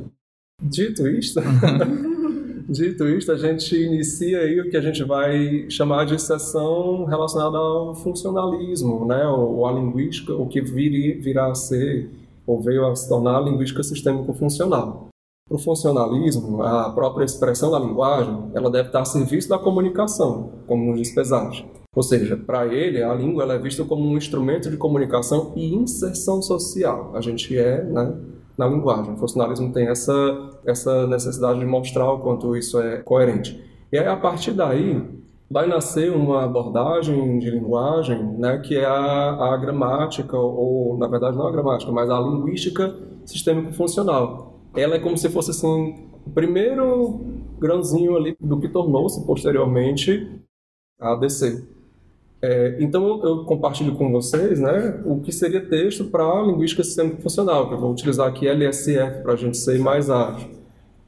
Dito 0.61 1.07
isto. 1.07 1.39
Dito 2.69 3.07
isto, 3.07 3.31
a 3.31 3.37
gente 3.37 3.81
inicia 3.81 4.39
aí 4.39 4.59
o 4.59 4.69
que 4.69 4.75
a 4.75 4.81
gente 4.81 5.01
vai 5.01 5.69
chamar 5.69 6.05
de 6.05 6.21
sessão 6.21 7.05
relacionada 7.05 7.57
ao 7.57 7.95
funcionalismo, 7.95 9.05
né? 9.05 9.25
ou, 9.25 9.65
a 9.65 9.71
linguística, 9.71 10.33
o 10.33 10.47
que 10.49 10.59
vir, 10.59 11.17
virá 11.21 11.47
a 11.47 11.55
ser, 11.55 12.09
ou 12.45 12.61
veio 12.61 12.85
a 12.85 12.93
se 12.93 13.07
tornar 13.07 13.37
a 13.37 13.41
linguística 13.41 13.81
sistêmico-funcional. 13.81 15.07
Para 15.47 15.55
o 15.55 15.59
funcionalismo, 15.59 16.61
a 16.61 16.89
própria 16.89 17.23
expressão 17.23 17.71
da 17.71 17.79
linguagem, 17.79 18.51
ela 18.53 18.69
deve 18.69 18.89
estar 18.89 18.99
a 18.99 19.05
serviço 19.05 19.47
da 19.47 19.57
comunicação, 19.57 20.51
como 20.67 20.91
nos 20.91 20.99
diz 20.99 21.15
Pesage. 21.15 21.65
Ou 21.95 22.03
seja, 22.03 22.35
para 22.35 22.67
ele, 22.67 23.01
a 23.01 23.13
língua 23.13 23.45
é 23.53 23.57
vista 23.57 23.85
como 23.85 24.05
um 24.05 24.17
instrumento 24.17 24.69
de 24.69 24.75
comunicação 24.75 25.53
e 25.55 25.73
inserção 25.73 26.41
social. 26.41 27.15
A 27.15 27.21
gente 27.21 27.57
é, 27.57 27.81
né, 27.81 28.13
na 28.57 28.67
linguagem. 28.67 29.13
O 29.13 29.17
funcionalismo 29.17 29.71
tem 29.71 29.87
essa, 29.87 30.13
essa 30.65 31.05
necessidade 31.07 31.59
de 31.59 31.65
mostrar 31.65 32.11
o 32.11 32.19
quanto 32.19 32.55
isso 32.55 32.79
é 32.79 32.97
coerente. 32.97 33.63
E 33.91 33.97
aí, 33.97 34.07
a 34.07 34.17
partir 34.17 34.51
daí, 34.51 35.01
vai 35.49 35.67
nascer 35.67 36.11
uma 36.11 36.43
abordagem 36.43 37.39
de 37.39 37.49
linguagem 37.49 38.21
né, 38.37 38.57
que 38.57 38.75
é 38.75 38.85
a, 38.85 39.53
a 39.53 39.57
gramática, 39.57 40.37
ou, 40.37 40.97
na 40.97 41.07
verdade, 41.07 41.37
não 41.37 41.47
a 41.47 41.51
gramática, 41.51 41.91
mas 41.91 42.09
a 42.09 42.19
linguística 42.19 42.93
sistêmico-funcional. 43.25 44.59
Ela 44.75 44.95
é 44.95 44.99
como 44.99 45.17
se 45.17 45.29
fosse, 45.29 45.51
assim, 45.51 46.09
o 46.25 46.29
primeiro 46.31 47.21
grãozinho 47.59 48.15
ali 48.15 48.35
do 48.39 48.59
que 48.59 48.67
tornou-se, 48.67 49.25
posteriormente, 49.25 50.41
a 50.99 51.13
ADC. 51.13 51.76
É, 52.41 52.77
então 52.79 53.23
eu 53.23 53.45
compartilho 53.45 53.95
com 53.95 54.11
vocês 54.11 54.59
né, 54.59 55.01
o 55.05 55.19
que 55.21 55.31
seria 55.31 55.65
texto 55.65 56.05
para 56.05 56.43
linguística 56.43 56.83
sistêmica 56.83 57.21
funcional, 57.21 57.67
que 57.67 57.73
eu 57.73 57.79
vou 57.79 57.91
utilizar 57.91 58.27
aqui 58.27 58.47
LSF 58.47 59.23
para 59.23 59.33
a 59.33 59.35
gente 59.35 59.57
ser 59.57 59.79
mais 59.79 60.09
ágil. 60.09 60.49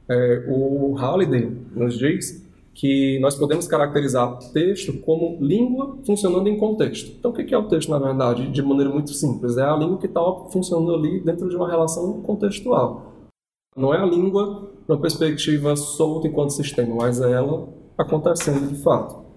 É, 0.08 0.44
o 0.48 0.94
Halliday 0.94 1.56
nos 1.74 1.96
diz 1.96 2.44
que 2.74 3.18
nós 3.20 3.36
podemos 3.36 3.68
caracterizar 3.68 4.38
texto 4.52 4.92
como 5.00 5.38
língua 5.40 5.98
funcionando 6.04 6.48
em 6.48 6.58
contexto. 6.58 7.14
Então 7.18 7.30
o 7.30 7.34
que 7.34 7.54
é 7.54 7.58
o 7.58 7.68
texto, 7.68 7.90
na 7.90 7.98
verdade, 7.98 8.50
de 8.50 8.62
maneira 8.62 8.90
muito 8.90 9.12
simples? 9.12 9.56
É 9.56 9.62
a 9.62 9.76
língua 9.76 9.98
que 9.98 10.06
está 10.06 10.20
funcionando 10.50 10.94
ali 10.94 11.20
dentro 11.20 11.48
de 11.48 11.54
uma 11.54 11.68
relação 11.68 12.22
contextual. 12.22 13.12
Não 13.76 13.94
é 13.94 13.98
a 13.98 14.04
língua 14.04 14.72
numa 14.88 15.00
perspectiva 15.00 15.76
solta 15.76 16.26
enquanto 16.26 16.50
sistema, 16.50 16.94
mas 16.96 17.20
é 17.20 17.30
ela 17.30 17.68
acontecendo 17.96 18.66
de 18.68 18.82
fato. 18.82 19.29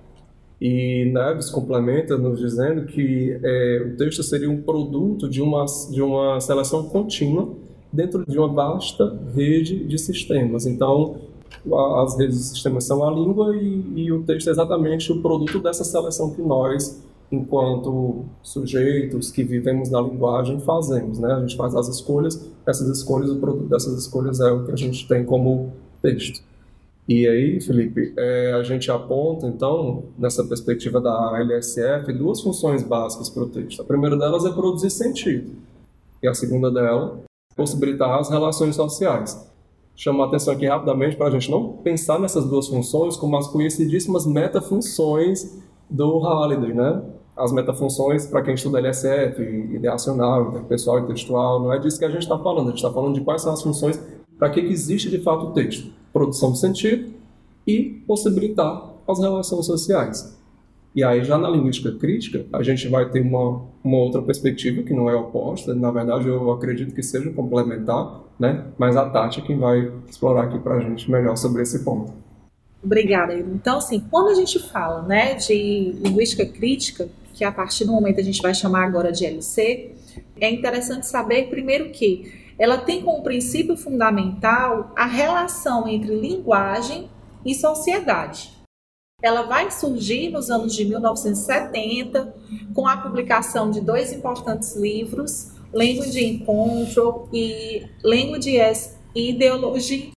E 0.64 1.12
Neves 1.12 1.50
complementa 1.50 2.18
nos 2.18 2.40
dizendo 2.40 2.86
que 2.86 3.38
é, 3.44 3.86
o 3.86 3.98
texto 3.98 4.24
seria 4.24 4.50
um 4.50 4.62
produto 4.62 5.30
de 5.30 5.42
uma, 5.42 5.66
de 5.92 6.02
uma 6.02 6.40
seleção 6.40 6.88
contínua 6.88 7.50
dentro 7.92 8.26
de 8.26 8.40
uma 8.40 8.48
vasta 8.48 9.20
rede 9.36 9.84
de 9.84 9.98
sistemas. 9.98 10.66
Então, 10.66 11.18
as 11.98 12.18
redes 12.18 12.38
de 12.38 12.44
sistemas 12.46 12.86
são 12.86 13.06
a 13.06 13.12
língua 13.12 13.54
e, 13.58 14.04
e 14.06 14.12
o 14.14 14.24
texto 14.24 14.48
é 14.48 14.52
exatamente 14.52 15.12
o 15.12 15.22
produto 15.22 15.60
dessa 15.60 15.84
seleção 15.84 16.34
que 16.34 16.42
nós, 16.42 17.04
enquanto 17.30 18.24
sujeitos 18.42 19.32
que 19.32 19.44
vivemos 19.44 19.90
na 19.90 20.00
linguagem, 20.00 20.62
fazemos. 20.62 21.20
Né? 21.20 21.30
A 21.30 21.42
gente 21.42 21.58
faz 21.58 21.76
as 21.76 21.90
escolhas, 21.90 22.50
essas 22.66 22.88
escolhas, 22.88 23.30
o 23.30 23.36
produto 23.36 23.68
dessas 23.68 24.00
escolhas 24.00 24.40
é 24.40 24.50
o 24.50 24.64
que 24.64 24.72
a 24.72 24.78
gente 24.78 25.06
tem 25.10 25.26
como 25.26 25.74
texto. 26.02 26.42
E 27.08 27.28
aí, 27.28 27.60
Felipe, 27.60 28.14
é, 28.18 28.54
a 28.54 28.64
gente 28.64 28.90
aponta, 28.90 29.46
então, 29.46 30.06
nessa 30.18 30.44
perspectiva 30.44 31.02
da 31.02 31.38
LSF, 31.38 32.14
duas 32.14 32.40
funções 32.42 32.82
básicas 32.82 33.30
para 33.30 33.44
o 33.44 33.50
texto. 33.50 33.82
A 33.82 33.86
primeira 33.86 34.18
delas 34.18 34.46
é 34.46 34.52
produzir 34.52 34.90
sentido. 34.90 35.52
E 36.22 36.28
a 36.28 36.34
segunda 36.34 36.72
dela 36.72 37.22
possibilitar 37.56 38.20
as 38.20 38.30
relações 38.30 38.76
sociais. 38.76 39.52
Chamo 39.96 40.24
a 40.24 40.28
atenção 40.28 40.54
aqui 40.54 40.66
rapidamente 40.66 41.16
para 41.16 41.28
a 41.28 41.30
gente 41.30 41.52
não 41.52 41.74
pensar 41.74 42.20
nessas 42.20 42.46
duas 42.46 42.68
funções 42.68 43.16
como 43.16 43.38
as 43.38 43.48
conhecidíssimas 43.48 44.26
metafunções 44.26 45.62
do 45.90 46.20
Halliday, 46.20 46.74
né? 46.74 47.04
As 47.36 47.52
metafunções, 47.52 48.26
para 48.26 48.42
quem 48.42 48.54
estuda 48.54 48.80
LSF, 48.80 49.42
ideacional, 49.42 50.50
interpessoal 50.50 51.00
e 51.00 51.08
textual, 51.08 51.62
não 51.62 51.74
é 51.74 51.80
disso 51.80 52.00
que 52.00 52.06
a 52.06 52.10
gente 52.10 52.22
está 52.24 52.38
falando. 52.38 52.68
A 52.68 52.70
gente 52.70 52.78
está 52.78 52.92
falando 52.92 53.14
de 53.14 53.22
quais 53.22 53.42
são 53.42 53.54
as 53.54 53.62
funções 53.62 54.02
para 54.38 54.50
que, 54.50 54.62
que 54.62 54.72
existe 54.72 55.10
de 55.10 55.20
fato 55.20 55.48
o 55.48 55.54
texto. 55.54 55.92
Produção 56.14 56.54
de 56.54 56.60
sentido 56.60 57.12
e 57.68 58.02
possibilitar 58.08 58.94
as 59.08 59.20
relações 59.20 59.66
sociais. 59.66 60.38
E 60.96 61.04
aí, 61.04 61.24
já 61.24 61.38
na 61.38 61.50
linguística 61.50 61.92
crítica, 61.92 62.46
a 62.54 62.62
gente 62.62 62.88
vai 62.88 63.10
ter 63.10 63.22
uma, 63.22 63.64
uma 63.84 63.98
outra 63.98 64.22
perspectiva 64.22 64.84
que 64.84 64.94
não 64.94 65.10
é 65.10 65.16
oposta, 65.16 65.74
na 65.74 65.90
verdade, 65.90 66.28
eu 66.28 66.52
acredito 66.52 66.94
que 66.94 67.02
seja 67.02 67.32
complementar, 67.32 68.22
né? 68.40 68.66
Mas 68.78 68.96
a 68.96 69.10
Tati 69.10 69.40
é 69.40 69.44
quem 69.44 69.58
vai 69.58 69.92
explorar 70.08 70.44
aqui 70.44 70.60
para 70.60 70.76
a 70.76 70.80
gente 70.80 71.10
melhor 71.10 71.36
sobre 71.36 71.64
esse 71.64 71.84
ponto. 71.84 72.14
Obrigada, 72.84 73.34
Então, 73.34 73.78
assim, 73.78 74.04
quando 74.12 74.28
a 74.28 74.34
gente 74.36 74.60
fala 74.60 75.02
né, 75.04 75.36
de 75.36 75.96
linguística 76.02 76.46
crítica, 76.46 77.08
que 77.34 77.44
a 77.44 77.52
partir 77.52 77.86
do 77.86 77.94
momento 77.94 78.20
a 78.20 78.24
gente 78.24 78.42
vai 78.42 78.54
chamar 78.54 78.86
agora 78.86 79.12
de 79.12 79.26
LC, 79.26 79.92
é 80.40 80.52
interessante 80.52 81.08
saber, 81.08 81.50
primeiro, 81.50 81.90
que 81.90 82.43
ela 82.58 82.78
tem 82.78 83.02
como 83.02 83.24
princípio 83.24 83.76
fundamental 83.76 84.92
a 84.96 85.06
relação 85.06 85.88
entre 85.88 86.16
linguagem 86.16 87.10
e 87.46 87.54
sociedade 87.54 88.64
ela 89.24 89.44
vai 89.44 89.72
surgir 89.72 90.30
nos 90.30 90.52
anos 90.52 90.76
de 90.76 90.84
1970 90.84 92.36
com 92.74 92.86
a 92.86 92.98
publicação 92.98 93.72
de 93.72 93.80
dois 93.80 94.12
importantes 94.12 94.76
livros, 94.76 95.54
Language 95.72 96.24
Encontro 96.24 97.30
e 97.32 97.88
Language 98.04 98.60
as 98.60 99.00
Ideology. 99.16 100.12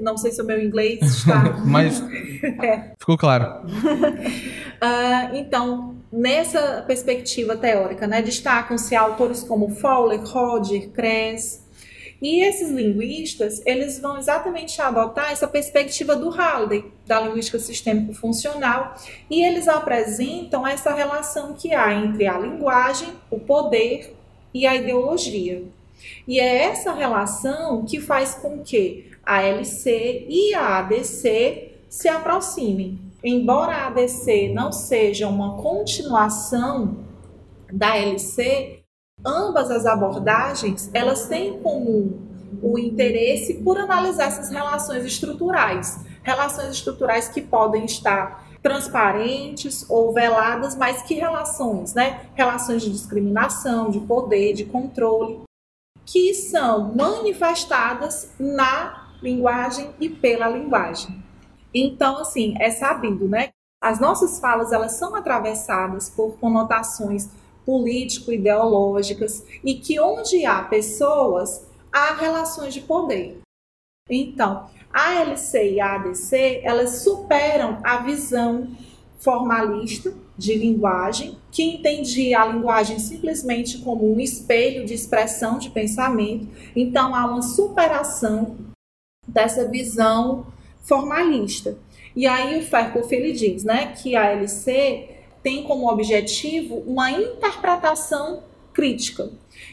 Não 0.00 0.16
sei 0.16 0.30
se 0.30 0.40
o 0.40 0.44
meu 0.44 0.62
inglês 0.62 1.00
está. 1.02 1.58
Mas 1.66 2.00
é. 2.62 2.92
ficou 3.00 3.18
claro. 3.18 3.66
uh, 3.66 5.34
então, 5.34 5.96
nessa 6.12 6.84
perspectiva 6.86 7.56
teórica, 7.56 8.06
né, 8.06 8.22
destacam-se 8.22 8.94
autores 8.94 9.42
como 9.42 9.70
Fowler, 9.70 10.22
Roger, 10.22 10.88
Kress, 10.90 11.61
e 12.22 12.40
esses 12.40 12.70
linguistas, 12.70 13.60
eles 13.66 13.98
vão 13.98 14.16
exatamente 14.16 14.80
adotar 14.80 15.32
essa 15.32 15.48
perspectiva 15.48 16.14
do 16.14 16.30
Halliday, 16.30 16.84
da 17.04 17.20
linguística 17.20 17.58
sistêmico-funcional, 17.58 18.94
e 19.28 19.44
eles 19.44 19.66
apresentam 19.66 20.64
essa 20.64 20.94
relação 20.94 21.54
que 21.54 21.74
há 21.74 21.92
entre 21.92 22.28
a 22.28 22.38
linguagem, 22.38 23.08
o 23.28 23.40
poder 23.40 24.14
e 24.54 24.64
a 24.68 24.76
ideologia. 24.76 25.64
E 26.26 26.38
é 26.38 26.64
essa 26.66 26.92
relação 26.92 27.84
que 27.84 28.00
faz 28.00 28.34
com 28.34 28.60
que 28.60 29.10
a 29.24 29.42
LC 29.42 30.26
e 30.28 30.54
a 30.54 30.78
ADC 30.78 31.72
se 31.88 32.08
aproximem. 32.08 33.00
Embora 33.24 33.72
a 33.72 33.86
ADC 33.88 34.52
não 34.54 34.70
seja 34.70 35.26
uma 35.26 35.60
continuação 35.60 36.98
da 37.72 37.96
LC, 37.96 38.81
ambas 39.24 39.70
as 39.70 39.86
abordagens 39.86 40.90
elas 40.92 41.26
têm 41.26 41.54
em 41.54 41.60
comum 41.60 42.18
o 42.62 42.78
interesse 42.78 43.54
por 43.54 43.78
analisar 43.78 44.26
essas 44.26 44.50
relações 44.50 45.04
estruturais, 45.04 46.04
relações 46.22 46.70
estruturais 46.70 47.28
que 47.28 47.40
podem 47.40 47.84
estar 47.84 48.46
transparentes 48.62 49.88
ou 49.90 50.12
veladas, 50.12 50.76
mas 50.76 51.02
que 51.02 51.14
relações, 51.14 51.94
né? 51.94 52.26
Relações 52.34 52.82
de 52.82 52.92
discriminação, 52.92 53.90
de 53.90 53.98
poder, 54.00 54.52
de 54.52 54.64
controle, 54.64 55.42
que 56.06 56.32
são 56.34 56.94
manifestadas 56.94 58.30
na 58.38 59.08
linguagem 59.20 59.90
e 60.00 60.08
pela 60.08 60.48
linguagem. 60.48 61.22
Então, 61.74 62.18
assim, 62.18 62.54
é 62.60 62.70
sabido, 62.70 63.28
né? 63.28 63.50
As 63.80 63.98
nossas 63.98 64.38
falas 64.38 64.72
elas 64.72 64.92
são 64.92 65.16
atravessadas 65.16 66.08
por 66.08 66.38
conotações 66.38 67.28
político-ideológicas 67.64 69.44
e 69.64 69.74
que 69.74 70.00
onde 70.00 70.44
há 70.44 70.62
pessoas, 70.62 71.66
há 71.92 72.14
relações 72.14 72.74
de 72.74 72.80
poder. 72.80 73.40
Então, 74.10 74.68
a 74.92 75.20
LC 75.22 75.74
e 75.74 75.80
a 75.80 75.94
ADC, 75.94 76.60
elas 76.62 77.02
superam 77.02 77.78
a 77.82 77.98
visão 77.98 78.68
formalista 79.18 80.12
de 80.36 80.54
linguagem, 80.54 81.38
que 81.50 81.62
entendia 81.62 82.40
a 82.40 82.46
linguagem 82.46 82.98
simplesmente 82.98 83.78
como 83.78 84.12
um 84.12 84.18
espelho 84.18 84.84
de 84.84 84.92
expressão 84.92 85.58
de 85.58 85.70
pensamento. 85.70 86.48
Então, 86.74 87.14
há 87.14 87.26
uma 87.26 87.42
superação 87.42 88.56
dessa 89.26 89.68
visão 89.68 90.46
formalista. 90.80 91.78
E 92.14 92.26
aí 92.26 92.58
o 92.58 92.62
Ferkoff 92.62 93.32
diz, 93.32 93.64
né, 93.64 93.92
que 93.92 94.16
a 94.16 94.26
LC 94.32 95.11
tem 95.42 95.64
como 95.64 95.90
objetivo 95.90 96.82
uma 96.86 97.10
interpretação 97.10 98.42
crítica. 98.72 99.30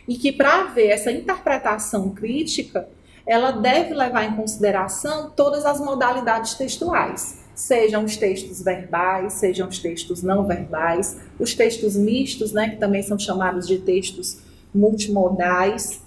E 0.08 0.15
que 0.15 0.32
para 0.32 0.65
ver 0.65 0.88
essa 0.88 1.12
interpretação 1.12 2.10
crítica, 2.10 2.89
ela 3.25 3.51
deve 3.51 3.93
levar 3.93 4.25
em 4.25 4.36
consideração 4.36 5.29
todas 5.36 5.65
as 5.65 5.79
modalidades 5.79 6.55
textuais, 6.55 7.39
sejam 7.53 8.03
os 8.03 8.17
textos 8.17 8.62
verbais, 8.63 9.34
sejam 9.34 9.67
os 9.67 9.77
textos 9.77 10.23
não 10.23 10.47
verbais, 10.47 11.17
os 11.39 11.53
textos 11.53 11.95
mistos, 11.95 12.51
né, 12.51 12.69
que 12.69 12.77
também 12.77 13.03
são 13.03 13.19
chamados 13.19 13.67
de 13.67 13.77
textos 13.79 14.39
multimodais. 14.73 16.01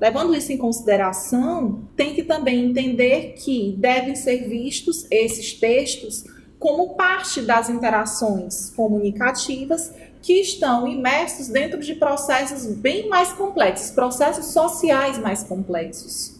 Levando 0.00 0.34
isso 0.34 0.52
em 0.52 0.56
consideração, 0.56 1.82
tem 1.96 2.14
que 2.14 2.22
também 2.22 2.66
entender 2.66 3.34
que 3.34 3.74
devem 3.78 4.14
ser 4.14 4.48
vistos 4.48 5.06
esses 5.10 5.54
textos 5.54 6.24
como 6.58 6.94
parte 6.94 7.42
das 7.42 7.68
interações 7.68 8.70
comunicativas 8.70 9.92
que 10.22 10.40
estão 10.40 10.88
imersos 10.88 11.48
dentro 11.48 11.80
de 11.80 11.94
processos 11.94 12.66
bem 12.74 13.08
mais 13.08 13.32
complexos, 13.32 13.90
processos 13.90 14.46
sociais 14.46 15.18
mais 15.18 15.42
complexos. 15.42 16.34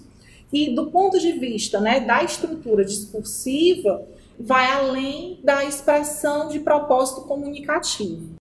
E 0.53 0.75
do 0.75 0.91
ponto 0.91 1.19
de 1.19 1.33
vista 1.33 1.81
né, 1.81 2.01
da 2.01 2.23
estrutura 2.23 2.85
discursiva, 2.85 4.07
vai 4.39 4.71
além 4.71 5.39
da 5.43 5.65
expressão 5.65 6.49
de 6.49 6.61
propósito 6.61 7.23
comunicativo. 7.23 8.35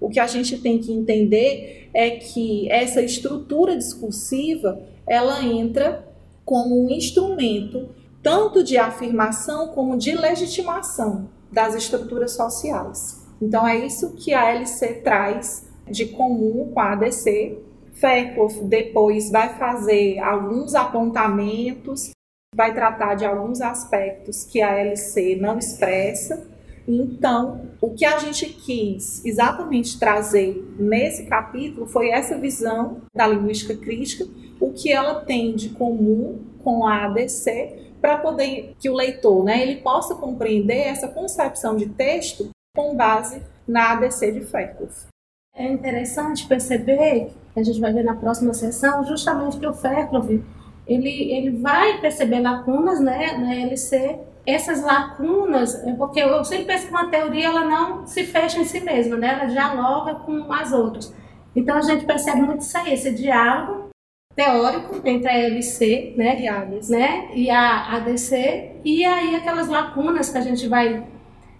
O 0.00 0.08
que 0.08 0.18
a 0.18 0.26
gente 0.26 0.58
tem 0.58 0.78
que 0.78 0.92
entender 0.92 1.90
é 1.92 2.10
que 2.10 2.70
essa 2.70 3.02
estrutura 3.02 3.76
discursiva 3.76 4.80
ela 5.06 5.44
entra 5.44 6.08
como 6.44 6.86
um 6.86 6.90
instrumento 6.90 7.90
tanto 8.22 8.62
de 8.62 8.76
afirmação 8.76 9.68
como 9.68 9.96
de 9.96 10.14
legitimação 10.14 11.28
das 11.50 11.74
estruturas 11.74 12.32
sociais. 12.32 13.26
Então 13.40 13.66
é 13.66 13.78
isso 13.78 14.14
que 14.14 14.34
a 14.34 14.50
LC 14.50 15.00
traz 15.02 15.66
de 15.90 16.06
comum 16.06 16.70
com 16.72 16.80
a 16.80 16.92
ADC. 16.92 17.58
Fairclough 17.92 18.64
depois 18.64 19.30
vai 19.30 19.58
fazer 19.58 20.18
alguns 20.20 20.74
apontamentos, 20.74 22.10
vai 22.54 22.72
tratar 22.74 23.14
de 23.14 23.24
alguns 23.24 23.60
aspectos 23.60 24.44
que 24.44 24.60
a 24.60 24.78
LC 24.78 25.36
não 25.36 25.58
expressa. 25.58 26.48
Então, 26.88 27.68
o 27.80 27.90
que 27.90 28.04
a 28.04 28.18
gente 28.18 28.46
quis 28.46 29.24
exatamente 29.24 29.98
trazer 29.98 30.74
nesse 30.78 31.26
capítulo 31.26 31.86
foi 31.86 32.10
essa 32.10 32.38
visão 32.38 33.02
da 33.14 33.26
linguística 33.26 33.76
crítica, 33.76 34.26
o 34.58 34.72
que 34.72 34.90
ela 34.90 35.20
tem 35.20 35.54
de 35.54 35.70
comum 35.70 36.42
com 36.64 36.86
a 36.86 37.04
ADC 37.04 37.89
para 38.00 38.18
poder 38.18 38.74
que 38.78 38.88
o 38.88 38.94
leitor, 38.94 39.44
né, 39.44 39.62
ele 39.62 39.80
possa 39.80 40.14
compreender 40.14 40.88
essa 40.88 41.08
concepção 41.08 41.76
de 41.76 41.86
texto 41.86 42.50
com 42.74 42.94
base 42.94 43.42
na 43.66 43.92
ADC 43.92 44.32
de 44.32 44.40
Fairclough. 44.40 45.08
É 45.54 45.66
interessante 45.66 46.46
perceber, 46.46 47.32
a 47.54 47.62
gente 47.62 47.80
vai 47.80 47.92
ver 47.92 48.04
na 48.04 48.14
próxima 48.14 48.54
sessão, 48.54 49.04
justamente 49.04 49.58
que 49.58 49.66
o 49.66 49.74
Fairclough, 49.74 50.42
ele, 50.86 51.32
ele 51.32 51.50
vai 51.58 52.00
perceber 52.00 52.40
lacunas 52.40 53.00
né, 53.00 53.36
na 53.38 53.54
LC. 53.54 54.18
Essas 54.46 54.82
lacunas, 54.82 55.86
é 55.86 55.92
porque 55.92 56.20
eu 56.20 56.42
sempre 56.44 56.64
penso 56.64 56.86
que 56.86 56.90
uma 56.90 57.10
teoria 57.10 57.46
ela 57.46 57.64
não 57.64 58.06
se 58.06 58.24
fecha 58.24 58.58
em 58.58 58.64
si 58.64 58.80
mesma, 58.80 59.16
né? 59.16 59.28
ela 59.28 59.44
dialoga 59.44 60.14
com 60.14 60.50
as 60.52 60.72
outras. 60.72 61.14
Então 61.54 61.76
a 61.76 61.82
gente 61.82 62.06
percebe 62.06 62.40
muito 62.40 62.62
isso 62.62 62.76
aí, 62.78 62.94
esse 62.94 63.12
diálogo 63.12 63.89
teórico 64.34 65.00
entre 65.06 65.28
a 65.28 65.38
LC 65.38 66.14
né, 66.16 66.40
e, 66.40 66.48
a 66.48 66.60
ADC. 66.60 66.90
né, 66.92 67.28
e 67.34 67.50
a 67.50 67.96
ADC, 67.96 68.70
e 68.84 69.04
aí 69.04 69.34
aquelas 69.34 69.68
lacunas 69.68 70.30
que 70.30 70.38
a 70.38 70.40
gente 70.40 70.68
vai. 70.68 71.04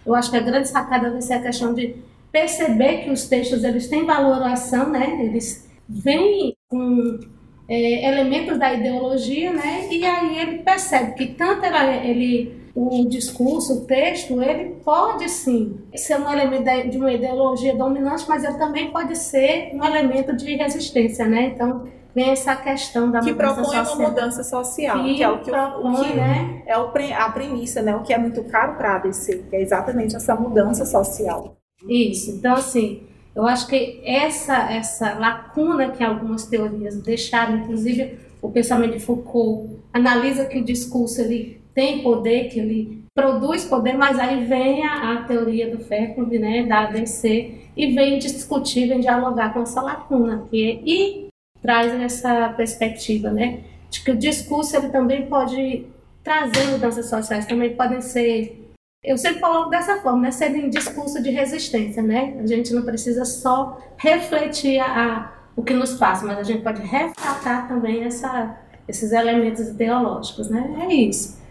Eu 0.05 0.15
acho 0.15 0.31
que 0.31 0.37
a 0.37 0.41
grande 0.41 0.67
sacada 0.67 1.11
vai 1.11 1.21
ser 1.21 1.35
a 1.35 1.41
questão 1.41 1.73
de 1.73 1.95
perceber 2.31 3.03
que 3.03 3.11
os 3.11 3.27
textos 3.27 3.63
eles 3.63 3.87
têm 3.87 4.05
valoração, 4.05 4.89
né, 4.89 5.19
eles 5.21 5.69
vêm 5.87 6.55
com 6.69 7.19
é, 7.67 8.07
elementos 8.07 8.57
da 8.57 8.73
ideologia, 8.73 9.51
né, 9.51 9.87
e 9.91 10.05
aí 10.05 10.39
ele 10.39 10.59
percebe 10.59 11.13
que 11.13 11.27
tanto 11.27 11.65
ele 11.65 12.61
o 12.73 13.05
discurso, 13.05 13.79
o 13.79 13.85
texto, 13.85 14.41
ele 14.41 14.75
pode 14.83 15.27
sim 15.29 15.77
ser 15.93 16.17
um 16.17 16.31
elemento 16.31 16.89
de 16.89 16.97
uma 16.97 17.11
ideologia 17.11 17.75
dominante, 17.75 18.23
mas 18.27 18.43
ele 18.43 18.57
também 18.57 18.91
pode 18.91 19.17
ser 19.17 19.71
um 19.73 19.83
elemento 19.83 20.33
de 20.33 20.55
resistência, 20.55 21.25
né? 21.27 21.51
Então, 21.53 21.85
vem 22.13 22.29
essa 22.29 22.55
questão 22.55 23.09
da 23.11 23.19
que 23.19 23.31
mudança 23.31 23.53
propõe 23.55 23.75
social. 23.77 23.97
uma 23.97 24.09
mudança 24.09 24.43
social, 24.43 25.03
Que 25.03 25.15
que, 25.15 25.23
é 25.23 25.29
o 25.29 25.39
que, 25.39 25.51
propõe, 25.51 25.93
o 25.93 26.03
que 26.03 26.13
né? 26.13 26.63
é 26.65 26.77
o 26.77 26.91
a 27.17 27.29
premissa, 27.29 27.81
né? 27.81 27.95
O 27.95 28.01
que 28.01 28.13
é 28.13 28.17
muito 28.17 28.43
caro 28.45 28.75
para 28.75 28.91
a 28.91 28.95
ADC, 28.97 29.45
que 29.49 29.55
é 29.55 29.61
exatamente 29.61 30.15
essa 30.15 30.35
mudança 30.35 30.85
social. 30.85 31.55
Isso. 31.87 32.31
Então, 32.31 32.53
assim, 32.53 33.03
eu 33.35 33.47
acho 33.47 33.67
que 33.67 34.01
essa, 34.05 34.71
essa 34.71 35.13
lacuna 35.13 35.89
que 35.91 36.03
algumas 36.03 36.45
teorias 36.45 37.01
deixaram, 37.01 37.57
inclusive 37.57 38.19
o 38.41 38.49
pensamento 38.49 38.93
de 38.93 38.99
Foucault, 38.99 39.77
analisa 39.93 40.45
que 40.45 40.59
o 40.59 40.63
discurso 40.65 41.21
ele 41.21 41.61
tem 41.73 42.03
poder, 42.03 42.49
que 42.49 42.59
ele 42.59 43.05
produz 43.13 43.65
poder, 43.65 43.93
mas 43.93 44.17
aí 44.19 44.45
vem 44.45 44.85
a, 44.85 45.13
a 45.13 45.23
teoria 45.23 45.69
do 45.69 45.83
Fairclough, 45.83 46.27
né, 46.27 46.63
da 46.63 46.81
ADC, 46.81 47.69
e 47.75 47.87
vem 47.93 48.19
discutir, 48.19 48.87
vem 48.87 48.99
dialogar 48.99 49.53
com 49.53 49.61
essa 49.61 49.81
lacuna, 49.81 50.45
que 50.49 50.69
é, 50.69 50.81
e 50.85 51.27
traz 51.61 51.93
essa 51.93 52.49
perspectiva, 52.49 53.29
né, 53.29 53.63
de 53.89 54.03
que 54.03 54.11
o 54.11 54.17
discurso 54.17 54.75
ele 54.75 54.89
também 54.89 55.27
pode 55.27 55.85
trazer 56.23 56.65
mudanças 56.67 57.09
sociais, 57.09 57.45
também 57.45 57.75
podem 57.75 58.01
ser 58.01 58.61
eu 59.03 59.17
sempre 59.17 59.41
coloco 59.41 59.71
dessa 59.71 59.99
forma, 59.99 60.29
né? 60.29 60.29
Um 60.63 60.69
discurso 60.69 61.23
de 61.23 61.31
resistência, 61.31 62.03
né? 62.03 62.37
A 62.39 62.45
gente 62.45 62.71
não 62.71 62.83
precisa 62.83 63.25
só 63.25 63.81
refletir 63.97 64.79
a, 64.79 65.33
o 65.55 65.63
que 65.63 65.73
nos 65.73 65.95
passa, 65.95 66.23
mas 66.23 66.37
a 66.37 66.43
gente 66.43 66.61
pode 66.61 66.83
retratar 66.83 67.67
também 67.67 68.03
essa, 68.03 68.55
esses 68.87 69.11
elementos 69.11 69.69
ideológicos, 69.69 70.51
né? 70.51 70.87
É 70.87 70.93
isso. 70.93 71.41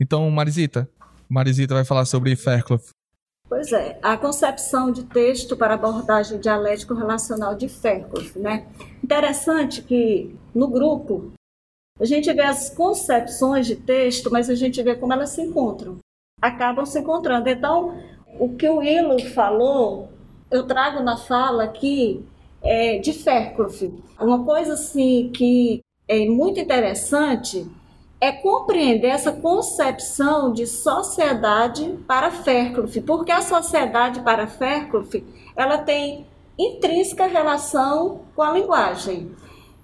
Então, 0.00 0.30
Marisita, 0.30 0.88
Marisita 1.28 1.74
vai 1.74 1.84
falar 1.84 2.06
sobre 2.06 2.34
Fairclough. 2.34 2.80
Pois 3.48 3.72
é, 3.72 3.98
a 4.02 4.16
concepção 4.16 4.90
de 4.90 5.04
texto 5.04 5.56
para 5.56 5.74
abordagem 5.74 6.40
dialético-relacional 6.40 7.54
de 7.54 7.68
Fairclough, 7.68 8.36
né? 8.36 8.66
Interessante 9.02 9.82
que 9.82 10.34
no 10.54 10.68
grupo 10.68 11.32
a 12.00 12.04
gente 12.04 12.32
vê 12.32 12.42
as 12.42 12.70
concepções 12.70 13.66
de 13.66 13.76
texto, 13.76 14.30
mas 14.30 14.50
a 14.50 14.54
gente 14.54 14.82
vê 14.82 14.96
como 14.96 15.12
elas 15.12 15.30
se 15.30 15.42
encontram, 15.42 15.98
acabam 16.40 16.84
se 16.84 16.98
encontrando. 16.98 17.48
Então, 17.48 18.00
o 18.38 18.56
que 18.56 18.68
o 18.68 18.78
Willow 18.78 19.20
falou, 19.32 20.08
eu 20.50 20.66
trago 20.66 21.02
na 21.02 21.16
fala 21.16 21.64
aqui 21.64 22.24
é, 22.62 22.98
de 22.98 23.12
Fairclough. 23.12 23.92
Uma 24.18 24.44
coisa 24.44 24.72
assim 24.72 25.30
que 25.32 25.80
é 26.08 26.26
muito 26.26 26.58
interessante 26.58 27.66
é 28.24 28.32
compreender 28.32 29.08
essa 29.08 29.30
concepção 29.30 30.50
de 30.50 30.66
sociedade 30.66 31.98
para 32.06 32.30
Fairclough, 32.30 33.02
porque 33.06 33.30
a 33.30 33.42
sociedade 33.42 34.20
para 34.20 34.46
Fairclough, 34.46 35.22
ela 35.54 35.76
tem 35.76 36.26
intrínseca 36.58 37.26
relação 37.26 38.22
com 38.34 38.40
a 38.40 38.52
linguagem. 38.52 39.30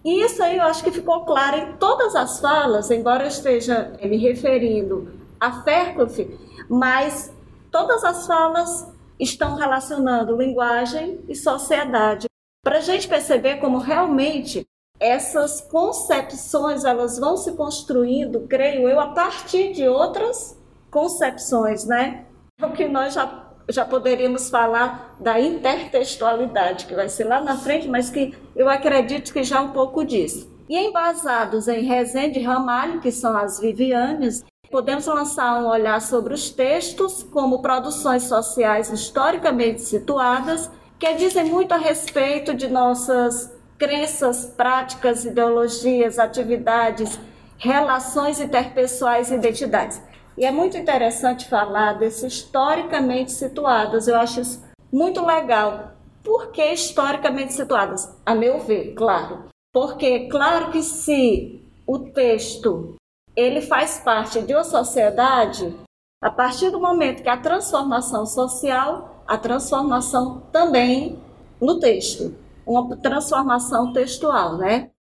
E 0.03 0.25
isso 0.25 0.43
aí 0.43 0.57
eu 0.57 0.65
acho 0.65 0.83
que 0.83 0.91
ficou 0.91 1.27
claro 1.27 1.59
em 1.59 1.73
todas 1.77 2.17
as 2.17 2.41
falas, 2.41 2.91
embora 2.91 3.25
eu 3.25 3.29
esteja 3.29 3.93
me 4.03 4.17
referindo 4.17 5.13
a 5.39 5.63
Fairclough, 5.63 6.27
mas 6.67 7.31
todas 7.71 8.03
as 8.05 8.27
falas 8.27 8.91
estão 9.19 9.55
relacionando 9.55 10.39
linguagem 10.39 11.21
e 11.29 11.35
sociedade, 11.35 12.27
para 12.65 12.79
a 12.79 12.81
gente 12.81 13.07
perceber 13.07 13.57
como 13.57 13.77
realmente 13.77 14.67
essas 15.01 15.63
concepções 15.63 16.85
elas 16.85 17.19
vão 17.19 17.37
se 17.39 17.53
construindo, 17.53 18.47
creio 18.47 18.87
eu, 18.87 19.01
a 19.01 19.09
partir 19.09 19.73
de 19.73 19.89
outras 19.89 20.61
concepções, 20.91 21.87
né? 21.87 22.27
O 22.63 22.71
que 22.71 22.87
nós 22.87 23.15
já, 23.15 23.47
já 23.71 23.85
poderíamos 23.87 24.51
falar 24.51 25.17
da 25.19 25.41
intertextualidade, 25.41 26.85
que 26.85 26.95
vai 26.95 27.09
ser 27.09 27.25
lá 27.25 27.41
na 27.41 27.57
frente, 27.57 27.89
mas 27.89 28.11
que 28.11 28.35
eu 28.55 28.69
acredito 28.69 29.33
que 29.33 29.43
já 29.43 29.63
um 29.63 29.73
pouco 29.73 30.05
disso. 30.05 30.51
E 30.69 30.77
embasados 30.77 31.67
em 31.67 31.83
Rezende 31.83 32.39
e 32.39 32.43
Ramalho, 32.43 33.01
que 33.01 33.11
são 33.11 33.35
as 33.35 33.59
Vivianes, 33.59 34.45
podemos 34.71 35.07
lançar 35.07 35.63
um 35.63 35.67
olhar 35.67 36.01
sobre 36.03 36.35
os 36.35 36.51
textos 36.51 37.23
como 37.23 37.63
produções 37.63 38.25
sociais 38.25 38.91
historicamente 38.91 39.81
situadas, 39.81 40.71
que 40.99 41.15
dizem 41.15 41.47
muito 41.47 41.73
a 41.73 41.79
respeito 41.79 42.53
de 42.53 42.69
nossas 42.69 43.51
crenças, 43.81 44.45
práticas, 44.45 45.25
ideologias, 45.25 46.19
atividades, 46.19 47.19
relações 47.57 48.39
interpessoais 48.39 49.31
e 49.31 49.35
identidades. 49.35 50.03
E 50.37 50.45
é 50.45 50.51
muito 50.51 50.77
interessante 50.77 51.49
falar 51.49 51.95
desse 51.95 52.27
historicamente 52.27 53.33
situadas. 53.33 54.07
Eu 54.07 54.17
acho 54.17 54.43
isso 54.43 54.63
muito 54.93 55.25
legal. 55.25 55.93
Por 56.23 56.53
que 56.53 56.63
historicamente 56.63 57.55
situadas? 57.55 58.15
A 58.27 58.35
meu 58.35 58.61
ver, 58.61 58.93
claro. 58.95 59.45
Porque, 59.73 60.29
claro 60.29 60.71
que 60.71 60.83
se 60.83 61.65
o 61.87 61.99
texto 61.99 62.97
ele 63.35 63.63
faz 63.63 63.99
parte 63.99 64.43
de 64.43 64.53
uma 64.53 64.65
sociedade, 64.65 65.75
a 66.23 66.31
partir 66.31 66.69
do 66.69 66.79
momento 66.79 67.23
que 67.23 67.29
a 67.29 67.37
transformação 67.39 68.27
social, 68.27 69.25
a 69.27 69.39
transformação 69.39 70.43
também 70.53 71.19
no 71.61 71.79
texto 71.79 72.35
uma 72.71 72.97
transformação 72.97 73.93
textual, 73.93 74.57
né? 74.57 74.91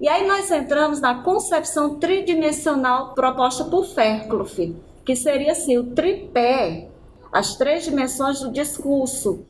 E 0.00 0.08
aí 0.08 0.26
nós 0.26 0.50
entramos 0.50 1.00
na 1.00 1.22
concepção 1.22 2.00
tridimensional 2.00 3.14
proposta 3.14 3.64
por 3.64 3.84
Fairclough, 3.84 4.74
que 5.06 5.14
seria 5.14 5.52
assim, 5.52 5.78
o 5.78 5.94
tripé, 5.94 6.88
as 7.32 7.54
três 7.56 7.84
dimensões 7.84 8.40
do 8.40 8.50
discurso, 8.50 9.46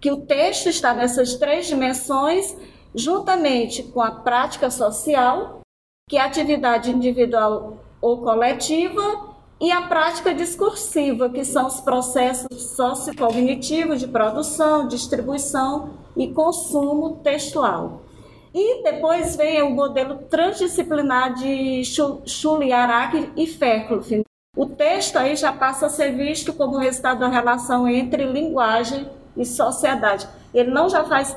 que 0.00 0.12
o 0.12 0.24
texto 0.24 0.68
está 0.68 0.94
nessas 0.94 1.34
três 1.34 1.66
dimensões, 1.66 2.56
juntamente 2.94 3.82
com 3.82 4.00
a 4.00 4.12
prática 4.12 4.70
social, 4.70 5.60
que 6.08 6.16
é 6.16 6.20
a 6.20 6.26
atividade 6.26 6.90
individual 6.90 7.78
ou 8.00 8.22
coletiva, 8.22 9.29
e 9.60 9.70
a 9.70 9.82
prática 9.82 10.32
discursiva, 10.32 11.28
que 11.28 11.44
são 11.44 11.66
os 11.66 11.80
processos 11.80 12.70
sociocognitivos 12.74 14.00
de 14.00 14.08
produção, 14.08 14.88
distribuição 14.88 15.90
e 16.16 16.28
consumo 16.28 17.16
textual. 17.22 18.02
E 18.54 18.82
depois 18.82 19.36
vem 19.36 19.62
o 19.62 19.70
modelo 19.70 20.18
transdisciplinar 20.30 21.34
de 21.34 21.82
Schuliarak 22.24 23.32
e 23.36 23.46
Fairclough. 23.46 24.22
O 24.56 24.66
texto 24.66 25.16
aí 25.16 25.36
já 25.36 25.52
passa 25.52 25.86
a 25.86 25.90
ser 25.90 26.16
visto 26.16 26.52
como 26.52 26.78
resultado 26.78 27.20
da 27.20 27.28
relação 27.28 27.86
entre 27.86 28.24
linguagem 28.24 29.08
e 29.36 29.44
sociedade. 29.44 30.26
Ele 30.52 30.70
não 30.70 30.88
já 30.88 31.04
faz 31.04 31.36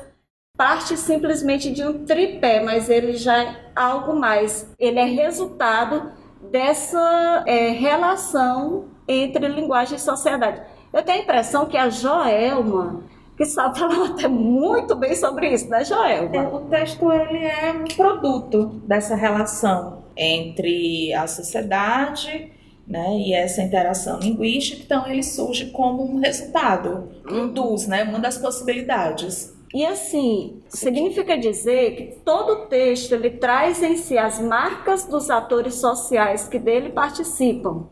parte 0.56 0.96
simplesmente 0.96 1.70
de 1.70 1.84
um 1.84 2.04
tripé, 2.04 2.60
mas 2.62 2.88
ele 2.88 3.16
já 3.16 3.42
é 3.42 3.70
algo 3.76 4.18
mais. 4.18 4.68
Ele 4.78 4.98
é 4.98 5.04
resultado 5.04 6.10
dessa 6.50 7.44
é, 7.46 7.68
relação 7.68 8.86
entre 9.06 9.48
linguagem 9.48 9.96
e 9.96 10.00
sociedade. 10.00 10.62
Eu 10.92 11.02
tenho 11.02 11.20
a 11.20 11.22
impressão 11.22 11.66
que 11.66 11.76
a 11.76 11.88
Joelma, 11.88 13.02
que 13.36 13.44
sabe 13.44 13.78
falar 13.78 14.06
até 14.10 14.28
muito 14.28 14.94
bem 14.94 15.14
sobre 15.14 15.52
isso, 15.52 15.68
né, 15.68 15.84
Joelma? 15.84 16.48
O 16.54 16.60
texto 16.68 17.10
ele 17.12 17.44
é 17.44 17.72
um 17.72 17.84
produto 17.96 18.80
dessa 18.86 19.14
relação 19.14 20.04
entre 20.16 21.12
a 21.12 21.26
sociedade 21.26 22.52
né, 22.86 23.16
e 23.18 23.32
essa 23.32 23.62
interação 23.62 24.20
linguística, 24.20 24.82
então 24.82 25.06
ele 25.06 25.22
surge 25.22 25.70
como 25.70 26.04
um 26.04 26.20
resultado, 26.20 27.08
um 27.30 27.48
dos, 27.48 27.86
né, 27.86 28.04
uma 28.04 28.18
das 28.18 28.36
possibilidades. 28.38 29.53
E 29.74 29.84
assim, 29.84 30.62
significa 30.68 31.36
dizer 31.36 31.96
que 31.96 32.20
todo 32.24 32.68
texto 32.68 33.10
ele 33.10 33.30
traz 33.30 33.82
em 33.82 33.96
si 33.96 34.16
as 34.16 34.40
marcas 34.40 35.04
dos 35.04 35.28
atores 35.28 35.74
sociais 35.74 36.46
que 36.46 36.60
dele 36.60 36.90
participam. 36.90 37.88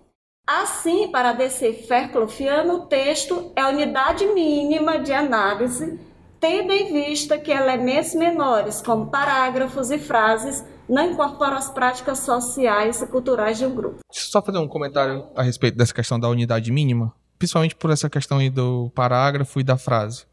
Assim, 0.46 1.10
para 1.10 1.32
DC 1.32 1.72
Faircloughiano, 1.88 2.74
o 2.74 2.86
texto 2.86 3.50
é 3.56 3.62
a 3.62 3.68
unidade 3.68 4.24
mínima 4.26 5.00
de 5.00 5.12
análise, 5.12 5.98
tendo 6.38 6.72
em 6.72 6.92
vista 6.92 7.36
que 7.36 7.50
elementos 7.50 8.14
menores, 8.14 8.80
como 8.80 9.10
parágrafos 9.10 9.90
e 9.90 9.98
frases, 9.98 10.64
não 10.88 11.10
incorporam 11.10 11.56
as 11.56 11.68
práticas 11.68 12.20
sociais 12.20 13.02
e 13.02 13.06
culturais 13.08 13.58
de 13.58 13.66
um 13.66 13.74
grupo. 13.74 13.98
Deixa 14.08 14.28
eu 14.28 14.30
só 14.30 14.40
fazer 14.40 14.58
um 14.58 14.68
comentário 14.68 15.26
a 15.34 15.42
respeito 15.42 15.76
dessa 15.76 15.94
questão 15.94 16.20
da 16.20 16.28
unidade 16.28 16.70
mínima, 16.70 17.12
principalmente 17.38 17.74
por 17.74 17.90
essa 17.90 18.08
questão 18.08 18.38
aí 18.38 18.50
do 18.50 18.88
parágrafo 18.94 19.58
e 19.58 19.64
da 19.64 19.76
frase. 19.76 20.30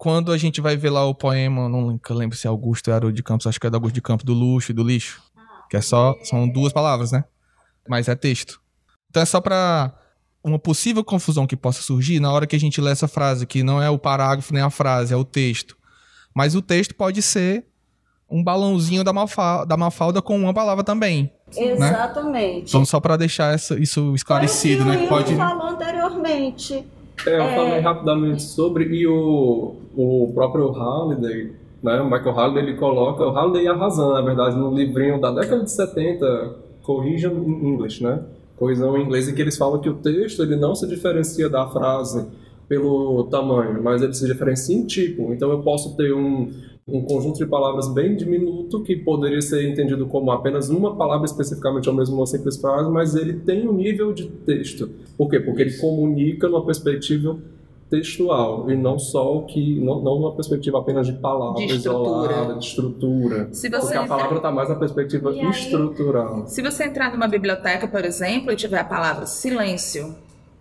Quando 0.00 0.32
a 0.32 0.38
gente 0.38 0.62
vai 0.62 0.78
ver 0.78 0.88
lá 0.88 1.04
o 1.04 1.14
poema, 1.14 1.68
não 1.68 2.00
lembro 2.08 2.34
se 2.34 2.46
é 2.46 2.48
Augusto 2.48 2.88
ou 2.88 2.94
Haroldo 2.94 3.14
de 3.14 3.22
Campos, 3.22 3.46
acho 3.46 3.60
que 3.60 3.66
é 3.66 3.70
do 3.70 3.76
Augusto 3.76 3.94
de 3.94 4.00
Campos, 4.00 4.24
do 4.24 4.32
luxo 4.32 4.70
e 4.70 4.74
do 4.74 4.82
lixo, 4.82 5.20
que 5.68 5.76
é 5.76 5.82
só, 5.82 6.16
são 6.24 6.48
duas 6.48 6.72
palavras, 6.72 7.12
né? 7.12 7.22
Mas 7.86 8.08
é 8.08 8.14
texto. 8.14 8.62
Então 9.10 9.22
é 9.22 9.26
só 9.26 9.42
para 9.42 9.92
uma 10.42 10.58
possível 10.58 11.04
confusão 11.04 11.46
que 11.46 11.54
possa 11.54 11.82
surgir 11.82 12.18
na 12.18 12.32
hora 12.32 12.46
que 12.46 12.56
a 12.56 12.58
gente 12.58 12.80
lê 12.80 12.90
essa 12.90 13.06
frase, 13.06 13.46
que 13.46 13.62
não 13.62 13.82
é 13.82 13.90
o 13.90 13.98
parágrafo 13.98 14.54
nem 14.54 14.62
a 14.62 14.70
frase, 14.70 15.12
é 15.12 15.16
o 15.18 15.22
texto. 15.22 15.76
Mas 16.34 16.54
o 16.54 16.62
texto 16.62 16.94
pode 16.94 17.20
ser 17.20 17.66
um 18.30 18.42
balãozinho 18.42 19.04
da, 19.04 19.12
Mafalda, 19.12 19.66
da 19.66 19.76
Mafalda 19.76 20.22
com 20.22 20.34
uma 20.38 20.54
palavra 20.54 20.82
também. 20.82 21.30
Exatamente. 21.54 22.70
Então, 22.70 22.86
só 22.86 23.00
para 23.00 23.18
deixar 23.18 23.52
essa, 23.52 23.78
isso 23.78 24.14
esclarecido, 24.14 24.82
Foi 24.84 24.92
o 24.92 24.94
né? 24.94 24.96
que 24.96 25.02
Que 25.02 25.12
o 25.12 25.14
pode. 25.14 25.28
Will 25.34 25.38
falou 25.38 25.68
anteriormente. 25.68 26.86
É, 27.26 27.36
eu 27.36 27.42
é... 27.42 27.54
falei 27.54 27.80
rapidamente 27.80 28.42
sobre, 28.42 28.84
e 28.84 29.06
o, 29.06 29.76
o 29.96 30.30
próprio 30.34 30.70
Halliday, 30.70 31.52
né, 31.82 32.00
o 32.00 32.04
Michael 32.04 32.32
Halliday, 32.32 32.62
ele 32.62 32.76
coloca, 32.76 33.24
o 33.24 33.30
Halliday 33.30 33.68
a 33.68 33.74
razão, 33.74 34.12
na 34.12 34.20
verdade, 34.20 34.56
no 34.56 34.74
livrinho 34.74 35.20
da 35.20 35.30
década 35.30 35.64
de 35.64 35.70
70, 35.70 36.56
Corrision 36.82 37.32
in 37.32 37.68
English, 37.68 38.02
né, 38.02 38.22
coisão 38.56 38.96
em 38.96 39.04
inglês, 39.04 39.28
em 39.28 39.34
que 39.34 39.40
eles 39.40 39.56
falam 39.56 39.80
que 39.80 39.88
o 39.88 39.94
texto 39.94 40.42
ele 40.42 40.56
não 40.56 40.74
se 40.74 40.86
diferencia 40.86 41.48
da 41.48 41.66
frase 41.68 42.26
pelo 42.68 43.24
tamanho, 43.24 43.82
mas 43.82 44.00
ele 44.00 44.14
se 44.14 44.24
diferencia 44.26 44.76
em 44.76 44.86
tipo. 44.86 45.32
Então 45.32 45.50
eu 45.50 45.60
posso 45.60 45.96
ter 45.96 46.12
um, 46.14 46.52
um 46.92 47.02
conjunto 47.02 47.38
de 47.38 47.46
palavras 47.46 47.88
bem 47.88 48.16
diminuto 48.16 48.82
que 48.82 48.96
poderia 48.96 49.40
ser 49.40 49.68
entendido 49.68 50.06
como 50.06 50.30
apenas 50.30 50.68
uma 50.68 50.96
palavra 50.96 51.26
especificamente 51.26 51.88
ou 51.88 51.94
mesmo 51.94 52.16
uma 52.16 52.26
simples 52.26 52.56
frase, 52.56 52.90
mas 52.90 53.14
ele 53.14 53.34
tem 53.34 53.68
um 53.68 53.72
nível 53.72 54.12
de 54.12 54.26
texto. 54.26 54.90
Por 55.16 55.28
quê? 55.28 55.40
Porque 55.40 55.62
ele 55.62 55.76
comunica 55.78 56.48
numa 56.48 56.64
perspectiva 56.64 57.38
textual 57.90 58.70
e 58.70 58.76
não 58.76 58.98
só 58.98 59.36
o 59.36 59.46
que 59.46 59.80
não, 59.80 60.00
não 60.00 60.20
numa 60.20 60.34
perspectiva 60.34 60.78
apenas 60.78 61.06
de 61.06 61.12
palavra 61.14 61.66
de 61.66 61.72
isolada, 61.72 62.54
de 62.54 62.64
estrutura. 62.64 63.48
Se 63.52 63.68
você 63.68 63.80
porque 63.80 63.96
a 63.98 64.06
palavra 64.06 64.36
está 64.36 64.52
mais 64.52 64.68
na 64.68 64.76
perspectiva 64.76 65.30
aí, 65.30 65.44
estrutural. 65.50 66.46
Se 66.46 66.62
você 66.62 66.84
entrar 66.84 67.12
numa 67.12 67.26
biblioteca, 67.26 67.88
por 67.88 68.04
exemplo, 68.04 68.52
e 68.52 68.56
tiver 68.56 68.78
a 68.78 68.84
palavra 68.84 69.26
silêncio, 69.26 70.14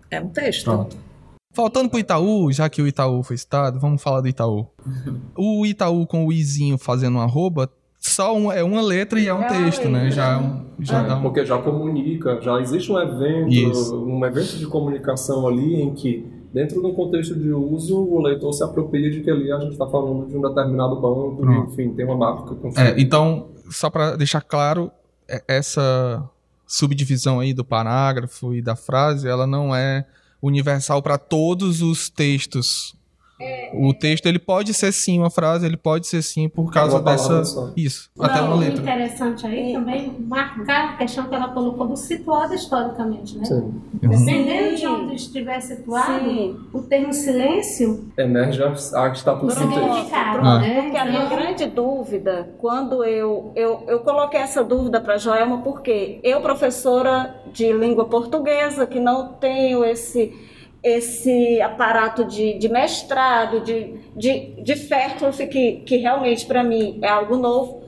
é 0.10 0.20
um 0.20 0.30
texto. 0.30 0.66
Pronto. 0.66 1.09
Faltando 1.52 1.90
pro 1.90 2.00
Itaú, 2.00 2.52
já 2.52 2.70
que 2.70 2.82
o 2.82 2.88
Itaú 2.88 3.24
foi 3.24 3.38
citado, 3.38 3.80
vamos 3.80 4.02
falar 4.02 4.22
doItaú. 4.22 4.68
o 5.36 5.66
Itaú 5.66 6.06
com 6.06 6.26
o 6.26 6.32
izinho 6.32 6.78
fazendo 6.78 7.16
uma 7.16 7.24
arroba, 7.24 7.70
só 8.00 8.36
um, 8.36 8.52
é 8.52 8.64
uma 8.64 8.82
letra 8.82 9.20
e 9.20 9.28
é 9.28 9.34
um 9.34 9.42
é 9.42 9.48
texto, 9.48 9.90
né? 9.90 10.10
Já, 10.10 10.40
é 10.40 10.62
já 10.80 11.04
é, 11.04 11.08
dá 11.08 11.18
um... 11.18 11.22
Porque 11.22 11.46
já 11.46 11.58
comunica, 11.58 12.40
já 12.40 12.60
existe 12.62 12.92
um 12.92 13.00
evento, 13.00 13.52
Isso. 13.52 14.00
um 14.00 14.24
evento 14.24 14.58
de 14.58 14.66
comunicação 14.68 15.48
ali 15.48 15.82
em 15.82 15.94
que, 15.94 16.26
dentro 16.54 16.80
de 16.80 16.88
um 16.88 16.94
contexto 16.94 17.36
de 17.36 17.52
uso, 17.52 17.98
o 18.00 18.22
leitor 18.22 18.54
se 18.54 18.64
apropria 18.64 19.10
de 19.10 19.22
que 19.22 19.30
ali 19.30 19.52
a 19.52 19.60
gente 19.60 19.74
está 19.74 19.86
falando 19.88 20.28
de 20.28 20.38
um 20.38 20.42
determinado 20.42 20.96
banco, 21.02 21.42
enfim, 21.68 21.94
tem 21.94 22.06
uma 22.06 22.16
marca. 22.16 22.56
É, 22.78 23.02
então, 23.02 23.50
só 23.70 23.90
para 23.90 24.16
deixar 24.16 24.42
claro, 24.42 24.92
é, 25.28 25.44
essa 25.48 26.24
subdivisão 26.66 27.40
aí 27.40 27.54
do 27.54 27.66
parágrafo 27.66 28.54
e 28.54 28.62
da 28.62 28.76
frase, 28.76 29.28
ela 29.28 29.46
não 29.46 29.76
é 29.76 30.06
universal 30.42 31.02
para 31.02 31.18
todos 31.18 31.82
os 31.82 32.10
textos. 32.10 32.99
É, 33.40 33.72
o 33.74 33.94
texto 33.94 34.26
ele 34.26 34.40
pode 34.40 34.74
ser 34.74 34.92
sim 34.92 35.18
uma 35.20 35.30
frase, 35.30 35.66
ele 35.66 35.78
pode 35.78 36.08
ser 36.08 36.22
sim 36.22 36.50
por 36.50 36.72
causa 36.72 37.00
dessa 37.02 37.74
isso, 37.78 38.10
Não, 38.16 38.26
até 38.26 38.42
uma 38.42 38.56
letra. 38.56 38.82
interessante 38.82 39.48
aí 39.48 39.74
também 39.74 40.14
marcar 40.20 40.90
a 40.90 40.98
questão 40.98 41.26
que 41.30 41.36
ela 41.36 41.48
colocou 41.50 41.88
do 41.88 41.96
situado 41.96 42.54
historicamente, 42.54 43.38
né? 43.38 43.46
Sim. 43.46 43.82
Dependendo 43.94 44.76
de 44.76 44.88
onde 44.88 45.16
estiver 45.16 45.60
situado, 45.62 46.30
sim. 46.30 46.58
o 46.74 46.82
termo 46.82 47.14
silêncio 47.14 48.12
emerge 48.18 48.62
a 48.62 49.08
está 49.10 49.36
por 49.36 49.52
significado, 49.52 50.40
ah. 50.46 50.60
né? 50.60 50.82
Porque 50.84 50.98
a 50.98 51.06
minha 51.06 51.26
grande 51.26 51.66
dúvida, 51.66 52.54
quando 52.58 53.04
eu 53.04 53.54
eu, 53.56 53.84
eu 53.88 54.00
coloquei 54.00 54.40
essa 54.40 54.64
dúvida 54.64 55.00
para 55.00 55.18
Joelma, 55.18 55.62
porque 55.62 56.20
eu 56.24 56.42
professora 56.42 57.36
de 57.54 57.72
língua 57.72 58.06
portuguesa 58.06 58.86
que 58.86 59.00
não 59.00 59.34
tenho 59.34 59.84
esse 59.84 60.49
esse 60.84 61.62
aparato 61.62 62.24
de, 62.24 62.58
de 62.58 62.70
mestrado, 62.70 63.62
de, 63.62 64.00
de, 64.16 64.62
de 64.62 64.76
Fairclough, 64.76 65.34
que, 65.34 65.82
que 65.86 65.98
realmente 65.98 66.46
para 66.46 66.64
mim 66.64 67.00
é 67.02 67.10
algo 67.10 67.36
novo. 67.36 67.84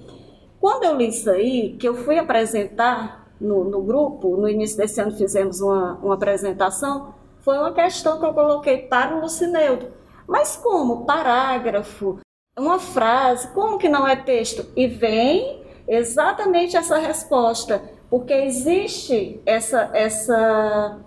Quando 0.59 0.83
eu 0.83 0.95
li 0.95 1.07
isso 1.07 1.29
aí, 1.29 1.75
que 1.79 1.87
eu 1.87 1.95
fui 1.95 2.17
apresentar 2.17 3.33
no, 3.39 3.63
no 3.63 3.81
grupo, 3.81 4.37
no 4.37 4.47
início 4.47 4.77
desse 4.77 5.01
ano 5.01 5.11
fizemos 5.11 5.61
uma, 5.61 5.97
uma 6.03 6.13
apresentação, 6.13 7.15
foi 7.39 7.57
uma 7.57 7.71
questão 7.73 8.19
que 8.19 8.25
eu 8.25 8.33
coloquei 8.33 8.79
para 8.79 9.15
o 9.15 9.21
Lucineudo. 9.21 9.87
Mas 10.27 10.55
como? 10.55 11.05
Parágrafo, 11.05 12.19
uma 12.57 12.77
frase, 12.77 13.47
como 13.49 13.77
que 13.77 13.89
não 13.89 14.07
é 14.07 14.15
texto? 14.15 14.67
E 14.75 14.85
vem 14.87 15.63
exatamente 15.87 16.77
essa 16.77 16.97
resposta, 16.97 17.81
porque 18.09 18.33
existe 18.33 19.41
essa, 19.45 19.89
essa 19.93 20.99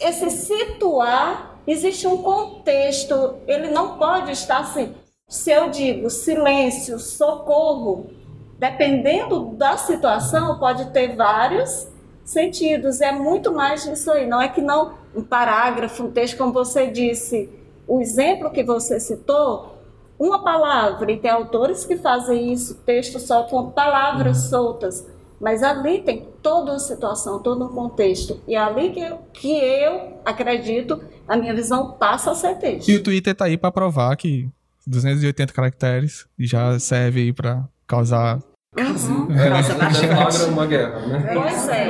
esse 0.00 0.30
situar, 0.30 1.60
existe 1.66 2.06
um 2.06 2.22
contexto, 2.22 3.36
ele 3.46 3.70
não 3.70 3.98
pode 3.98 4.32
estar 4.32 4.60
assim. 4.60 4.94
Se 5.28 5.52
eu 5.52 5.70
digo 5.70 6.10
silêncio, 6.10 6.98
socorro, 6.98 8.10
dependendo 8.58 9.54
da 9.54 9.76
situação, 9.76 10.58
pode 10.58 10.86
ter 10.86 11.14
vários 11.14 11.86
sentidos. 12.24 13.00
É 13.00 13.12
muito 13.12 13.52
mais 13.52 13.84
disso 13.84 14.10
aí. 14.10 14.26
Não 14.26 14.40
é 14.40 14.48
que 14.48 14.60
não 14.60 14.94
um 15.14 15.22
parágrafo, 15.22 16.04
um 16.04 16.10
texto, 16.10 16.36
como 16.36 16.52
você 16.52 16.88
disse, 16.88 17.48
o 17.86 18.00
exemplo 18.00 18.50
que 18.50 18.62
você 18.62 18.98
citou, 18.98 19.76
uma 20.18 20.42
palavra, 20.42 21.10
e 21.10 21.18
tem 21.18 21.30
autores 21.30 21.84
que 21.84 21.96
fazem 21.96 22.52
isso, 22.52 22.74
texto 22.84 23.18
só 23.18 23.44
com 23.44 23.70
palavras 23.70 24.48
soltas. 24.50 25.06
Mas 25.40 25.62
ali 25.62 26.02
tem 26.02 26.28
toda 26.42 26.72
uma 26.72 26.78
situação, 26.78 27.42
todo 27.42 27.64
um 27.64 27.68
contexto. 27.68 28.40
E 28.46 28.54
é 28.54 28.58
ali 28.58 28.90
que 28.90 29.00
eu, 29.00 29.18
que 29.32 29.52
eu 29.52 30.20
acredito, 30.24 31.02
a 31.26 31.36
minha 31.36 31.54
visão 31.54 31.92
passa 31.92 32.32
a 32.32 32.34
ser 32.34 32.56
texto. 32.58 32.88
E 32.88 32.96
o 32.96 33.02
Twitter 33.02 33.34
tá 33.34 33.46
aí 33.46 33.56
para 33.56 33.72
provar 33.72 34.14
que 34.16 34.48
280 34.86 35.52
caracteres 35.52 36.26
já 36.38 36.78
serve 36.78 37.20
aí 37.20 37.32
para 37.32 37.66
causar 37.86 38.40
Uhum. 38.78 39.26
É, 39.36 40.46
uma 40.48 40.64
guerra, 40.64 41.00
né? 41.00 41.30
Pois 41.34 41.68
é. 41.68 41.88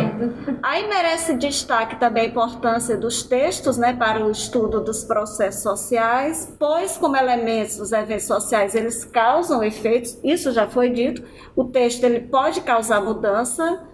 Aí 0.62 0.88
merece 0.88 1.37
destaque 1.37 1.97
também 1.97 2.25
a 2.25 2.27
importância 2.29 2.97
dos 2.97 3.23
textos 3.23 3.77
né, 3.77 3.93
para 3.93 4.25
o 4.25 4.31
estudo 4.31 4.81
dos 4.81 5.05
processos 5.05 5.62
sociais, 5.62 6.57
pois 6.59 6.97
como 6.97 7.19
elementos 7.19 7.77
dos 7.77 7.93
eventos 7.93 8.25
sociais 8.25 8.75
eles 8.75 9.05
causam 9.05 9.62
efeitos, 9.62 10.19
isso 10.25 10.53
já 10.53 10.69
foi 10.69 10.88
dito, 10.88 11.23
o 11.55 11.64
texto 11.64 12.03
ele 12.05 12.21
pode 12.21 12.62
causar 12.62 13.03
mudança 13.03 13.87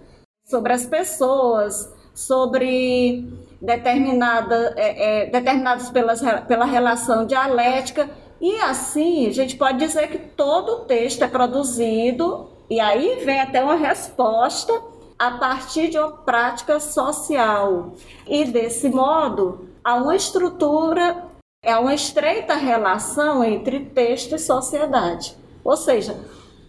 sobre 0.45 0.71
as 0.71 0.85
pessoas, 0.85 1.93
sobre 2.15 3.27
determinada, 3.61 4.73
é, 4.77 5.23
é, 5.23 5.29
determinados 5.29 5.89
pelas, 5.89 6.21
pela 6.47 6.63
relação 6.63 7.25
dialética, 7.25 8.09
e 8.39 8.55
assim 8.61 9.27
a 9.27 9.33
gente 9.33 9.57
pode 9.57 9.77
dizer 9.77 10.07
que 10.07 10.19
todo 10.19 10.69
o 10.69 10.85
texto 10.85 11.21
é 11.21 11.27
produzido 11.27 12.55
e 12.69 12.79
aí 12.79 13.23
vem 13.23 13.39
até 13.39 13.63
uma 13.63 13.75
resposta 13.75 14.73
a 15.17 15.31
partir 15.31 15.89
de 15.89 15.97
uma 15.97 16.11
prática 16.11 16.79
social. 16.79 17.93
E 18.27 18.45
desse 18.45 18.89
modo, 18.89 19.69
há 19.83 19.95
uma 19.95 20.15
estrutura, 20.15 21.25
é 21.63 21.75
uma 21.77 21.93
estreita 21.93 22.55
relação 22.55 23.43
entre 23.43 23.85
texto 23.85 24.35
e 24.35 24.39
sociedade. 24.39 25.35
Ou 25.63 25.75
seja, 25.75 26.15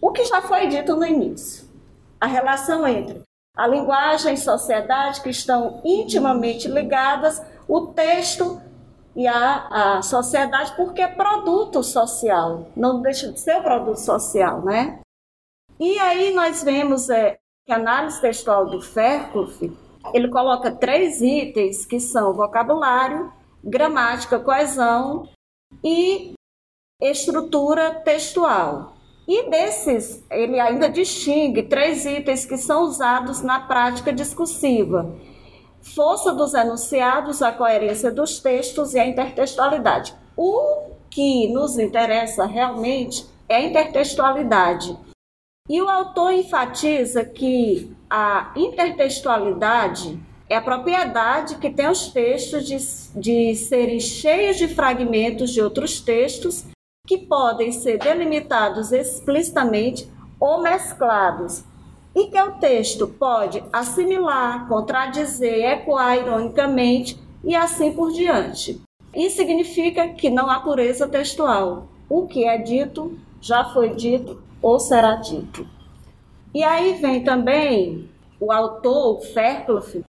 o 0.01 0.11
que 0.11 0.25
já 0.25 0.41
foi 0.41 0.67
dito 0.67 0.95
no 0.95 1.05
início, 1.05 1.67
a 2.19 2.25
relação 2.25 2.87
entre 2.87 3.21
a 3.55 3.67
linguagem 3.67 4.33
e 4.33 4.37
sociedade 4.37 5.21
que 5.21 5.29
estão 5.29 5.81
intimamente 5.83 6.67
ligadas, 6.67 7.41
o 7.67 7.87
texto 7.87 8.61
e 9.15 9.27
a, 9.27 9.97
a 9.97 10.01
sociedade, 10.01 10.73
porque 10.77 11.01
é 11.01 11.07
produto 11.07 11.83
social, 11.83 12.67
não 12.75 13.01
deixa 13.01 13.31
de 13.31 13.39
ser 13.39 13.61
produto 13.61 13.99
social, 13.99 14.61
né? 14.61 14.99
E 15.79 15.97
aí 15.97 16.33
nós 16.33 16.61
vemos 16.61 17.09
é, 17.09 17.37
que 17.65 17.71
a 17.71 17.77
análise 17.77 18.19
textual 18.19 18.65
do 18.65 18.81
Fairclough, 18.81 19.71
ele 20.13 20.27
coloca 20.27 20.71
três 20.71 21.21
itens 21.21 21.85
que 21.85 22.01
são 22.01 22.33
vocabulário, 22.33 23.31
gramática, 23.63 24.39
coesão 24.39 25.29
e 25.81 26.33
estrutura 27.01 27.95
textual. 27.95 28.97
E 29.25 29.49
desses, 29.49 30.25
ele 30.29 30.59
ainda 30.59 30.89
distingue 30.89 31.63
três 31.63 32.05
itens 32.05 32.45
que 32.45 32.57
são 32.57 32.83
usados 32.83 33.41
na 33.41 33.61
prática 33.61 34.11
discursiva: 34.11 35.15
força 35.81 36.33
dos 36.33 36.53
enunciados, 36.53 37.41
a 37.41 37.53
coerência 37.53 38.11
dos 38.11 38.39
textos 38.39 38.95
e 38.95 38.99
a 38.99 39.07
intertextualidade. 39.07 40.13
O 40.35 40.89
que 41.09 41.47
nos 41.53 41.77
interessa 41.77 42.45
realmente 42.45 43.25
é 43.47 43.57
a 43.57 43.61
intertextualidade. 43.61 45.08
E 45.69 45.79
o 45.79 45.87
autor 45.87 46.33
enfatiza 46.33 47.23
que 47.23 47.95
a 48.09 48.51
intertextualidade 48.55 50.19
é 50.49 50.55
a 50.55 50.61
propriedade 50.61 51.57
que 51.57 51.69
tem 51.69 51.87
os 51.87 52.07
textos 52.07 52.65
de, 52.65 52.77
de 53.19 53.55
serem 53.55 53.99
cheios 53.99 54.57
de 54.57 54.67
fragmentos 54.67 55.51
de 55.51 55.61
outros 55.61 56.01
textos 56.01 56.65
que 57.05 57.19
podem 57.19 57.71
ser 57.71 57.99
delimitados 57.99 58.91
explicitamente 58.91 60.09
ou 60.39 60.61
mesclados, 60.61 61.63
e 62.15 62.27
que 62.27 62.41
o 62.41 62.53
texto 62.53 63.07
pode 63.07 63.63
assimilar, 63.71 64.67
contradizer, 64.67 65.65
ecoar 65.65 66.17
ironicamente 66.17 67.19
e 67.43 67.55
assim 67.55 67.91
por 67.91 68.11
diante. 68.11 68.81
Isso 69.15 69.35
significa 69.35 70.07
que 70.09 70.31
não 70.31 70.49
há 70.49 70.59
pureza 70.59 71.07
textual. 71.07 71.89
O 72.09 72.25
que 72.25 72.45
é 72.45 72.57
dito 72.57 73.19
já 73.39 73.65
foi 73.65 73.89
dito 73.95 74.41
ou 74.61 74.79
será 74.79 75.15
dito. 75.15 75.67
E 76.53 76.63
aí 76.63 76.93
vem 76.95 77.23
também 77.23 78.09
o 78.39 78.51
autor, 78.51 79.21
Fairclough, 79.33 80.03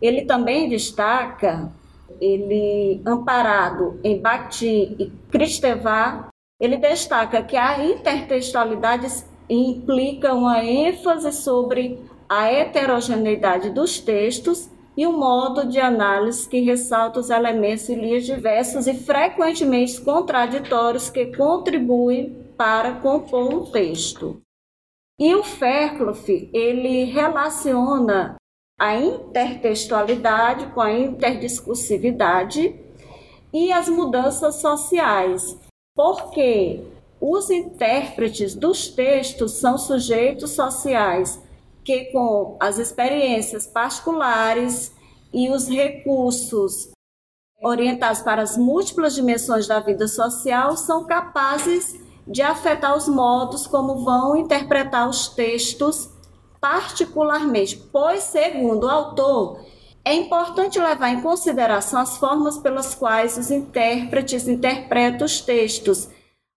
ele 0.00 0.24
também 0.24 0.68
destaca 0.68 1.72
ele 2.20 3.00
amparado 3.06 3.98
em 4.04 4.20
Bhakti 4.20 4.96
e 4.98 5.10
Kristeva, 5.30 6.28
ele 6.60 6.76
destaca 6.76 7.42
que 7.42 7.56
a 7.56 7.84
intertextualidade 7.84 9.06
implica 9.48 10.34
uma 10.34 10.62
ênfase 10.62 11.32
sobre 11.32 11.98
a 12.28 12.50
heterogeneidade 12.50 13.70
dos 13.70 13.98
textos 13.98 14.70
e 14.96 15.06
o 15.06 15.12
modo 15.12 15.66
de 15.66 15.80
análise 15.80 16.48
que 16.48 16.60
ressalta 16.60 17.18
os 17.18 17.30
elementos 17.30 17.88
e 17.88 17.94
linhas 17.94 18.26
diversos 18.26 18.86
e 18.86 18.94
frequentemente 18.94 20.00
contraditórios 20.00 21.08
que 21.08 21.34
contribuem 21.34 22.39
para 22.60 23.00
compor 23.00 23.54
um 23.54 23.64
texto. 23.64 24.42
E 25.18 25.34
o 25.34 25.42
Fairclough, 25.42 26.28
ele 26.52 27.04
relaciona 27.04 28.36
a 28.78 28.96
intertextualidade 28.96 30.66
com 30.74 30.82
a 30.82 30.92
interdiscursividade 30.92 32.78
e 33.50 33.72
as 33.72 33.88
mudanças 33.88 34.56
sociais, 34.56 35.58
porque 35.96 36.84
os 37.18 37.48
intérpretes 37.48 38.54
dos 38.54 38.88
textos 38.88 39.52
são 39.52 39.78
sujeitos 39.78 40.50
sociais 40.50 41.42
que, 41.82 42.12
com 42.12 42.58
as 42.60 42.76
experiências 42.76 43.66
particulares 43.66 44.94
e 45.32 45.48
os 45.48 45.66
recursos 45.66 46.90
orientados 47.62 48.20
para 48.20 48.42
as 48.42 48.58
múltiplas 48.58 49.14
dimensões 49.14 49.66
da 49.66 49.80
vida 49.80 50.06
social, 50.06 50.76
são 50.76 51.06
capazes 51.06 52.09
de 52.30 52.42
afetar 52.42 52.96
os 52.96 53.08
modos 53.08 53.66
como 53.66 54.04
vão 54.04 54.36
interpretar 54.36 55.08
os 55.08 55.28
textos 55.28 56.08
particularmente, 56.60 57.76
pois, 57.90 58.22
segundo 58.22 58.84
o 58.84 58.90
autor, 58.90 59.64
é 60.04 60.14
importante 60.14 60.78
levar 60.78 61.10
em 61.10 61.22
consideração 61.22 62.00
as 62.00 62.16
formas 62.18 62.58
pelas 62.58 62.94
quais 62.94 63.36
os 63.36 63.50
intérpretes 63.50 64.46
interpretam 64.46 65.26
os 65.26 65.40
textos, 65.40 66.08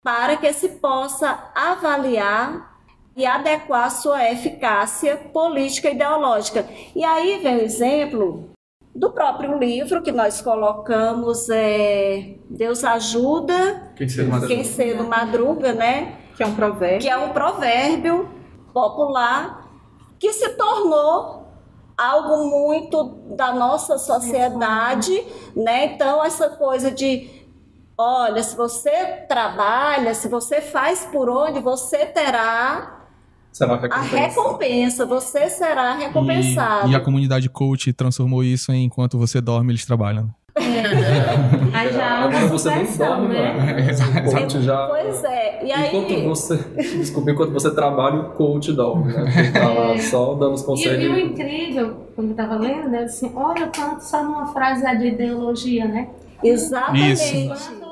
para 0.04 0.38
que 0.38 0.52
se 0.54 0.70
possa 0.70 1.52
avaliar 1.56 2.74
e 3.16 3.26
adequar 3.26 3.90
sua 3.90 4.30
eficácia 4.30 5.18
política 5.18 5.90
e 5.90 5.94
ideológica. 5.94 6.68
E 6.96 7.04
aí 7.04 7.40
vem 7.40 7.58
o 7.58 7.62
exemplo 7.62 8.53
do 8.96 9.12
próprio 9.12 9.58
livro 9.58 10.02
que 10.02 10.12
nós 10.12 10.42
colocamos, 10.42 11.50
é 11.50 12.36
Deus 12.50 12.84
ajuda 12.84 13.92
quem 13.96 14.08
cedo 14.08 14.30
madruga, 14.30 14.48
quem 14.48 14.64
cedo 14.64 15.04
madruga 15.04 15.74
né? 15.74 16.18
Que 16.36 16.44
é 16.44 16.48
um 16.48 16.56
provérbio. 16.56 17.00
Que 17.00 17.10
é 17.10 17.18
um 17.18 17.30
provérbio 17.30 18.30
popular 18.74 19.70
que 20.20 20.32
se 20.32 20.50
tornou 20.50 21.48
algo 21.98 22.50
muito 22.50 23.04
da 23.36 23.54
nossa 23.54 23.98
sociedade, 23.98 25.26
né? 25.56 25.86
Então 25.86 26.24
essa 26.24 26.50
coisa 26.50 26.92
de 26.92 27.30
olha, 27.98 28.42
se 28.42 28.56
você 28.56 29.26
trabalha, 29.28 30.14
se 30.16 30.28
você 30.28 30.62
faz 30.62 31.06
por 31.12 31.30
onde, 31.30 31.60
você 31.60 32.06
terá 32.06 33.03
será 33.54 33.76
recompensa. 33.76 34.16
a 34.16 34.20
recompensa, 34.20 35.06
você 35.06 35.50
será 35.50 35.94
recompensado. 35.94 36.90
E, 36.90 36.92
e, 36.92 36.96
a 36.96 37.00
comunidade 37.00 37.50
coach 37.50 37.94
transformou 37.94 38.44
isso 38.44 38.72
em 38.72 38.86
enquanto 38.86 39.18
você 39.18 39.40
dorme, 39.40 39.72
eles 39.72 39.86
trabalham. 39.86 40.30
É. 40.56 41.76
Aí 41.76 41.94
já 41.94 42.26
Agora 42.26 42.48
você 42.48 42.70
nem 42.76 42.98
dorme, 42.98 43.28
né? 43.30 43.88
O 44.28 44.32
coach 44.32 44.62
já. 44.62 44.88
Pois 44.88 45.24
é. 45.24 45.66
E 45.66 45.72
aí... 45.72 45.88
Enquanto 45.96 46.24
você. 46.26 46.58
Desculpa, 46.98 47.32
enquanto 47.32 47.54
você 47.54 47.74
trabalha, 47.74 48.20
o 48.20 48.30
coach 48.34 48.72
dorme, 48.74 49.12
né? 49.12 49.24
Porque 49.24 49.52
tá 49.52 49.74
lá 49.74 49.98
só 49.98 50.36
dando 50.36 50.54
os 50.54 50.62
conselhos. 50.62 51.04
E, 51.04 51.08
o 51.08 51.20
incrível, 51.20 52.08
quando 52.16 52.30
eu 52.32 52.36
tava 52.36 52.56
lendo, 52.56 52.90
né? 52.90 53.04
Assim, 53.04 53.32
olha 53.36 53.68
quanto 53.76 54.02
só 54.02 54.24
numa 54.24 54.48
frase 54.48 54.84
de 54.98 55.08
ideologia, 55.08 55.88
né? 55.88 56.10
Exatamente. 56.44 57.14
Isso. 57.14 57.83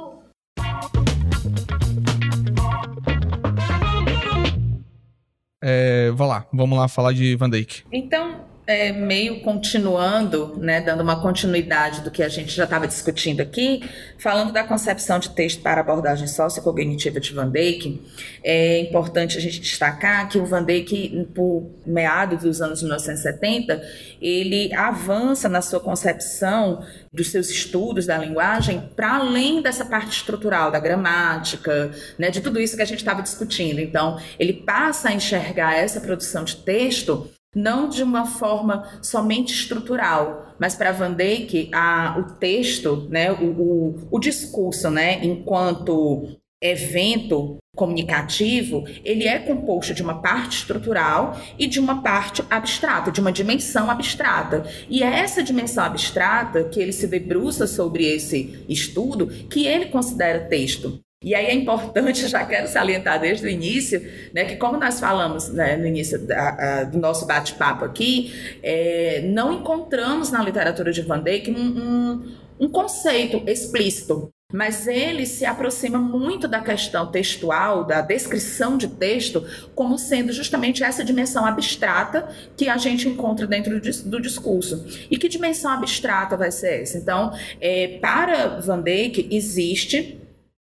É, 5.61 6.09
vá 6.11 6.25
lá, 6.25 6.47
vamos 6.51 6.77
lá 6.77 6.87
falar 6.87 7.13
de 7.13 7.35
Van 7.35 7.49
Dijk. 7.49 7.83
Então, 7.91 8.45
é, 8.71 8.91
meio 8.91 9.41
continuando, 9.41 10.55
né, 10.57 10.81
dando 10.81 11.01
uma 11.01 11.21
continuidade 11.21 12.01
do 12.01 12.09
que 12.09 12.23
a 12.23 12.29
gente 12.29 12.51
já 12.51 12.63
estava 12.63 12.87
discutindo 12.87 13.41
aqui, 13.41 13.83
falando 14.17 14.51
da 14.51 14.63
concepção 14.63 15.19
de 15.19 15.29
texto 15.29 15.61
para 15.61 15.81
abordagem 15.81 16.27
sociocognitiva 16.27 17.19
de 17.19 17.33
Van 17.33 17.49
Dijk, 17.49 18.01
é 18.43 18.79
importante 18.79 19.37
a 19.37 19.41
gente 19.41 19.59
destacar 19.59 20.29
que 20.29 20.37
o 20.37 20.45
Van 20.45 20.63
Dijk, 20.63 21.27
por 21.35 21.69
meados 21.85 22.43
dos 22.43 22.61
anos 22.61 22.81
1970, 22.81 23.81
ele 24.21 24.73
avança 24.73 25.49
na 25.49 25.61
sua 25.61 25.79
concepção 25.79 26.83
dos 27.11 27.29
seus 27.29 27.49
estudos 27.49 28.05
da 28.05 28.17
linguagem 28.17 28.89
para 28.95 29.17
além 29.17 29.61
dessa 29.61 29.83
parte 29.83 30.17
estrutural 30.17 30.71
da 30.71 30.79
gramática, 30.79 31.91
né, 32.17 32.29
de 32.29 32.41
tudo 32.41 32.59
isso 32.59 32.75
que 32.75 32.81
a 32.81 32.85
gente 32.85 32.99
estava 32.99 33.21
discutindo. 33.21 33.79
Então, 33.79 34.19
ele 34.39 34.53
passa 34.53 35.09
a 35.09 35.13
enxergar 35.13 35.75
essa 35.75 35.99
produção 35.99 36.43
de 36.43 36.55
texto 36.55 37.29
não 37.55 37.89
de 37.89 38.01
uma 38.01 38.25
forma 38.25 38.99
somente 39.01 39.53
estrutural, 39.53 40.55
mas 40.57 40.75
para 40.75 40.91
Van 40.91 41.13
Dijk, 41.13 41.69
a, 41.73 42.17
o 42.17 42.33
texto, 42.35 43.07
né, 43.09 43.31
o, 43.31 43.45
o, 43.45 44.07
o 44.11 44.19
discurso, 44.19 44.89
né, 44.89 45.23
enquanto 45.23 46.37
evento 46.61 47.57
comunicativo, 47.75 48.83
ele 49.03 49.27
é 49.27 49.39
composto 49.39 49.93
de 49.93 50.03
uma 50.03 50.21
parte 50.21 50.57
estrutural 50.57 51.39
e 51.57 51.65
de 51.67 51.79
uma 51.79 52.01
parte 52.01 52.43
abstrata, 52.49 53.11
de 53.11 53.19
uma 53.19 53.31
dimensão 53.31 53.89
abstrata. 53.89 54.65
E 54.89 55.01
é 55.01 55.19
essa 55.19 55.41
dimensão 55.41 55.83
abstrata 55.83 56.65
que 56.65 56.79
ele 56.79 56.93
se 56.93 57.07
debruça 57.07 57.65
sobre 57.65 58.05
esse 58.05 58.63
estudo 58.69 59.27
que 59.27 59.65
ele 59.65 59.85
considera 59.85 60.47
texto. 60.47 61.01
E 61.23 61.35
aí 61.35 61.45
é 61.45 61.53
importante, 61.53 62.25
já 62.29 62.43
quero 62.45 62.67
salientar 62.67 63.19
desde 63.19 63.45
o 63.45 63.49
início, 63.49 64.01
né, 64.33 64.45
que 64.45 64.55
como 64.55 64.77
nós 64.77 64.99
falamos 64.99 65.49
né, 65.49 65.77
no 65.77 65.85
início 65.85 66.17
da, 66.19 66.49
a, 66.49 66.83
do 66.83 66.97
nosso 66.97 67.27
bate-papo 67.27 67.85
aqui, 67.85 68.33
é, 68.63 69.21
não 69.25 69.53
encontramos 69.53 70.31
na 70.31 70.41
literatura 70.41 70.91
de 70.91 71.01
Van 71.03 71.21
Dijk 71.21 71.51
um, 71.51 71.55
um, 71.59 72.35
um 72.61 72.69
conceito 72.69 73.43
explícito 73.47 74.31
mas 74.51 74.87
ele 74.87 75.25
se 75.25 75.45
aproxima 75.45 75.97
muito 75.97 76.47
da 76.47 76.59
questão 76.59 77.07
textual, 77.09 77.85
da 77.85 78.01
descrição 78.01 78.77
de 78.77 78.87
texto, 78.87 79.45
como 79.73 79.97
sendo 79.97 80.33
justamente 80.33 80.83
essa 80.83 81.03
dimensão 81.03 81.45
abstrata 81.45 82.27
que 82.57 82.67
a 82.67 82.77
gente 82.77 83.07
encontra 83.07 83.47
dentro 83.47 83.79
do, 83.79 84.21
discurso. 84.21 84.85
E 85.09 85.17
que 85.17 85.29
dimensão 85.29 85.71
abstrata 85.71 86.35
vai 86.35 86.51
ser 86.51 86.81
essa? 86.81 86.97
Então, 86.97 87.31
é, 87.59 87.99
para 88.01 88.59
Van 88.59 88.81
Dijk, 88.81 89.29
existe 89.31 90.20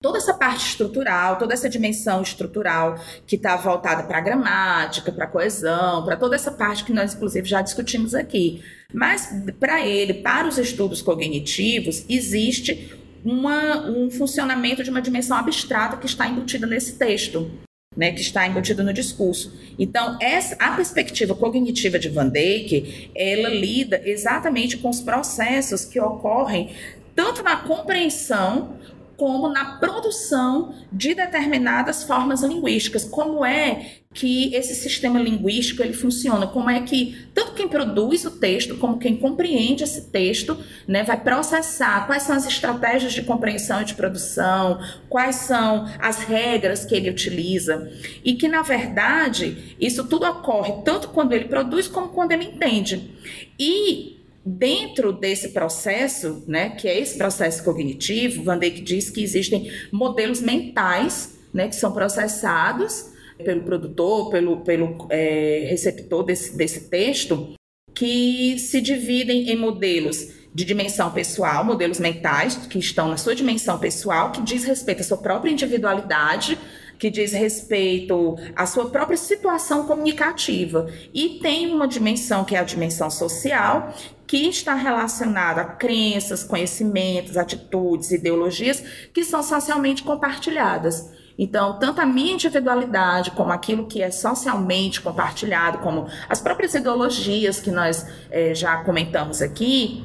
toda 0.03 0.19
essa 0.19 0.35
parte 0.35 0.67
estrutural, 0.67 1.39
toda 1.39 1.55
essa 1.55 1.69
dimensão 1.69 2.21
estrutural 2.21 2.99
que 3.27 3.37
está 3.37 3.57
voltada 3.57 4.03
para 4.03 4.19
a 4.19 4.21
gramática, 4.21 5.13
para 5.13 5.25
a 5.25 5.29
coesão, 5.29 6.05
para 6.05 6.17
toda 6.17 6.35
essa 6.35 6.51
parte 6.51 6.85
que 6.85 6.93
nós, 6.93 7.15
inclusive, 7.15 7.49
já 7.49 7.63
discutimos 7.63 8.15
aqui. 8.15 8.63
Mas, 8.93 9.33
para 9.59 9.87
ele, 9.87 10.15
para 10.15 10.49
os 10.49 10.59
estudos 10.59 11.01
cognitivos, 11.01 12.05
existe 12.09 12.93
uma, 13.25 13.89
um 13.89 14.11
funcionamento 14.11 14.83
de 14.83 14.91
uma 14.91 15.01
dimensão 15.01 15.37
abstrata 15.37 15.97
que 15.97 16.07
está 16.07 16.27
embutida 16.27 16.67
nesse 16.67 16.99
texto. 16.99 17.51
Né, 17.95 18.11
que 18.11 18.23
está 18.23 18.49
embutido 18.49 18.83
no 18.83 18.91
discurso. 18.91 19.53
Então, 19.79 20.17
essa, 20.19 20.55
a 20.59 20.75
perspectiva 20.75 21.35
cognitiva 21.35 21.99
de 21.99 22.09
Van 22.09 22.27
Dijk, 22.27 23.11
ela 23.15 23.51
lida 23.51 24.01
exatamente 24.03 24.79
com 24.79 24.89
os 24.89 25.03
processos 25.03 25.85
que 25.85 26.01
ocorrem 26.01 26.75
tanto 27.15 27.43
na 27.43 27.57
compreensão 27.57 28.79
como 29.23 29.47
na 29.47 29.77
produção 29.77 30.75
de 30.91 31.15
determinadas 31.15 32.03
formas 32.03 32.43
linguísticas. 32.43 33.05
Como 33.05 33.45
é 33.45 33.99
que 34.13 34.53
esse 34.53 34.75
sistema 34.75 35.21
linguístico 35.21 35.81
ele 35.81 35.93
funciona? 35.93 36.45
Como 36.45 36.69
é 36.69 36.81
que 36.81 37.29
tanto 37.33 37.53
quem 37.53 37.69
produz 37.69 38.25
o 38.25 38.33
texto 38.33 38.77
como 38.79 38.99
quem 38.99 39.17
compreende 39.17 39.85
esse 39.85 40.11
texto, 40.11 40.59
né, 40.89 41.05
vai 41.05 41.21
processar 41.21 42.05
quais 42.09 42.25
são 42.25 42.35
as 42.35 42.49
estratégias 42.49 43.13
de 43.13 43.23
compreensão 43.23 43.83
e 43.83 43.85
de 43.85 43.95
produção, 43.95 44.81
quais 45.09 45.37
são 45.37 45.89
as 46.01 46.25
regras 46.25 46.85
que 46.85 46.97
ele 46.97 47.09
utiliza 47.09 47.93
e 48.25 48.35
que 48.35 48.49
na 48.49 48.63
verdade 48.63 49.77
isso 49.81 50.03
tudo 50.09 50.27
ocorre 50.27 50.83
tanto 50.85 51.11
quando 51.11 51.33
ele 51.33 51.45
produz 51.45 51.87
como 51.87 52.09
quando 52.09 52.33
ele 52.33 52.47
entende. 52.47 53.09
E 53.57 54.12
Dentro 54.45 55.13
desse 55.13 55.51
processo, 55.51 56.45
né, 56.49 56.71
que 56.71 56.89
é 56.89 56.99
esse 56.99 57.17
processo 57.17 57.63
cognitivo, 57.63 58.43
Van 58.43 58.59
Dijk 58.59 58.81
diz 58.81 59.09
que 59.09 59.23
existem 59.23 59.71
modelos 59.93 60.41
mentais 60.41 61.39
né, 61.55 61.69
que 61.69 61.77
são 61.77 61.93
processados 61.93 63.13
pelo 63.45 63.63
produtor, 63.63 64.31
pelo, 64.31 64.61
pelo 64.61 65.07
é, 65.11 65.67
receptor 65.69 66.25
desse, 66.25 66.57
desse 66.57 66.89
texto, 66.89 67.55
que 67.95 68.59
se 68.59 68.81
dividem 68.81 69.51
em 69.51 69.57
modelos 69.57 70.29
de 70.55 70.65
dimensão 70.65 71.11
pessoal, 71.11 71.65
modelos 71.65 71.99
mentais 71.99 72.57
que 72.57 72.79
estão 72.79 73.09
na 73.09 73.17
sua 73.17 73.35
dimensão 73.35 73.79
pessoal, 73.79 74.33
que 74.33 74.43
diz 74.43 74.65
respeito 74.65 75.01
à 75.01 75.05
sua 75.05 75.19
própria 75.19 75.51
individualidade, 75.51 76.59
que 76.99 77.11
diz 77.11 77.33
respeito 77.33 78.37
à 78.55 78.67
sua 78.67 78.91
própria 78.91 79.17
situação 79.17 79.87
comunicativa. 79.87 80.89
E 81.13 81.41
tem 81.41 81.73
uma 81.73 81.89
dimensão 81.89 82.45
que 82.45 82.55
é 82.55 82.59
a 82.59 82.65
dimensão 82.65 83.11
social, 83.11 83.93
que 84.33 84.49
está 84.49 84.75
relacionado 84.75 85.59
a 85.59 85.65
crenças, 85.65 86.43
conhecimentos, 86.43 87.37
atitudes, 87.37 88.13
ideologias 88.13 88.83
que 89.13 89.25
são 89.25 89.43
socialmente 89.43 90.03
compartilhadas. 90.03 91.13
Então, 91.39 91.79
tanto 91.79 92.01
a 92.01 92.07
minha 92.07 92.33
individualidade, 92.33 93.33
como 93.33 93.53
aquilo 93.53 93.87
que 93.87 94.01
é 94.01 94.11
socialmente 94.11 95.03
compartilhado, 95.03 95.81
como 95.81 96.07
as 96.31 96.41
próprias 96.41 96.73
ideologias 96.73 97.61
que 97.61 97.71
nós 97.71 98.07
é, 98.31 98.55
já 98.55 98.79
comentamos 98.79 99.43
aqui, 99.43 100.03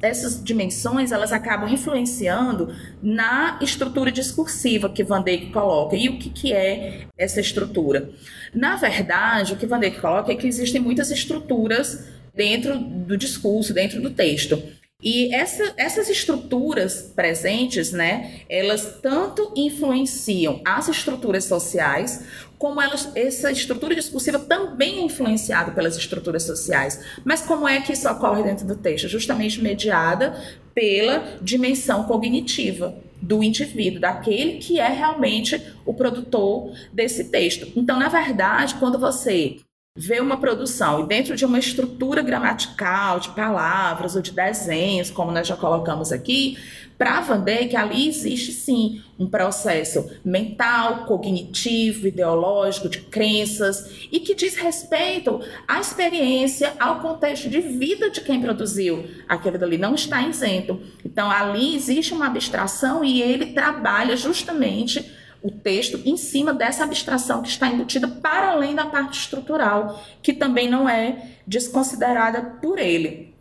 essas 0.00 0.44
dimensões 0.44 1.10
elas 1.10 1.32
acabam 1.32 1.68
influenciando 1.68 2.72
na 3.02 3.58
estrutura 3.60 4.12
discursiva 4.12 4.88
que 4.88 5.02
Van 5.02 5.22
Dijk 5.24 5.50
coloca. 5.50 5.96
E 5.96 6.08
o 6.08 6.20
que, 6.20 6.30
que 6.30 6.52
é 6.52 7.08
essa 7.18 7.40
estrutura? 7.40 8.10
Na 8.54 8.76
verdade, 8.76 9.54
o 9.54 9.56
que 9.56 9.66
Van 9.66 9.80
Dijk 9.80 10.00
coloca 10.00 10.30
é 10.30 10.36
que 10.36 10.46
existem 10.46 10.80
muitas 10.80 11.10
estruturas 11.10 12.14
dentro 12.36 12.78
do 12.78 13.16
discurso, 13.16 13.72
dentro 13.72 14.00
do 14.00 14.10
texto. 14.10 14.62
E 15.02 15.34
essa, 15.34 15.74
essas 15.76 16.08
estruturas 16.08 17.12
presentes, 17.14 17.92
né, 17.92 18.40
elas 18.48 18.98
tanto 19.02 19.52
influenciam 19.54 20.60
as 20.64 20.88
estruturas 20.88 21.44
sociais, 21.44 22.24
como 22.58 22.80
elas, 22.80 23.12
essa 23.14 23.52
estrutura 23.52 23.94
discursiva 23.94 24.38
também 24.38 25.00
é 25.00 25.02
influenciada 25.02 25.72
pelas 25.72 25.96
estruturas 25.96 26.44
sociais. 26.44 27.04
Mas 27.24 27.42
como 27.42 27.68
é 27.68 27.80
que 27.82 27.92
isso 27.92 28.08
ocorre 28.08 28.42
dentro 28.42 28.66
do 28.66 28.74
texto? 28.74 29.06
Justamente 29.06 29.62
mediada 29.62 30.42
pela 30.74 31.38
dimensão 31.42 32.04
cognitiva 32.04 32.96
do 33.20 33.42
indivíduo, 33.42 34.00
daquele 34.00 34.58
que 34.58 34.78
é 34.78 34.88
realmente 34.88 35.60
o 35.84 35.92
produtor 35.92 36.72
desse 36.92 37.24
texto. 37.24 37.70
Então, 37.76 37.98
na 37.98 38.08
verdade, 38.08 38.74
quando 38.76 38.98
você 38.98 39.56
ver 39.96 40.20
uma 40.20 40.36
produção 40.36 41.02
e 41.02 41.06
dentro 41.06 41.34
de 41.34 41.44
uma 41.44 41.58
estrutura 41.58 42.20
gramatical, 42.22 43.18
de 43.18 43.30
palavras 43.30 44.14
ou 44.14 44.22
de 44.22 44.30
desenhos, 44.30 45.10
como 45.10 45.32
nós 45.32 45.46
já 45.46 45.56
colocamos 45.56 46.12
aqui, 46.12 46.58
para 46.98 47.20
Van 47.20 47.42
Dijk 47.42 47.76
ali 47.76 48.08
existe 48.08 48.52
sim 48.52 49.02
um 49.18 49.26
processo 49.26 50.10
mental, 50.24 51.04
cognitivo, 51.04 52.06
ideológico, 52.06 52.88
de 52.88 53.00
crenças 53.00 54.08
e 54.10 54.20
que 54.20 54.34
diz 54.34 54.54
respeito 54.56 55.40
à 55.68 55.78
experiência, 55.78 56.72
ao 56.80 57.00
contexto 57.00 57.50
de 57.50 57.60
vida 57.60 58.10
de 58.10 58.22
quem 58.22 58.40
produziu 58.40 59.04
aquele 59.28 59.58
dali, 59.58 59.76
não 59.76 59.94
está 59.94 60.26
isento. 60.26 60.80
Então 61.04 61.30
ali 61.30 61.76
existe 61.76 62.14
uma 62.14 62.26
abstração 62.26 63.04
e 63.04 63.20
ele 63.20 63.46
trabalha 63.46 64.16
justamente 64.16 65.04
o 65.46 65.50
texto 65.50 66.00
em 66.04 66.16
cima 66.16 66.52
dessa 66.52 66.82
abstração 66.82 67.40
que 67.40 67.48
está 67.48 67.68
embutida 67.68 68.08
para 68.08 68.50
além 68.50 68.74
da 68.74 68.86
parte 68.86 69.20
estrutural, 69.20 70.02
que 70.20 70.32
também 70.32 70.68
não 70.68 70.88
é 70.88 71.30
desconsiderada 71.46 72.42
por 72.60 72.78
ele. 72.78 73.32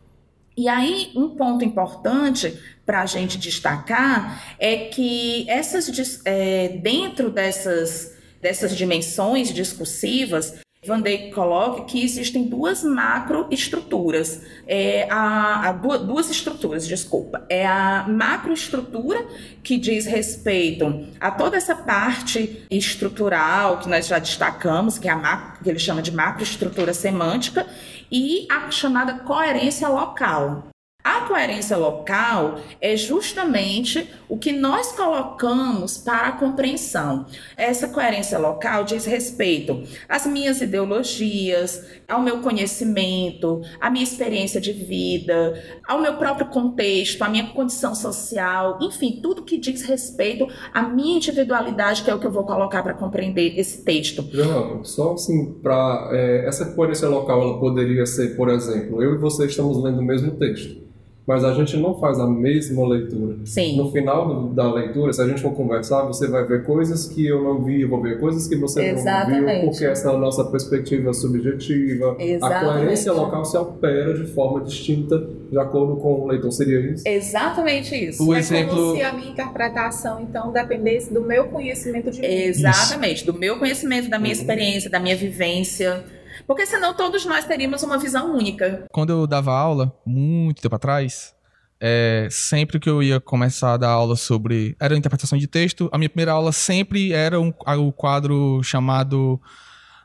E 0.55 0.69
aí, 0.69 1.11
um 1.15 1.29
ponto 1.29 1.65
importante 1.65 2.57
para 2.85 3.01
a 3.01 3.05
gente 3.05 3.37
destacar 3.37 4.55
é 4.59 4.85
que 4.89 5.49
essas, 5.49 6.21
é, 6.23 6.69
dentro 6.81 7.31
dessas, 7.31 8.15
dessas 8.39 8.75
dimensões 8.75 9.51
discursivas, 9.51 10.53
Van 10.85 11.01
Dijk 11.01 11.31
coloca 11.33 11.83
que 11.85 12.03
existem 12.03 12.43
duas 12.43 12.83
macroestruturas, 12.83 14.41
é 14.67 15.07
a, 15.09 15.69
a, 15.69 15.71
duas 15.71 16.29
estruturas, 16.29 16.87
desculpa. 16.87 17.45
É 17.49 17.65
a 17.65 18.05
macroestrutura 18.07 19.25
que 19.63 19.77
diz 19.77 20.05
respeito 20.05 21.07
a 21.19 21.31
toda 21.31 21.57
essa 21.57 21.75
parte 21.75 22.65
estrutural 22.69 23.79
que 23.79 23.89
nós 23.89 24.07
já 24.07 24.19
destacamos, 24.19 24.99
que 24.99 25.07
é 25.07 25.11
a 25.11 25.15
macro, 25.15 25.63
que 25.63 25.69
ele 25.69 25.79
chama 25.79 26.01
de 26.01 26.11
macroestrutura 26.11 26.93
semântica, 26.93 27.65
e 28.11 28.47
a 28.51 28.69
chamada 28.69 29.19
coerência 29.19 29.87
local. 29.87 30.74
A 31.05 31.21
coerência 31.27 31.77
local 31.77 32.55
é 32.81 32.97
justamente 32.97 34.09
o 34.27 34.39
que 34.39 34.51
nós 34.51 34.91
colocamos 34.91 35.99
para 35.99 36.29
a 36.29 36.31
compreensão. 36.31 37.27
Essa 37.55 37.89
coerência 37.89 38.39
local 38.39 38.83
diz 38.83 39.05
respeito 39.05 39.83
às 40.09 40.25
minhas 40.25 40.61
ideologias, 40.61 41.85
ao 42.07 42.23
meu 42.23 42.39
conhecimento, 42.39 43.61
à 43.79 43.91
minha 43.91 44.03
experiência 44.03 44.59
de 44.59 44.73
vida, 44.73 45.53
ao 45.87 46.01
meu 46.01 46.15
próprio 46.15 46.47
contexto, 46.47 47.21
à 47.21 47.29
minha 47.29 47.49
condição 47.49 47.93
social, 47.93 48.79
enfim, 48.81 49.19
tudo 49.21 49.43
que 49.43 49.59
diz 49.59 49.83
respeito 49.83 50.47
à 50.73 50.81
minha 50.81 51.17
individualidade, 51.17 52.01
que 52.01 52.09
é 52.09 52.15
o 52.15 52.19
que 52.19 52.25
eu 52.25 52.31
vou 52.31 52.45
colocar 52.45 52.81
para 52.81 52.95
compreender 52.95 53.59
esse 53.59 53.83
texto. 53.83 54.27
Não, 54.33 54.83
só 54.83 55.13
assim, 55.13 55.53
para 55.61 56.09
é, 56.13 56.47
essa 56.47 56.73
coerência 56.73 57.07
local, 57.07 57.43
ela 57.43 57.59
poderia 57.59 58.07
ser, 58.07 58.35
por 58.35 58.49
exemplo, 58.49 59.03
eu 59.03 59.13
e 59.13 59.17
você 59.19 59.45
estamos 59.45 59.77
lendo 59.83 59.99
o 59.99 60.03
mesmo 60.03 60.31
texto 60.31 60.83
mas 61.27 61.43
a 61.43 61.53
gente 61.53 61.75
não 61.77 61.99
faz 61.99 62.19
a 62.19 62.27
mesma 62.27 62.87
leitura. 62.87 63.37
Sim. 63.45 63.77
No 63.77 63.91
final 63.91 64.27
do, 64.27 64.53
da 64.53 64.71
leitura, 64.71 65.11
se 65.11 65.21
a 65.21 65.27
gente 65.27 65.41
for 65.41 65.53
conversar, 65.53 66.03
você 66.03 66.27
vai 66.27 66.45
ver 66.45 66.63
coisas 66.63 67.07
que 67.07 67.25
eu 67.25 67.43
não 67.43 67.63
vi, 67.63 67.81
eu 67.81 67.89
vou 67.89 68.01
ver 68.01 68.19
coisas 68.19 68.47
que 68.47 68.55
você 68.55 68.89
Exatamente. 68.89 69.41
não 69.41 69.61
viu, 69.61 69.69
porque 69.71 69.85
essa 69.85 70.09
é 70.09 70.13
a 70.13 70.17
nossa 70.17 70.43
perspectiva 70.45 71.13
subjetiva. 71.13 72.15
Exatamente. 72.19 72.69
A 72.69 72.73
coerência 72.73 73.11
local 73.11 73.43
se 73.43 73.57
opera 73.57 74.13
de 74.13 74.27
forma 74.33 74.61
distinta 74.61 75.27
de 75.49 75.57
acordo 75.57 75.95
com 75.97 76.13
o 76.13 76.27
leitor. 76.27 76.51
Seria 76.51 76.79
isso? 76.79 77.03
Exatamente 77.07 77.95
isso. 77.95 78.23
O 78.23 78.33
é 78.33 78.39
exemplo... 78.39 78.75
como 78.75 78.95
se 78.95 79.01
a 79.01 79.13
minha 79.13 79.31
interpretação, 79.31 80.21
então, 80.21 80.51
dependesse 80.51 81.11
do 81.11 81.21
meu 81.21 81.45
conhecimento 81.45 82.11
de 82.11 82.21
mim. 82.21 82.27
Exatamente. 82.27 83.17
Isso. 83.17 83.25
Do 83.25 83.33
meu 83.33 83.57
conhecimento, 83.57 84.09
da 84.09 84.19
minha 84.19 84.33
uhum. 84.33 84.41
experiência, 84.41 84.89
da 84.91 84.99
minha 84.99 85.15
vivência. 85.15 86.03
Porque 86.47 86.65
senão 86.65 86.93
todos 86.93 87.25
nós 87.25 87.45
teríamos 87.45 87.83
uma 87.83 87.97
visão 87.97 88.35
única. 88.35 88.85
Quando 88.91 89.11
eu 89.11 89.27
dava 89.27 89.53
aula, 89.53 89.91
muito 90.05 90.61
tempo 90.61 90.75
atrás, 90.75 91.33
é, 91.79 92.27
sempre 92.31 92.79
que 92.79 92.89
eu 92.89 93.01
ia 93.01 93.19
começar 93.19 93.73
a 93.73 93.77
dar 93.77 93.89
aula 93.89 94.15
sobre. 94.15 94.75
Era 94.79 94.95
interpretação 94.95 95.37
de 95.37 95.47
texto, 95.47 95.89
a 95.91 95.97
minha 95.97 96.09
primeira 96.09 96.31
aula 96.31 96.51
sempre 96.51 97.11
era 97.11 97.39
um, 97.39 97.53
o 97.79 97.91
quadro 97.91 98.61
chamado 98.63 99.39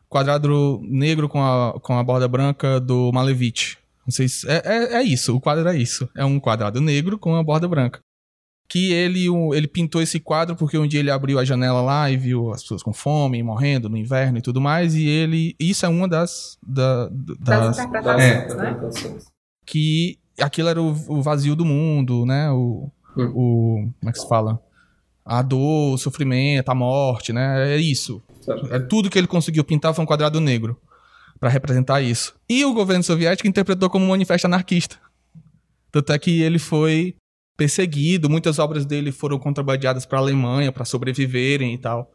Quadrado 0.08 0.80
Negro 0.82 1.28
com 1.28 1.42
a, 1.42 1.78
com 1.80 1.98
a 1.98 2.02
borda 2.02 2.26
branca 2.26 2.80
do 2.80 3.12
Malevich. 3.12 3.78
Não 4.06 4.12
sei 4.12 4.28
se. 4.28 4.48
É, 4.48 4.62
é, 4.64 4.94
é 4.94 5.02
isso, 5.02 5.36
o 5.36 5.40
quadro 5.40 5.66
era 5.68 5.76
isso. 5.76 6.08
É 6.16 6.24
um 6.24 6.40
quadrado 6.40 6.80
negro 6.80 7.18
com 7.18 7.36
a 7.36 7.42
borda 7.42 7.68
branca 7.68 8.00
que 8.70 8.92
ele, 8.92 9.26
ele 9.52 9.66
pintou 9.66 10.00
esse 10.00 10.20
quadro 10.20 10.54
porque 10.54 10.78
um 10.78 10.86
dia 10.86 11.00
ele 11.00 11.10
abriu 11.10 11.40
a 11.40 11.44
janela 11.44 11.82
lá 11.82 12.08
e 12.08 12.16
viu 12.16 12.52
as 12.52 12.62
pessoas 12.62 12.84
com 12.84 12.92
fome, 12.92 13.42
morrendo 13.42 13.88
no 13.88 13.96
inverno 13.96 14.38
e 14.38 14.40
tudo 14.40 14.60
mais, 14.60 14.94
e 14.94 15.08
ele. 15.08 15.56
Isso 15.58 15.84
é 15.84 15.88
uma 15.88 16.06
das. 16.06 16.56
Da, 16.62 17.08
das, 17.10 17.76
das 17.76 17.78
interpretações, 17.80 18.54
é, 18.54 19.08
né? 19.08 19.18
Que 19.66 20.20
aquilo 20.40 20.68
era 20.68 20.80
o, 20.80 20.90
o, 21.08 21.20
vazio 21.20 21.56
do 21.56 21.64
mundo, 21.64 22.24
né? 22.24 22.48
O, 22.52 22.88
hum. 23.16 23.32
o. 23.34 23.92
Como 23.98 24.08
é 24.08 24.12
que 24.12 24.20
se 24.20 24.28
fala? 24.28 24.62
A 25.24 25.42
dor, 25.42 25.94
o 25.94 25.98
sofrimento, 25.98 26.68
a 26.68 26.74
morte, 26.74 27.32
né? 27.32 27.74
É 27.74 27.76
isso. 27.76 28.22
É 28.70 28.78
tudo 28.78 29.10
que 29.10 29.18
ele 29.18 29.26
conseguiu 29.26 29.64
pintar 29.64 29.92
foi 29.92 30.04
um 30.04 30.06
quadrado 30.06 30.40
negro 30.40 30.80
para 31.40 31.48
representar 31.48 32.00
isso. 32.02 32.36
E 32.48 32.64
o 32.64 32.72
governo 32.72 33.02
soviético 33.02 33.48
interpretou 33.48 33.90
como 33.90 34.04
um 34.04 34.10
manifesto 34.10 34.46
anarquista. 34.46 34.96
Tanto 35.90 36.12
é 36.12 36.18
que 36.20 36.40
ele 36.40 36.60
foi 36.60 37.16
perseguido, 37.60 38.30
muitas 38.30 38.58
obras 38.58 38.86
dele 38.86 39.12
foram 39.12 39.38
contrabandeadas 39.38 40.06
para 40.06 40.16
a 40.16 40.22
Alemanha 40.22 40.72
para 40.72 40.86
sobreviverem 40.86 41.74
e 41.74 41.78
tal. 41.78 42.10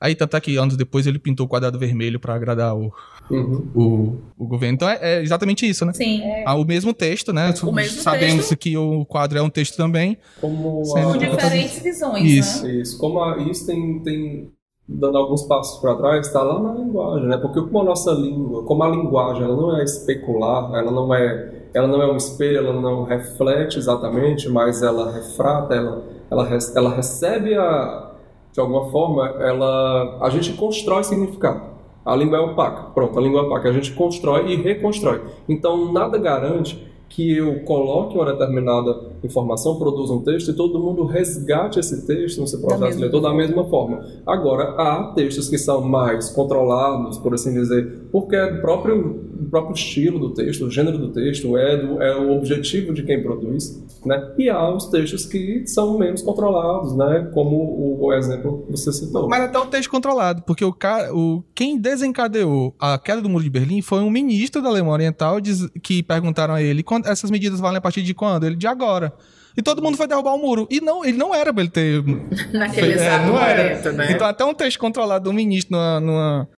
Aí, 0.00 0.14
tanto 0.14 0.36
é 0.36 0.40
que 0.40 0.56
anos 0.56 0.76
depois 0.76 1.04
ele 1.04 1.18
pintou 1.18 1.46
o 1.46 1.48
quadrado 1.48 1.76
vermelho 1.80 2.20
para 2.20 2.32
agradar 2.32 2.76
o, 2.76 2.92
uhum. 3.28 3.66
o, 3.74 4.18
o, 4.38 4.46
governo. 4.46 4.76
Então 4.76 4.88
é, 4.88 4.98
é, 5.00 5.22
exatamente 5.22 5.68
isso, 5.68 5.84
né? 5.84 5.92
Sim. 5.92 6.22
É... 6.22 6.44
Ah, 6.46 6.54
o 6.54 6.64
mesmo 6.64 6.94
texto, 6.94 7.32
né? 7.32 7.52
O 7.64 7.72
mesmo 7.72 8.02
Sabemos 8.02 8.46
texto. 8.48 8.56
que 8.56 8.76
o 8.76 9.04
quadro 9.04 9.36
é 9.36 9.42
um 9.42 9.50
texto 9.50 9.76
também. 9.76 10.16
Como 10.40 10.82
Com 10.82 11.18
diferentes 11.18 11.82
visões, 11.82 12.30
isso. 12.30 12.64
né? 12.64 12.74
Isso. 12.74 12.96
Como 12.96 13.20
a, 13.20 13.38
isso 13.38 13.66
tem, 13.66 14.00
tem 14.00 14.52
dando 14.86 15.18
alguns 15.18 15.42
passos 15.42 15.80
para 15.80 15.96
trás, 15.96 16.24
está 16.24 16.40
lá 16.40 16.62
na 16.62 16.72
linguagem, 16.72 17.26
né? 17.26 17.36
Porque 17.38 17.60
como 17.60 17.80
a 17.80 17.84
nossa 17.84 18.12
língua, 18.12 18.62
como 18.64 18.84
a 18.84 18.88
linguagem, 18.90 19.42
ela 19.42 19.56
não 19.56 19.76
é 19.76 19.82
especular, 19.82 20.72
ela 20.72 20.92
não 20.92 21.12
é 21.12 21.53
ela 21.74 21.88
não 21.88 22.00
é 22.00 22.10
um 22.10 22.16
espelho, 22.16 22.58
ela 22.58 22.72
não 22.72 23.02
reflete 23.02 23.78
exatamente, 23.78 24.48
mas 24.48 24.80
ela 24.80 25.10
refrata, 25.10 25.74
ela, 25.74 26.04
ela, 26.30 26.48
ela 26.76 26.94
recebe 26.94 27.54
a, 27.54 28.12
de 28.52 28.60
alguma 28.60 28.88
forma, 28.90 29.26
ela, 29.40 30.18
a 30.22 30.30
gente 30.30 30.52
constrói 30.52 31.02
significado. 31.02 31.74
A 32.04 32.14
língua 32.14 32.38
é 32.38 32.40
opaca, 32.40 32.90
pronto, 32.94 33.18
a 33.18 33.22
língua 33.22 33.40
é 33.40 33.42
opaca, 33.44 33.68
a 33.68 33.72
gente 33.72 33.92
constrói 33.92 34.52
e 34.52 34.56
reconstrói. 34.56 35.22
Então, 35.48 35.92
nada 35.92 36.16
garante 36.16 36.86
que 37.08 37.36
eu 37.36 37.60
coloque 37.60 38.16
uma 38.16 38.26
determinada 38.26 39.12
informação, 39.22 39.76
produza 39.76 40.12
um 40.12 40.22
texto 40.22 40.50
e 40.50 40.54
todo 40.54 40.80
mundo 40.80 41.04
resgate 41.04 41.78
esse 41.78 42.06
texto 42.06 42.40
no 42.40 42.46
seu 42.46 42.60
processo 42.60 43.00
leitor 43.00 43.20
da 43.20 43.32
mesma 43.32 43.64
forma. 43.64 44.04
Agora, 44.26 44.74
há 44.76 45.12
textos 45.14 45.48
que 45.48 45.56
são 45.56 45.80
mais 45.80 46.30
controlados, 46.30 47.18
por 47.18 47.32
assim 47.34 47.54
dizer, 47.54 48.03
porque 48.14 48.36
é 48.36 48.44
o 48.44 48.60
próprio, 48.60 49.28
o 49.40 49.50
próprio 49.50 49.74
estilo 49.74 50.20
do 50.20 50.32
texto, 50.32 50.66
o 50.66 50.70
gênero 50.70 50.96
do 50.98 51.10
texto, 51.10 51.58
é, 51.58 51.76
do, 51.76 52.00
é 52.00 52.16
o 52.16 52.30
objetivo 52.36 52.94
de 52.94 53.02
quem 53.02 53.20
produz, 53.20 53.82
né? 54.06 54.32
E 54.38 54.48
há 54.48 54.72
os 54.72 54.86
textos 54.86 55.26
que 55.26 55.66
são 55.66 55.98
menos 55.98 56.22
controlados, 56.22 56.96
né? 56.96 57.28
Como 57.34 57.56
o, 57.56 58.04
o 58.04 58.12
exemplo 58.12 58.66
que 58.66 58.70
você 58.70 58.92
citou. 58.92 59.28
Mas 59.28 59.40
até 59.40 59.58
o 59.58 59.66
texto 59.66 59.90
controlado, 59.90 60.42
porque 60.42 60.64
o 60.64 60.72
cara, 60.72 61.12
o, 61.12 61.42
quem 61.56 61.76
desencadeou 61.76 62.72
a 62.78 62.96
queda 63.00 63.20
do 63.20 63.28
muro 63.28 63.42
de 63.42 63.50
Berlim 63.50 63.82
foi 63.82 63.98
um 63.98 64.10
ministro 64.10 64.62
da 64.62 64.68
Alemanha 64.68 64.92
Oriental 64.92 65.40
diz, 65.40 65.66
que 65.82 66.00
perguntaram 66.00 66.54
a 66.54 66.62
ele 66.62 66.84
quando, 66.84 67.08
essas 67.08 67.32
medidas 67.32 67.58
valem 67.58 67.78
a 67.78 67.80
partir 67.80 68.02
de 68.02 68.14
quando? 68.14 68.46
Ele, 68.46 68.54
de 68.54 68.68
agora. 68.68 69.12
E 69.56 69.62
todo 69.62 69.82
mundo 69.82 69.96
foi 69.96 70.06
derrubar 70.06 70.34
o 70.34 70.38
muro. 70.38 70.68
E 70.70 70.80
não, 70.80 71.04
ele 71.04 71.16
não 71.18 71.34
era 71.34 71.52
pra 71.52 71.62
ele 71.62 71.70
ter. 71.70 72.00
Naquele 72.54 72.86
feito- 72.86 73.00
exato 73.00 73.26
não 73.26 73.40
era. 73.40 73.62
momento, 73.74 73.92
né? 73.92 74.12
Então, 74.12 74.26
até 74.26 74.44
um 74.44 74.54
texto 74.54 74.78
controlado 74.78 75.24
do 75.24 75.32
ministro 75.32 75.76
numa, 75.76 76.00
numa 76.00 76.48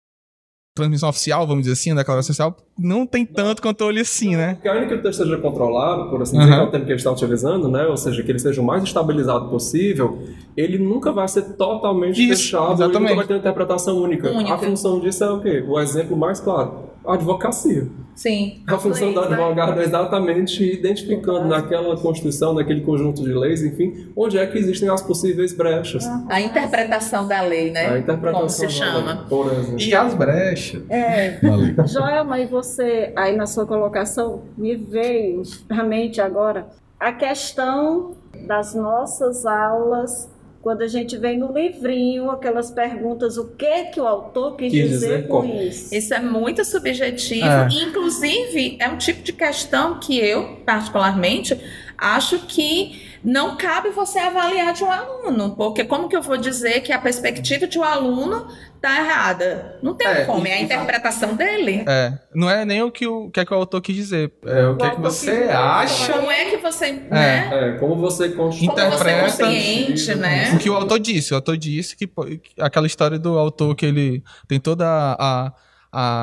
transmissão 0.77 1.09
oficial, 1.09 1.47
vamos 1.47 1.63
dizer 1.63 1.73
assim, 1.73 1.91
na 1.91 2.03
declaração 2.03 2.31
oficial, 2.31 2.57
não 2.79 3.07
tem 3.07 3.25
tanto 3.25 3.63
controle 3.63 3.99
assim, 4.01 4.37
né? 4.37 4.55
Porque 4.55 4.69
ainda 4.69 4.87
que 4.87 4.95
o 4.95 5.03
texto 5.03 5.25
seja 5.25 5.39
controlado, 5.39 6.11
por 6.11 6.21
assim 6.23 6.39
dizer, 6.39 6.53
que 6.53 6.61
é 6.61 6.63
o 6.63 6.71
termo 6.71 6.85
que 6.85 6.93
ele 6.93 6.99
está 6.99 7.11
utilizando, 7.11 7.69
né? 7.69 7.87
ou 7.87 7.97
seja, 7.97 8.23
que 8.23 8.31
ele 8.31 8.39
seja 8.39 8.61
o 8.61 8.65
mais 8.65 8.83
estabilizado 8.85 9.49
possível, 9.49 10.23
ele 10.57 10.79
nunca 10.79 11.11
vai 11.11 11.27
ser 11.27 11.43
totalmente 11.55 12.23
Isso, 12.23 12.43
fechado, 12.45 12.65
ele 12.65 12.75
exatamente. 12.75 13.01
nunca 13.03 13.15
vai 13.17 13.27
ter 13.27 13.33
uma 13.33 13.39
interpretação 13.41 14.03
única. 14.03 14.31
Única. 14.31 14.55
A 14.55 14.59
função 14.59 15.01
disso 15.01 15.25
é 15.25 15.31
o 15.31 15.41
quê? 15.41 15.65
O 15.67 15.81
exemplo 15.81 16.17
mais 16.17 16.39
claro, 16.39 16.91
a 17.05 17.15
advocacia. 17.15 17.89
Sim. 18.17 18.63
A 18.67 18.79
função 18.79 19.13
do 19.13 19.21
né? 19.21 19.27
advogado 19.27 19.79
é 19.79 19.85
exatamente 19.85 20.65
identificando 20.65 21.47
naquela 21.47 21.97
Constituição, 21.99 22.55
naquele 22.55 22.81
conjunto 22.81 23.23
de 23.23 23.33
leis, 23.33 23.63
enfim, 23.63 24.09
onde 24.17 24.39
é 24.39 24.47
que 24.47 24.57
existem 24.57 24.89
as 24.89 25.03
possíveis 25.03 25.53
brechas. 25.53 26.05
A 26.31 26.41
interpretação 26.41 27.29
da 27.29 27.43
lei, 27.43 27.71
né? 27.71 27.87
A 27.87 27.99
interpretação 27.99 28.41
Como 28.41 28.51
se 28.51 28.63
da 28.63 28.69
lei, 28.69 28.77
chama. 28.77 29.27
por 29.29 29.53
exemplo. 29.53 29.81
E 29.81 29.95
as 29.95 30.15
brechas. 30.15 30.83
É. 30.89 31.39
Joelma, 31.87 32.41
e 32.41 32.47
você, 32.47 33.13
aí 33.15 33.37
na 33.37 33.47
sua 33.47 33.67
colocação, 33.67 34.43
me 34.57 34.75
veio 34.75 35.43
à 35.69 35.83
mente 35.83 36.19
agora 36.21 36.67
a 36.99 37.13
questão 37.13 38.15
das 38.47 38.75
nossas 38.75 39.45
aulas, 39.45 40.31
quando 40.67 40.83
a 40.83 40.89
gente 40.89 41.17
vem 41.17 41.39
no 41.39 41.53
livrinho, 41.53 42.29
aquelas 42.29 42.73
perguntas, 42.73 43.37
o 43.37 43.53
que 43.53 43.85
que 43.85 44.01
o 44.01 44.05
autor 44.05 44.57
quis, 44.57 44.73
Quis 44.73 44.91
dizer, 44.91 45.07
dizer 45.19 45.29
com 45.29 45.43
como. 45.43 45.63
isso? 45.63 45.95
Isso 45.95 46.13
é 46.13 46.19
muito 46.19 46.65
subjetivo. 46.65 47.47
É. 47.47 47.69
Inclusive, 47.71 48.77
é 48.81 48.89
um 48.89 48.97
tipo 48.97 49.23
de 49.23 49.33
questão 49.33 50.01
que 50.01 50.19
eu, 50.19 50.57
particularmente, 50.67 51.57
acho 51.97 52.41
que 52.49 53.01
não 53.27 53.57
cabe 53.57 53.91
você 53.91 54.21
avaliar 54.21 54.73
de 54.73 54.85
um 54.85 54.91
aluno. 54.91 55.57
Porque 55.57 55.85
como 55.85 56.09
que 56.09 56.15
eu 56.15 56.23
vou 56.23 56.37
dizer 56.37 56.81
que 56.83 56.93
a 56.93 56.99
perspectiva 56.99 57.67
de 57.67 57.77
um 57.77 57.83
aluno 57.83 58.47
está 58.77 59.01
errada? 59.01 59.81
Não 59.83 59.95
tem 59.95 60.07
É, 60.07 60.25
como, 60.25 60.47
é 60.47 60.53
a 60.53 60.61
interpretação 60.61 61.35
dele. 61.35 61.85
É, 61.89 62.13
não 62.33 62.49
é 62.49 62.65
nem 62.65 62.81
o 62.85 62.91
que 62.93 63.05
o, 63.05 63.29
que, 63.29 63.41
é 63.41 63.45
que 63.45 63.53
o 63.53 63.57
autor 63.57 63.81
quis 63.81 63.97
dizer, 63.97 64.33
é 64.45 64.69
o 64.69 64.77
que, 64.77 64.87
é 64.87 64.91
que 64.91 65.01
você 65.01 65.49
acha, 65.51 66.13
Como 66.13 66.31
é 66.31 66.45
que 66.45 66.57
você, 66.59 66.93
né? 66.93 67.51
É, 67.53 67.73
como 67.79 67.97
você 67.97 68.29
constrói. 68.29 68.69
Como 68.69 68.91
você 68.93 69.11
é 69.11 69.19
Interpreta. 69.19 69.45
consciente, 69.45 70.15
né? 70.15 70.53
o 70.55 70.59
que 70.59 70.71
o 70.71 70.77
autor 70.77 71.01
disse. 71.01 71.33
O 71.33 71.37
autor 71.37 71.57
disse 71.57 71.97
que, 71.97 72.07
que 72.07 72.63
aquela 72.63 72.87
história 72.87 73.19
do 73.19 73.37
autor 73.37 73.75
que 73.75 73.87
ele 73.87 74.23
tem 74.47 74.61
toda 74.61 74.87
a, 74.87 75.47
a 75.47 75.53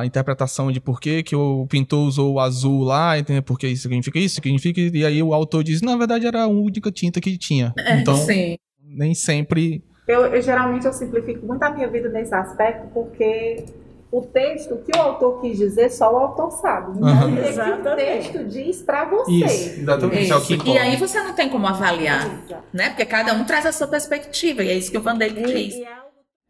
interpretação 0.05 0.71
de 0.71 0.79
por 0.79 0.99
que, 0.99 1.23
que 1.23 1.35
o 1.35 1.65
pintor 1.67 2.07
usou 2.07 2.33
o 2.33 2.39
azul 2.39 2.83
lá, 2.83 3.17
entendeu? 3.17 3.41
Porque 3.43 3.67
isso 3.67 3.83
significa 3.83 4.19
isso, 4.19 4.35
significa. 4.35 4.79
E 4.79 5.05
aí 5.05 5.21
o 5.23 5.33
autor 5.33 5.63
diz, 5.63 5.81
na 5.81 5.95
verdade 5.97 6.27
era 6.27 6.43
a 6.43 6.47
única 6.47 6.91
tinta 6.91 7.19
que 7.19 7.37
tinha. 7.37 7.73
Então, 7.99 8.15
Sim. 8.15 8.57
nem 8.81 9.13
sempre. 9.13 9.83
Eu, 10.07 10.25
eu, 10.27 10.41
geralmente 10.41 10.85
eu 10.85 10.93
simplifico 10.93 11.45
muito 11.45 11.63
a 11.63 11.69
minha 11.69 11.87
vida 11.87 12.09
nesse 12.09 12.35
aspecto, 12.35 12.87
porque 12.93 13.65
o 14.11 14.21
texto, 14.21 14.75
o 14.75 14.77
que 14.77 14.95
o 14.95 15.01
autor 15.01 15.41
quis 15.41 15.57
dizer, 15.57 15.89
só 15.89 16.13
o 16.13 16.17
autor 16.17 16.51
sabe. 16.51 16.99
Não 16.99 17.09
é 17.09 17.25
o 17.25 17.81
que 17.81 17.89
o 17.89 17.95
texto 17.95 18.43
diz 18.45 18.83
para 18.83 19.05
você. 19.05 19.31
Isso, 19.31 19.79
exatamente. 19.79 20.31
É 20.31 20.35
o 20.35 20.41
que 20.41 20.53
Isso. 20.53 20.67
E 20.67 20.77
aí 20.77 20.95
você 20.97 21.19
não 21.19 21.33
tem 21.33 21.49
como 21.49 21.65
avaliar, 21.65 22.29
né? 22.71 22.89
Porque 22.89 23.05
cada 23.05 23.33
um 23.33 23.43
traz 23.43 23.65
a 23.65 23.71
sua 23.71 23.87
perspectiva, 23.87 24.63
e 24.63 24.69
é 24.69 24.73
isso 24.75 24.91
que 24.91 24.97
o 24.99 25.01
Van 25.01 25.17
Dijk 25.17 25.41
diz. 25.41 25.73
E, 25.73 25.79
e 25.79 25.83
é 25.83 26.02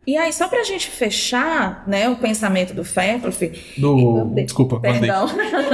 E 0.06 0.18
aí, 0.18 0.34
só 0.34 0.50
pra 0.50 0.64
gente 0.64 0.90
fechar, 0.90 1.84
né, 1.88 2.10
o 2.10 2.18
pensamento 2.18 2.74
do 2.74 2.84
Fairclough, 2.84 3.52
Do. 3.78 4.26
Desculpa, 4.36 4.78
Van 4.78 5.00
Dijk. 5.00 5.00
perdão, 5.00 5.30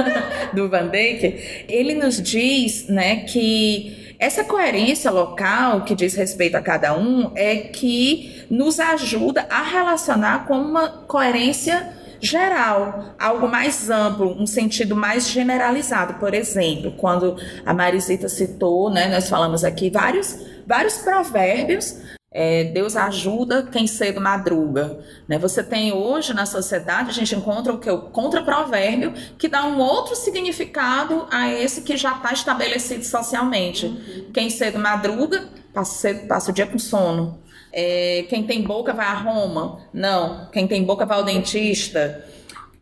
do 0.54 0.68
Van 0.68 0.86
Dijk, 0.86 1.64
ele 1.68 1.94
nos 1.94 2.22
diz, 2.22 2.86
né, 2.86 3.24
que 3.24 4.14
essa 4.20 4.44
coerência 4.44 5.10
local 5.10 5.80
que 5.82 5.96
diz 5.96 6.14
respeito 6.14 6.54
a 6.54 6.60
cada 6.60 6.96
um 6.96 7.32
é 7.34 7.56
que 7.56 8.44
nos 8.48 8.78
ajuda 8.78 9.46
a 9.50 9.62
relacionar 9.62 10.46
com 10.46 10.58
uma 10.58 10.88
coerência 11.08 11.94
geral, 12.20 13.14
algo 13.18 13.48
mais 13.48 13.90
amplo, 13.90 14.40
um 14.40 14.46
sentido 14.46 14.94
mais 14.94 15.28
generalizado. 15.28 16.14
Por 16.20 16.34
exemplo, 16.34 16.92
quando 16.92 17.34
a 17.64 17.72
Marisita 17.74 18.28
citou, 18.28 18.90
né, 18.90 19.08
nós 19.08 19.28
falamos 19.28 19.64
aqui 19.64 19.90
vários, 19.90 20.38
vários 20.66 20.98
provérbios 20.98 21.96
é, 22.32 22.64
Deus 22.64 22.94
ajuda 22.96 23.64
quem 23.64 23.86
cedo 23.86 24.20
madruga. 24.20 25.00
Né? 25.26 25.38
Você 25.38 25.62
tem 25.62 25.92
hoje 25.92 26.32
na 26.32 26.46
sociedade, 26.46 27.10
a 27.10 27.12
gente 27.12 27.34
encontra 27.34 27.72
o 27.72 27.78
que? 27.78 27.90
O 27.90 28.02
contra-provérbio, 28.02 29.12
que 29.36 29.48
dá 29.48 29.64
um 29.64 29.78
outro 29.78 30.14
significado 30.14 31.26
a 31.30 31.48
esse 31.52 31.82
que 31.82 31.96
já 31.96 32.12
está 32.16 32.32
estabelecido 32.32 33.04
socialmente. 33.04 34.28
Quem 34.32 34.48
cedo 34.48 34.78
madruga, 34.78 35.44
passa, 35.74 35.94
cedo- 35.94 36.26
passa 36.28 36.50
o 36.50 36.54
dia 36.54 36.66
com 36.66 36.78
sono. 36.78 37.40
É, 37.72 38.24
quem 38.28 38.44
tem 38.44 38.62
boca 38.62 38.92
vai 38.92 39.06
a 39.06 39.14
Roma. 39.14 39.80
Não. 39.92 40.48
Quem 40.52 40.66
tem 40.66 40.82
boca 40.84 41.04
vai 41.06 41.18
ao 41.18 41.24
dentista. 41.24 42.24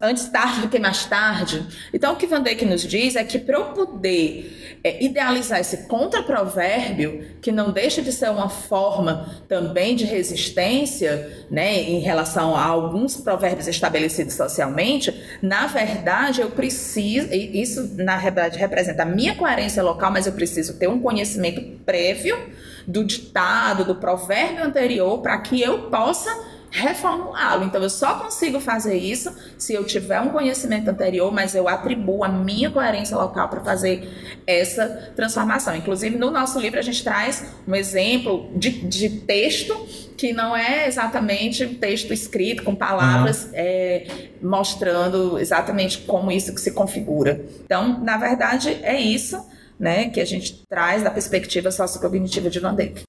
Antes 0.01 0.29
tarde 0.29 0.61
do 0.61 0.69
que 0.69 0.79
mais 0.79 1.07
tarde. 1.07 1.67
Então, 1.93 2.13
o 2.13 2.17
que 2.17 2.25
Van 2.25 2.41
Dijk 2.41 2.65
nos 2.65 2.83
diz 2.83 3.17
é 3.17 3.25
que 3.25 3.37
para 3.37 3.57
eu 3.57 3.65
poder 3.73 4.79
é, 4.85 5.05
idealizar 5.05 5.59
esse 5.59 5.89
contra-provérbio, 5.89 7.27
que 7.43 7.51
não 7.51 7.73
deixa 7.73 8.01
de 8.01 8.13
ser 8.13 8.31
uma 8.31 8.49
forma 8.49 9.43
também 9.49 9.97
de 9.97 10.05
resistência, 10.05 11.45
né, 11.51 11.83
em 11.83 11.99
relação 11.99 12.55
a 12.55 12.65
alguns 12.65 13.17
provérbios 13.17 13.67
estabelecidos 13.67 14.35
socialmente, 14.35 15.13
na 15.43 15.67
verdade, 15.67 16.43
eu 16.43 16.51
preciso, 16.51 17.33
isso 17.33 17.97
na 17.97 18.19
verdade 18.19 18.57
representa 18.57 19.03
a 19.03 19.07
minha 19.07 19.35
coerência 19.35 19.83
local, 19.83 20.13
mas 20.13 20.29
eu 20.29 20.33
preciso 20.33 20.79
ter 20.79 20.89
um 20.89 21.01
conhecimento 21.01 21.61
prévio 21.85 22.39
do 22.87 23.05
ditado, 23.05 23.85
do 23.85 23.97
provérbio 23.97 24.65
anterior, 24.65 25.21
para 25.21 25.39
que 25.39 25.61
eu 25.61 25.91
possa 25.91 26.31
reformulá-lo. 26.71 27.65
Então 27.65 27.83
eu 27.83 27.91
só 27.91 28.15
consigo 28.19 28.61
fazer 28.61 28.97
isso 28.97 29.35
se 29.57 29.75
eu 29.75 29.85
tiver 29.85 30.21
um 30.21 30.31
conhecimento 30.31 30.89
anterior, 30.89 31.33
mas 31.33 31.55
eu 31.55 31.69
atribuo 31.69 32.25
a 32.25 32.29
minha 32.29 32.71
coerência 32.71 33.17
local 33.17 33.49
para 33.49 33.61
fazer 33.61 34.09
essa 34.47 35.13
transformação. 35.15 35.75
Inclusive 35.75 36.17
no 36.17 36.31
nosso 36.31 36.59
livro 36.59 36.79
a 36.79 36.83
gente 36.83 37.03
traz 37.03 37.45
um 37.67 37.75
exemplo 37.75 38.51
de, 38.55 38.71
de 38.71 39.09
texto 39.21 39.75
que 40.17 40.33
não 40.33 40.57
é 40.57 40.89
exatamente 40.89 41.65
um 41.65 41.75
texto 41.75 42.13
escrito 42.13 42.65
com 42.65 42.75
palavras 42.75 43.49
é, 43.53 44.07
mostrando 44.43 45.39
exatamente 45.39 45.99
como 45.99 46.33
isso 46.33 46.53
que 46.53 46.61
se 46.61 46.73
configura. 46.73 47.41
Então, 47.65 48.01
na 48.03 48.17
verdade, 48.17 48.81
é 48.83 49.01
isso 49.01 49.47
né, 49.79 50.11
que 50.11 50.21
a 50.21 50.25
gente 50.25 50.65
traz 50.69 51.05
da 51.05 51.11
perspectiva 51.11 51.71
sociocognitiva 51.71 52.51
de 52.51 52.59
Van 52.59 52.75
Dijk. 52.75 53.08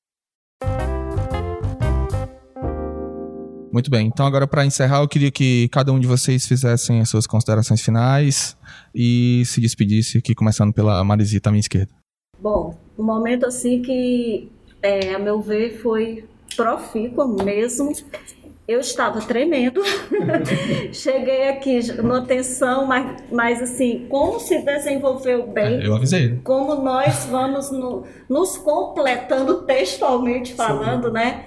Muito 3.72 3.90
bem. 3.92 4.08
Então, 4.08 4.26
agora, 4.26 4.48
para 4.48 4.66
encerrar, 4.66 5.02
eu 5.02 5.08
queria 5.08 5.30
que 5.32 5.68
cada 5.70 5.92
um 5.92 6.00
de 6.00 6.08
vocês 6.08 6.46
fizessem 6.48 7.02
as 7.02 7.10
suas 7.10 7.28
considerações 7.28 7.82
finais 7.82 8.58
e 8.96 9.44
se 9.46 9.62
despedisse 9.62 10.18
aqui, 10.18 10.34
começando 10.34 10.74
pela 10.74 11.04
Marisita 11.04 11.50
à 11.50 11.52
minha 11.52 11.60
esquerda. 11.60 11.92
Bom, 12.42 12.76
um 12.98 13.04
momento 13.04 13.46
assim 13.46 13.82
que, 13.82 14.52
é, 14.82 15.14
a 15.14 15.20
meu 15.20 15.40
ver, 15.42 15.78
foi 15.82 16.26
profícuo 16.56 17.28
mesmo. 17.44 17.92
Eu 18.68 18.80
estava 18.80 19.20
tremendo. 19.22 19.82
Cheguei 20.94 21.50
aqui 21.50 21.80
numa 21.94 22.22
tensão, 22.26 22.86
mas, 22.86 23.24
mas 23.32 23.62
assim, 23.62 24.06
como 24.10 24.40
se 24.40 24.62
desenvolveu 24.64 25.48
bem, 25.48 25.82
É, 25.82 25.88
eu 25.88 25.96
avisei. 25.96 26.40
como 26.44 26.76
nós 26.76 27.26
vamos 27.26 27.72
no- 27.72 28.04
nos 28.30 28.58
completando 28.58 29.64
textualmente 29.64 30.54
falando, 30.54 31.12
né? 31.12 31.46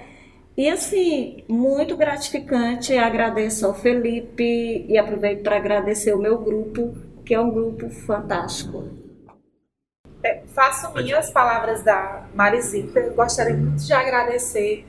E 0.55 0.69
assim, 0.69 1.43
muito 1.47 1.97
gratificante. 1.97 2.95
Agradeço 2.95 3.65
ao 3.65 3.73
Felipe 3.73 4.85
e 4.87 4.97
aproveito 4.97 5.43
para 5.43 5.57
agradecer 5.57 6.13
o 6.13 6.19
meu 6.19 6.37
grupo, 6.37 6.93
que 7.25 7.33
é 7.33 7.39
um 7.39 7.49
grupo 7.49 7.89
fantástico. 7.89 8.87
É, 10.23 10.43
faço 10.53 10.93
minhas 10.93 11.31
palavras 11.31 11.83
da 11.83 12.27
Marisita. 12.35 12.99
Eu 12.99 13.15
gostaria 13.15 13.55
muito 13.55 13.83
de 13.83 13.93
agradecer 13.93 14.85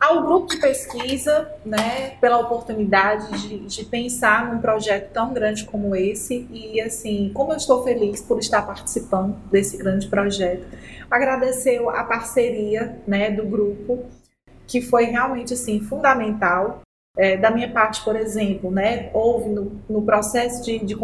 ao 0.00 0.22
grupo 0.22 0.46
de 0.46 0.56
pesquisa, 0.56 1.52
né, 1.66 2.16
pela 2.20 2.38
oportunidade 2.38 3.30
de, 3.42 3.58
de, 3.66 3.84
pensar 3.84 4.50
num 4.50 4.58
projeto 4.58 5.12
tão 5.12 5.34
grande 5.34 5.66
como 5.66 5.94
esse 5.94 6.48
e 6.50 6.80
assim, 6.80 7.30
como 7.34 7.52
eu 7.52 7.58
estou 7.58 7.84
feliz 7.84 8.22
por 8.22 8.38
estar 8.38 8.62
participando 8.62 9.36
desse 9.50 9.76
grande 9.76 10.08
projeto. 10.08 10.64
Agradecer 11.10 11.86
a 11.86 12.02
parceria, 12.04 12.98
né, 13.06 13.30
do 13.30 13.44
grupo, 13.44 14.06
que 14.70 14.80
foi 14.80 15.06
realmente 15.06 15.52
assim 15.52 15.80
fundamental. 15.80 16.80
É, 17.18 17.36
da 17.36 17.50
minha 17.50 17.68
parte, 17.72 18.04
por 18.04 18.14
exemplo, 18.14 18.70
né, 18.70 19.10
houve 19.12 19.48
no, 19.48 19.72
no 19.90 20.02
processo 20.02 20.64
de, 20.64 20.78
de 20.78 20.94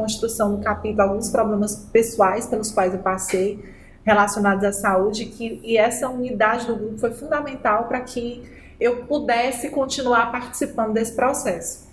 do 0.56 0.62
capítulo 0.62 1.02
alguns 1.02 1.28
problemas 1.28 1.74
pessoais 1.92 2.46
pelos 2.46 2.70
quais 2.70 2.94
eu 2.94 3.00
passei 3.00 3.58
relacionados 4.04 4.62
à 4.62 4.72
saúde 4.72 5.26
que, 5.26 5.60
e 5.64 5.76
essa 5.76 6.08
unidade 6.08 6.64
do 6.64 6.76
grupo 6.76 6.98
foi 6.98 7.10
fundamental 7.10 7.88
para 7.88 8.00
que 8.02 8.44
eu 8.78 9.04
pudesse 9.04 9.68
continuar 9.68 10.30
participando 10.30 10.92
desse 10.92 11.16
processo. 11.16 11.85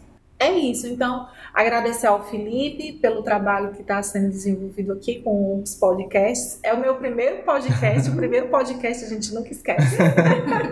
É 0.43 0.51
isso, 0.51 0.87
então, 0.87 1.25
agradecer 1.53 2.05
ao 2.05 2.21
Felipe 2.29 2.99
pelo 2.99 3.23
trabalho 3.23 3.71
que 3.71 3.79
está 3.79 4.03
sendo 4.03 4.29
desenvolvido 4.29 4.91
aqui 4.91 5.21
com 5.21 5.61
os 5.61 5.73
podcasts. 5.75 6.59
É 6.61 6.73
o 6.73 6.81
meu 6.81 6.95
primeiro 6.95 7.43
podcast, 7.43 8.09
o 8.11 8.15
primeiro 8.17 8.49
podcast 8.49 9.05
a 9.05 9.07
gente 9.07 9.33
nunca 9.33 9.53
esquece. 9.53 9.95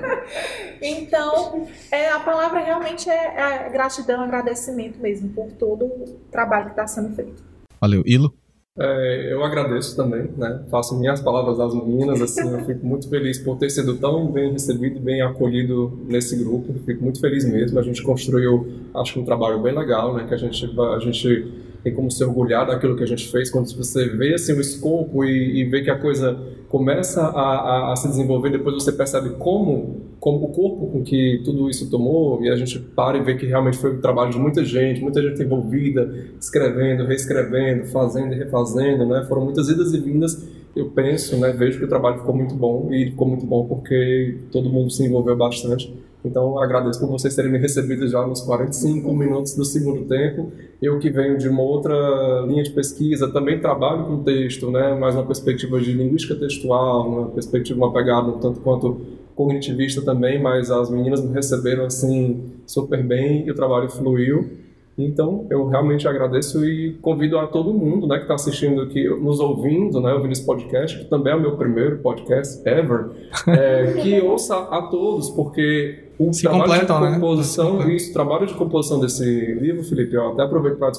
então, 0.82 1.66
é, 1.90 2.10
a 2.10 2.20
palavra 2.20 2.60
realmente 2.60 3.10
é, 3.10 3.38
é 3.38 3.70
gratidão, 3.70 4.22
agradecimento 4.22 5.00
mesmo 5.00 5.30
por 5.30 5.50
todo 5.54 5.86
o 5.86 6.20
trabalho 6.30 6.66
que 6.66 6.72
está 6.72 6.86
sendo 6.86 7.16
feito. 7.16 7.42
Valeu. 7.80 8.04
Ilo? 8.06 8.41
É, 8.80 9.34
eu 9.34 9.44
agradeço 9.44 9.96
também, 9.98 10.32
né? 10.38 10.66
Faço 10.70 10.98
minhas 10.98 11.22
palavras 11.22 11.60
às 11.60 11.74
meninas, 11.74 12.22
assim, 12.22 12.50
eu 12.50 12.66
fico 12.66 12.86
muito 12.86 13.10
feliz 13.10 13.38
por 13.38 13.58
ter 13.58 13.70
sido 13.70 13.98
tão 13.98 14.32
bem 14.32 14.54
recebido 14.54 14.96
e 14.96 15.00
bem 15.00 15.22
acolhido 15.22 16.00
nesse 16.08 16.42
grupo. 16.42 16.74
Fico 16.86 17.04
muito 17.04 17.20
feliz 17.20 17.44
mesmo. 17.44 17.78
A 17.78 17.84
gente 17.84 18.02
construiu, 18.02 18.66
acho 18.96 19.14
que 19.14 19.20
um 19.20 19.26
trabalho 19.26 19.62
bem 19.62 19.78
legal, 19.78 20.16
né? 20.16 20.26
Que 20.26 20.34
a 20.34 20.38
gente, 20.38 20.66
a 20.80 21.00
gente 21.00 21.52
tem 21.84 21.94
como 21.94 22.12
se 22.12 22.24
orgulhar 22.24 22.68
daquilo 22.68 22.96
que 22.96 23.04
a 23.04 23.08
gente 23.08 23.30
fez. 23.30 23.50
Quando 23.50 23.72
você 23.76 24.08
vê 24.10 24.34
assim 24.34 24.54
o 24.54 24.62
escopo 24.62 25.26
e, 25.26 25.62
e 25.62 25.66
vê 25.66 25.82
que 25.82 25.90
a 25.90 25.98
coisa 25.98 26.40
começa 26.70 27.22
a, 27.22 27.30
a, 27.30 27.94
a, 27.94 27.96
se 27.96 28.08
desenvolver, 28.08 28.50
depois 28.50 28.76
você 28.76 28.92
percebe 28.92 29.32
como, 29.32 30.02
como 30.20 30.46
o 30.46 30.48
corpo 30.50 30.88
com 30.88 31.04
que 31.04 31.42
tudo 31.44 31.70
isso 31.70 31.90
tomou 31.90 32.42
e 32.42 32.50
a 32.50 32.56
gente 32.56 32.80
para 32.80 33.18
e 33.18 33.24
vê 33.24 33.36
que 33.36 33.46
realmente 33.46 33.78
foi 33.78 33.96
um 33.98 34.00
trabalho 34.02 34.32
de 34.32 34.40
muita 34.40 34.64
gente, 34.64 35.02
muita 35.02 35.22
gente 35.22 35.42
envolvida, 35.42 36.14
escrevendo, 36.40 37.04
reescrevendo, 37.06 37.86
fazendo 37.88 38.34
e 38.34 38.38
refazendo, 38.38 39.06
né? 39.06 39.26
Foram 39.28 39.44
muitas 39.44 39.68
idas 39.68 39.94
e 39.94 40.00
vindas. 40.00 40.48
Eu 40.74 40.90
penso, 40.92 41.36
né? 41.38 41.52
Vejo 41.52 41.80
que 41.80 41.86
o 41.86 41.90
trabalho 41.90 42.20
ficou 42.20 42.34
muito 42.34 42.56
bom 42.56 42.88
e 42.92 43.08
ficou 43.08 43.28
muito 43.28 43.46
bom 43.46 43.66
porque 43.66 44.38
todo 44.52 44.70
mundo 44.70 44.90
se 44.90 45.04
envolveu 45.06 45.36
bastante. 45.36 45.94
Então, 46.24 46.60
agradeço 46.60 47.00
por 47.00 47.10
vocês 47.10 47.36
terem 47.36 47.52
me 47.52 47.58
recebido 47.58 48.08
já 48.08 48.26
nos 48.26 48.42
45 48.42 49.12
minutos 49.14 49.56
do 49.56 49.66
segundo 49.66 50.08
tempo. 50.08 50.52
Eu 50.82 51.00
que 51.00 51.10
venho 51.10 51.38
de 51.38 51.50
uma 51.50 51.64
outra 51.64 52.46
linha 52.48 52.64
de 52.64 52.70
pesquisa, 52.72 53.32
também 53.32 53.60
trabalho 53.60 54.06
com 54.06 54.24
texto, 54.24 54.70
né, 54.70 54.94
mais 54.94 55.16
uma 55.16 55.26
perspectiva 55.26 55.80
de 55.80 55.94
linguística 55.94 56.36
textual, 56.36 57.08
uma 57.08 57.30
perspectiva, 57.30 57.80
uma 57.80 57.92
pegada 57.92 58.30
um 58.30 58.40
tanto 58.40 58.60
quanto 58.60 59.02
cognitivista 59.36 60.02
também, 60.02 60.40
mas 60.42 60.70
as 60.70 60.90
meninas 60.90 61.24
me 61.24 61.34
receberam 61.34 61.86
assim 61.86 62.44
super 62.68 63.04
bem 63.04 63.46
e 63.48 63.52
o 63.52 63.56
trabalho 63.56 63.90
fluiu. 63.90 64.62
Então, 65.06 65.46
eu 65.50 65.68
realmente 65.68 66.08
agradeço 66.08 66.66
e 66.66 66.94
convido 67.02 67.38
a 67.38 67.48
todo 67.48 67.74
mundo 67.74 68.08
né, 68.08 68.18
que 68.18 68.24
está 68.24 68.36
assistindo 68.36 68.82
aqui, 68.82 69.08
nos 69.08 69.40
ouvindo, 69.40 70.00
né, 70.00 70.14
ouvindo 70.14 70.32
esse 70.32 70.46
podcast, 70.46 70.98
que 70.98 71.06
também 71.06 71.34
é 71.34 71.36
o 71.36 71.42
meu 71.42 71.58
primeiro 71.58 71.98
podcast 72.00 72.62
ever, 72.68 73.10
é, 73.48 73.94
que 74.02 74.22
ouça 74.22 74.56
a 74.56 74.84
todos, 74.84 75.30
porque 75.30 76.06
o 76.20 76.32
Se 76.34 76.44
trabalho 76.44 76.64
completam, 76.64 76.98
de 77.00 77.06
né? 77.06 77.14
composição, 77.16 77.90
isso, 77.90 78.10
o 78.12 78.14
trabalho 78.14 78.46
de 78.46 78.54
composição 78.54 79.00
desse 79.00 79.24
livro, 79.56 79.84
Felipe, 79.84 80.16
eu 80.16 80.30
até 80.30 80.44
aproveito 80.44 80.78
para 80.78 80.92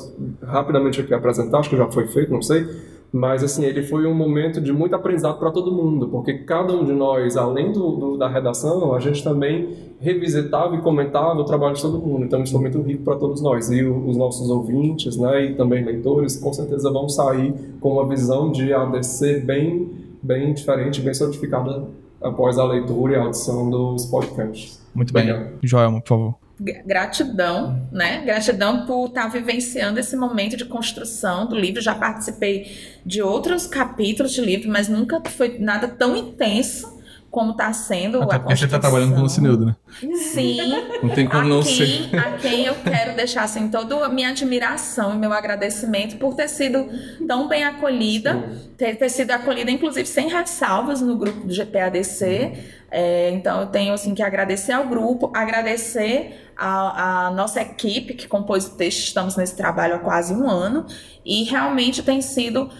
rapidamente 0.42 1.00
aqui 1.00 1.14
apresentar, 1.14 1.58
acho 1.58 1.70
que 1.70 1.76
já 1.76 1.86
foi 1.88 2.06
feito, 2.08 2.32
não 2.32 2.42
sei, 2.42 2.66
mas, 3.12 3.44
assim, 3.44 3.64
ele 3.64 3.82
foi 3.82 4.06
um 4.06 4.14
momento 4.14 4.58
de 4.58 4.72
muito 4.72 4.96
aprendizado 4.96 5.38
para 5.38 5.50
todo 5.50 5.70
mundo, 5.70 6.08
porque 6.08 6.32
cada 6.38 6.72
um 6.72 6.82
de 6.82 6.92
nós, 6.92 7.36
além 7.36 7.70
do, 7.70 7.90
do, 7.96 8.16
da 8.16 8.26
redação, 8.26 8.94
a 8.94 9.00
gente 9.00 9.22
também 9.22 9.68
revisitava 10.00 10.74
e 10.76 10.80
comentava 10.80 11.38
o 11.38 11.44
trabalho 11.44 11.74
de 11.74 11.82
todo 11.82 11.98
mundo. 11.98 12.24
Então, 12.24 12.42
isso 12.42 12.52
foi 12.52 12.62
muito 12.62 12.80
rico 12.80 13.04
para 13.04 13.16
todos 13.16 13.42
nós. 13.42 13.70
E 13.70 13.84
os 13.84 14.16
nossos 14.16 14.48
ouvintes, 14.48 15.18
né, 15.18 15.44
e 15.44 15.54
também 15.54 15.84
leitores, 15.84 16.38
com 16.38 16.54
certeza 16.54 16.90
vão 16.90 17.06
sair 17.06 17.54
com 17.80 17.92
uma 17.92 18.08
visão 18.08 18.50
de 18.50 18.72
ADC 18.72 19.40
bem, 19.40 19.90
bem 20.22 20.54
diferente, 20.54 21.02
bem 21.02 21.12
solidificada 21.12 21.84
após 22.18 22.58
a 22.58 22.64
leitura 22.64 23.12
e 23.12 23.16
a 23.16 23.22
audição 23.24 23.68
dos 23.68 24.06
podcasts. 24.06 24.80
Muito 24.94 25.12
bem. 25.12 25.26
Joelma, 25.62 26.00
por 26.00 26.08
favor 26.08 26.41
gratidão, 26.58 27.88
né? 27.90 28.22
Gratidão 28.24 28.86
por 28.86 29.06
estar 29.06 29.28
vivenciando 29.28 29.98
esse 29.98 30.16
momento 30.16 30.56
de 30.56 30.64
construção 30.64 31.46
do 31.46 31.56
livro. 31.56 31.80
Já 31.80 31.94
participei 31.94 33.00
de 33.04 33.22
outros 33.22 33.66
capítulos 33.66 34.32
de 34.32 34.40
livro, 34.40 34.70
mas 34.70 34.88
nunca 34.88 35.20
foi 35.28 35.58
nada 35.58 35.88
tão 35.88 36.16
intenso 36.16 36.91
como 37.32 37.52
está 37.52 37.72
sendo 37.72 38.22
Até 38.22 38.36
a 38.36 38.38
porque 38.40 38.54
você 38.54 38.66
está 38.66 38.78
trabalhando 38.78 39.14
com 39.14 39.20
o 39.20 39.22
Lucineudo, 39.22 39.64
né? 39.64 39.76
Sim. 40.14 40.70
Não 41.02 41.08
tem 41.08 41.26
como 41.26 41.40
a 41.40 41.48
não 41.48 41.62
quem, 41.62 42.10
ser. 42.10 42.10
A 42.20 42.32
quem 42.32 42.66
eu 42.66 42.74
quero 42.74 43.16
deixar 43.16 43.44
assim, 43.44 43.68
toda 43.68 44.04
a 44.04 44.08
minha 44.10 44.28
admiração 44.28 45.14
e 45.14 45.18
meu 45.18 45.32
agradecimento 45.32 46.18
por 46.18 46.34
ter 46.34 46.46
sido 46.46 46.86
tão 47.26 47.48
bem 47.48 47.64
acolhida, 47.64 48.50
ter, 48.76 48.96
ter, 48.96 49.08
sido 49.08 49.30
acolhida, 49.30 49.70
inclusive, 49.70 50.06
sem 50.06 50.28
ressalvas 50.28 51.00
no 51.00 51.16
grupo 51.16 51.46
do 51.46 51.54
GPADC. 51.54 52.52
É, 52.90 53.30
então, 53.30 53.62
eu 53.62 53.66
tenho 53.68 53.94
assim, 53.94 54.14
que 54.14 54.22
agradecer 54.22 54.72
ao 54.72 54.86
grupo, 54.86 55.32
agradecer 55.34 56.52
a, 56.54 57.28
a, 57.28 57.30
nossa 57.30 57.62
equipe 57.62 58.12
que 58.12 58.28
compôs 58.28 58.66
o 58.66 58.76
texto, 58.76 58.98
estamos 58.98 59.36
nesse 59.36 59.56
trabalho 59.56 59.94
há 59.94 59.98
quase 59.98 60.34
um 60.34 60.46
ano, 60.50 60.84
e 61.24 61.44
realmente 61.44 62.02
tem 62.02 62.20
sido 62.20 62.70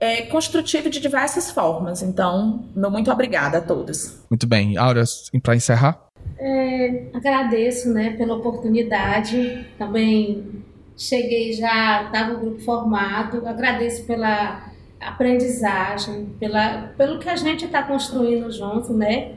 é, 0.00 0.22
construtivo 0.22 0.90
de 0.90 1.00
diversas 1.00 1.50
formas. 1.50 2.02
Então, 2.02 2.64
meu 2.74 2.90
muito 2.90 3.10
obrigada 3.10 3.58
a 3.58 3.60
todos. 3.60 4.22
Muito 4.30 4.46
bem. 4.46 4.76
Aura, 4.76 5.04
para 5.42 5.56
encerrar? 5.56 6.08
É, 6.38 7.04
agradeço 7.14 7.92
né, 7.92 8.10
pela 8.10 8.34
oportunidade. 8.34 9.66
Também 9.78 10.62
cheguei 10.96 11.52
já, 11.52 12.04
estava 12.06 12.34
o 12.34 12.40
grupo 12.40 12.60
formado. 12.60 13.46
Agradeço 13.46 14.04
pela 14.04 14.72
aprendizagem, 15.00 16.26
pela, 16.40 16.92
pelo 16.96 17.18
que 17.18 17.28
a 17.28 17.36
gente 17.36 17.66
está 17.66 17.82
construindo 17.82 18.50
junto, 18.50 18.92
né? 18.92 19.32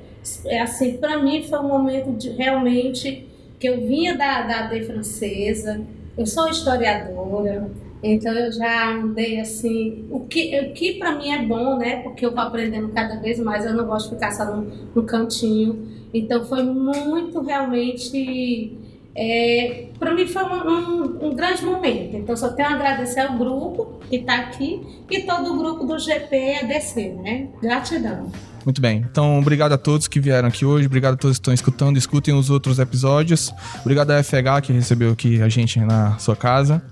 É 0.45 0.61
assim, 0.61 0.97
para 0.97 1.21
mim 1.21 1.43
foi 1.43 1.59
um 1.59 1.67
momento 1.67 2.11
de 2.13 2.29
realmente 2.29 3.27
que 3.59 3.67
eu 3.67 3.85
vinha 3.85 4.15
da, 4.15 4.41
da 4.41 4.59
AD 4.65 4.83
francesa, 4.85 5.81
eu 6.17 6.25
sou 6.25 6.49
historiadora, 6.49 7.69
então 8.01 8.31
eu 8.31 8.51
já 8.51 8.91
andei 8.91 9.39
assim, 9.39 10.05
o 10.11 10.21
que, 10.21 10.59
o 10.59 10.73
que 10.73 10.93
para 10.93 11.15
mim 11.15 11.31
é 11.31 11.43
bom, 11.43 11.77
né? 11.77 11.97
Porque 11.97 12.25
eu 12.25 12.31
vou 12.31 12.41
aprendendo 12.41 12.89
cada 12.89 13.19
vez 13.19 13.39
mais, 13.39 13.65
eu 13.65 13.73
não 13.73 13.85
gosto 13.85 14.09
de 14.09 14.15
ficar 14.15 14.31
só 14.31 14.45
no, 14.45 14.71
no 14.95 15.03
cantinho. 15.03 15.87
Então 16.13 16.45
foi 16.45 16.63
muito 16.63 17.41
realmente. 17.41 18.77
É, 19.19 19.87
para 19.97 20.13
mim 20.13 20.27
foi 20.27 20.43
um, 20.43 20.69
um, 20.69 21.27
um, 21.27 21.35
grande 21.35 21.65
momento. 21.65 22.15
Então 22.15 22.37
só 22.37 22.49
tenho 22.49 22.69
a 22.69 22.73
agradecer 22.73 23.21
ao 23.21 23.35
grupo 23.35 23.99
que 24.07 24.17
está 24.17 24.35
aqui 24.35 24.79
e 25.09 25.21
todo 25.21 25.55
o 25.55 25.57
grupo 25.57 25.85
do 25.85 25.97
GP 25.97 26.59
ADC, 26.61 27.13
né? 27.23 27.47
Gratidão. 27.59 28.31
Muito 28.63 28.79
bem. 28.79 29.03
Então, 29.09 29.39
obrigado 29.39 29.71
a 29.71 29.77
todos 29.77 30.07
que 30.07 30.19
vieram 30.19 30.49
aqui 30.49 30.65
hoje. 30.65 30.85
Obrigado 30.85 31.13
a 31.13 31.17
todos 31.17 31.37
que 31.37 31.41
estão 31.41 31.53
escutando. 31.53 31.97
Escutem 31.97 32.33
os 32.33 32.49
outros 32.49 32.77
episódios. 32.77 33.51
Obrigado 33.81 34.11
à 34.11 34.21
FH 34.21 34.61
que 34.61 34.73
recebeu 34.73 35.13
aqui 35.13 35.41
a 35.41 35.49
gente 35.49 35.79
na 35.79 36.17
sua 36.19 36.35
casa 36.35 36.83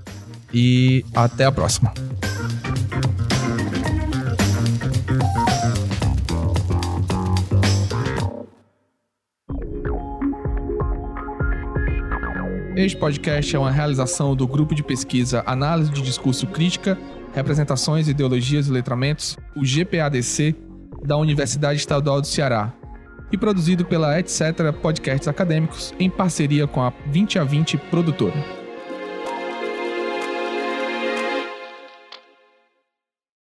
e 0.56 1.03
até 1.14 1.43
a 1.43 1.51
próxima. 1.51 1.93
Este 12.78 12.97
podcast 12.97 13.56
é 13.56 13.60
uma 13.60 13.72
realização 13.72 14.36
do 14.36 14.47
grupo 14.47 14.74
de 14.74 14.84
pesquisa 14.84 15.43
Análise 15.45 15.91
de 15.91 16.01
Discurso 16.01 16.47
Crítica, 16.47 16.97
Representações, 17.34 18.08
Ideologias 18.08 18.68
e 18.68 18.72
Letramentos, 18.72 19.38
o 19.56 19.66
GPADC, 19.66 20.56
da 21.03 21.18
Universidade 21.18 21.80
Estadual 21.80 22.22
do 22.22 22.28
Ceará, 22.28 22.74
e 23.32 23.38
produzido 23.38 23.86
pela 23.86 24.20
Etc. 24.20 24.72
Podcasts 24.82 25.28
Acadêmicos 25.28 25.93
em 25.99 26.10
parceria 26.10 26.68
com 26.68 26.82
a 26.82 26.93
20 27.08 27.39
a 27.39 27.43
20 27.43 27.78
produtora. 27.78 28.55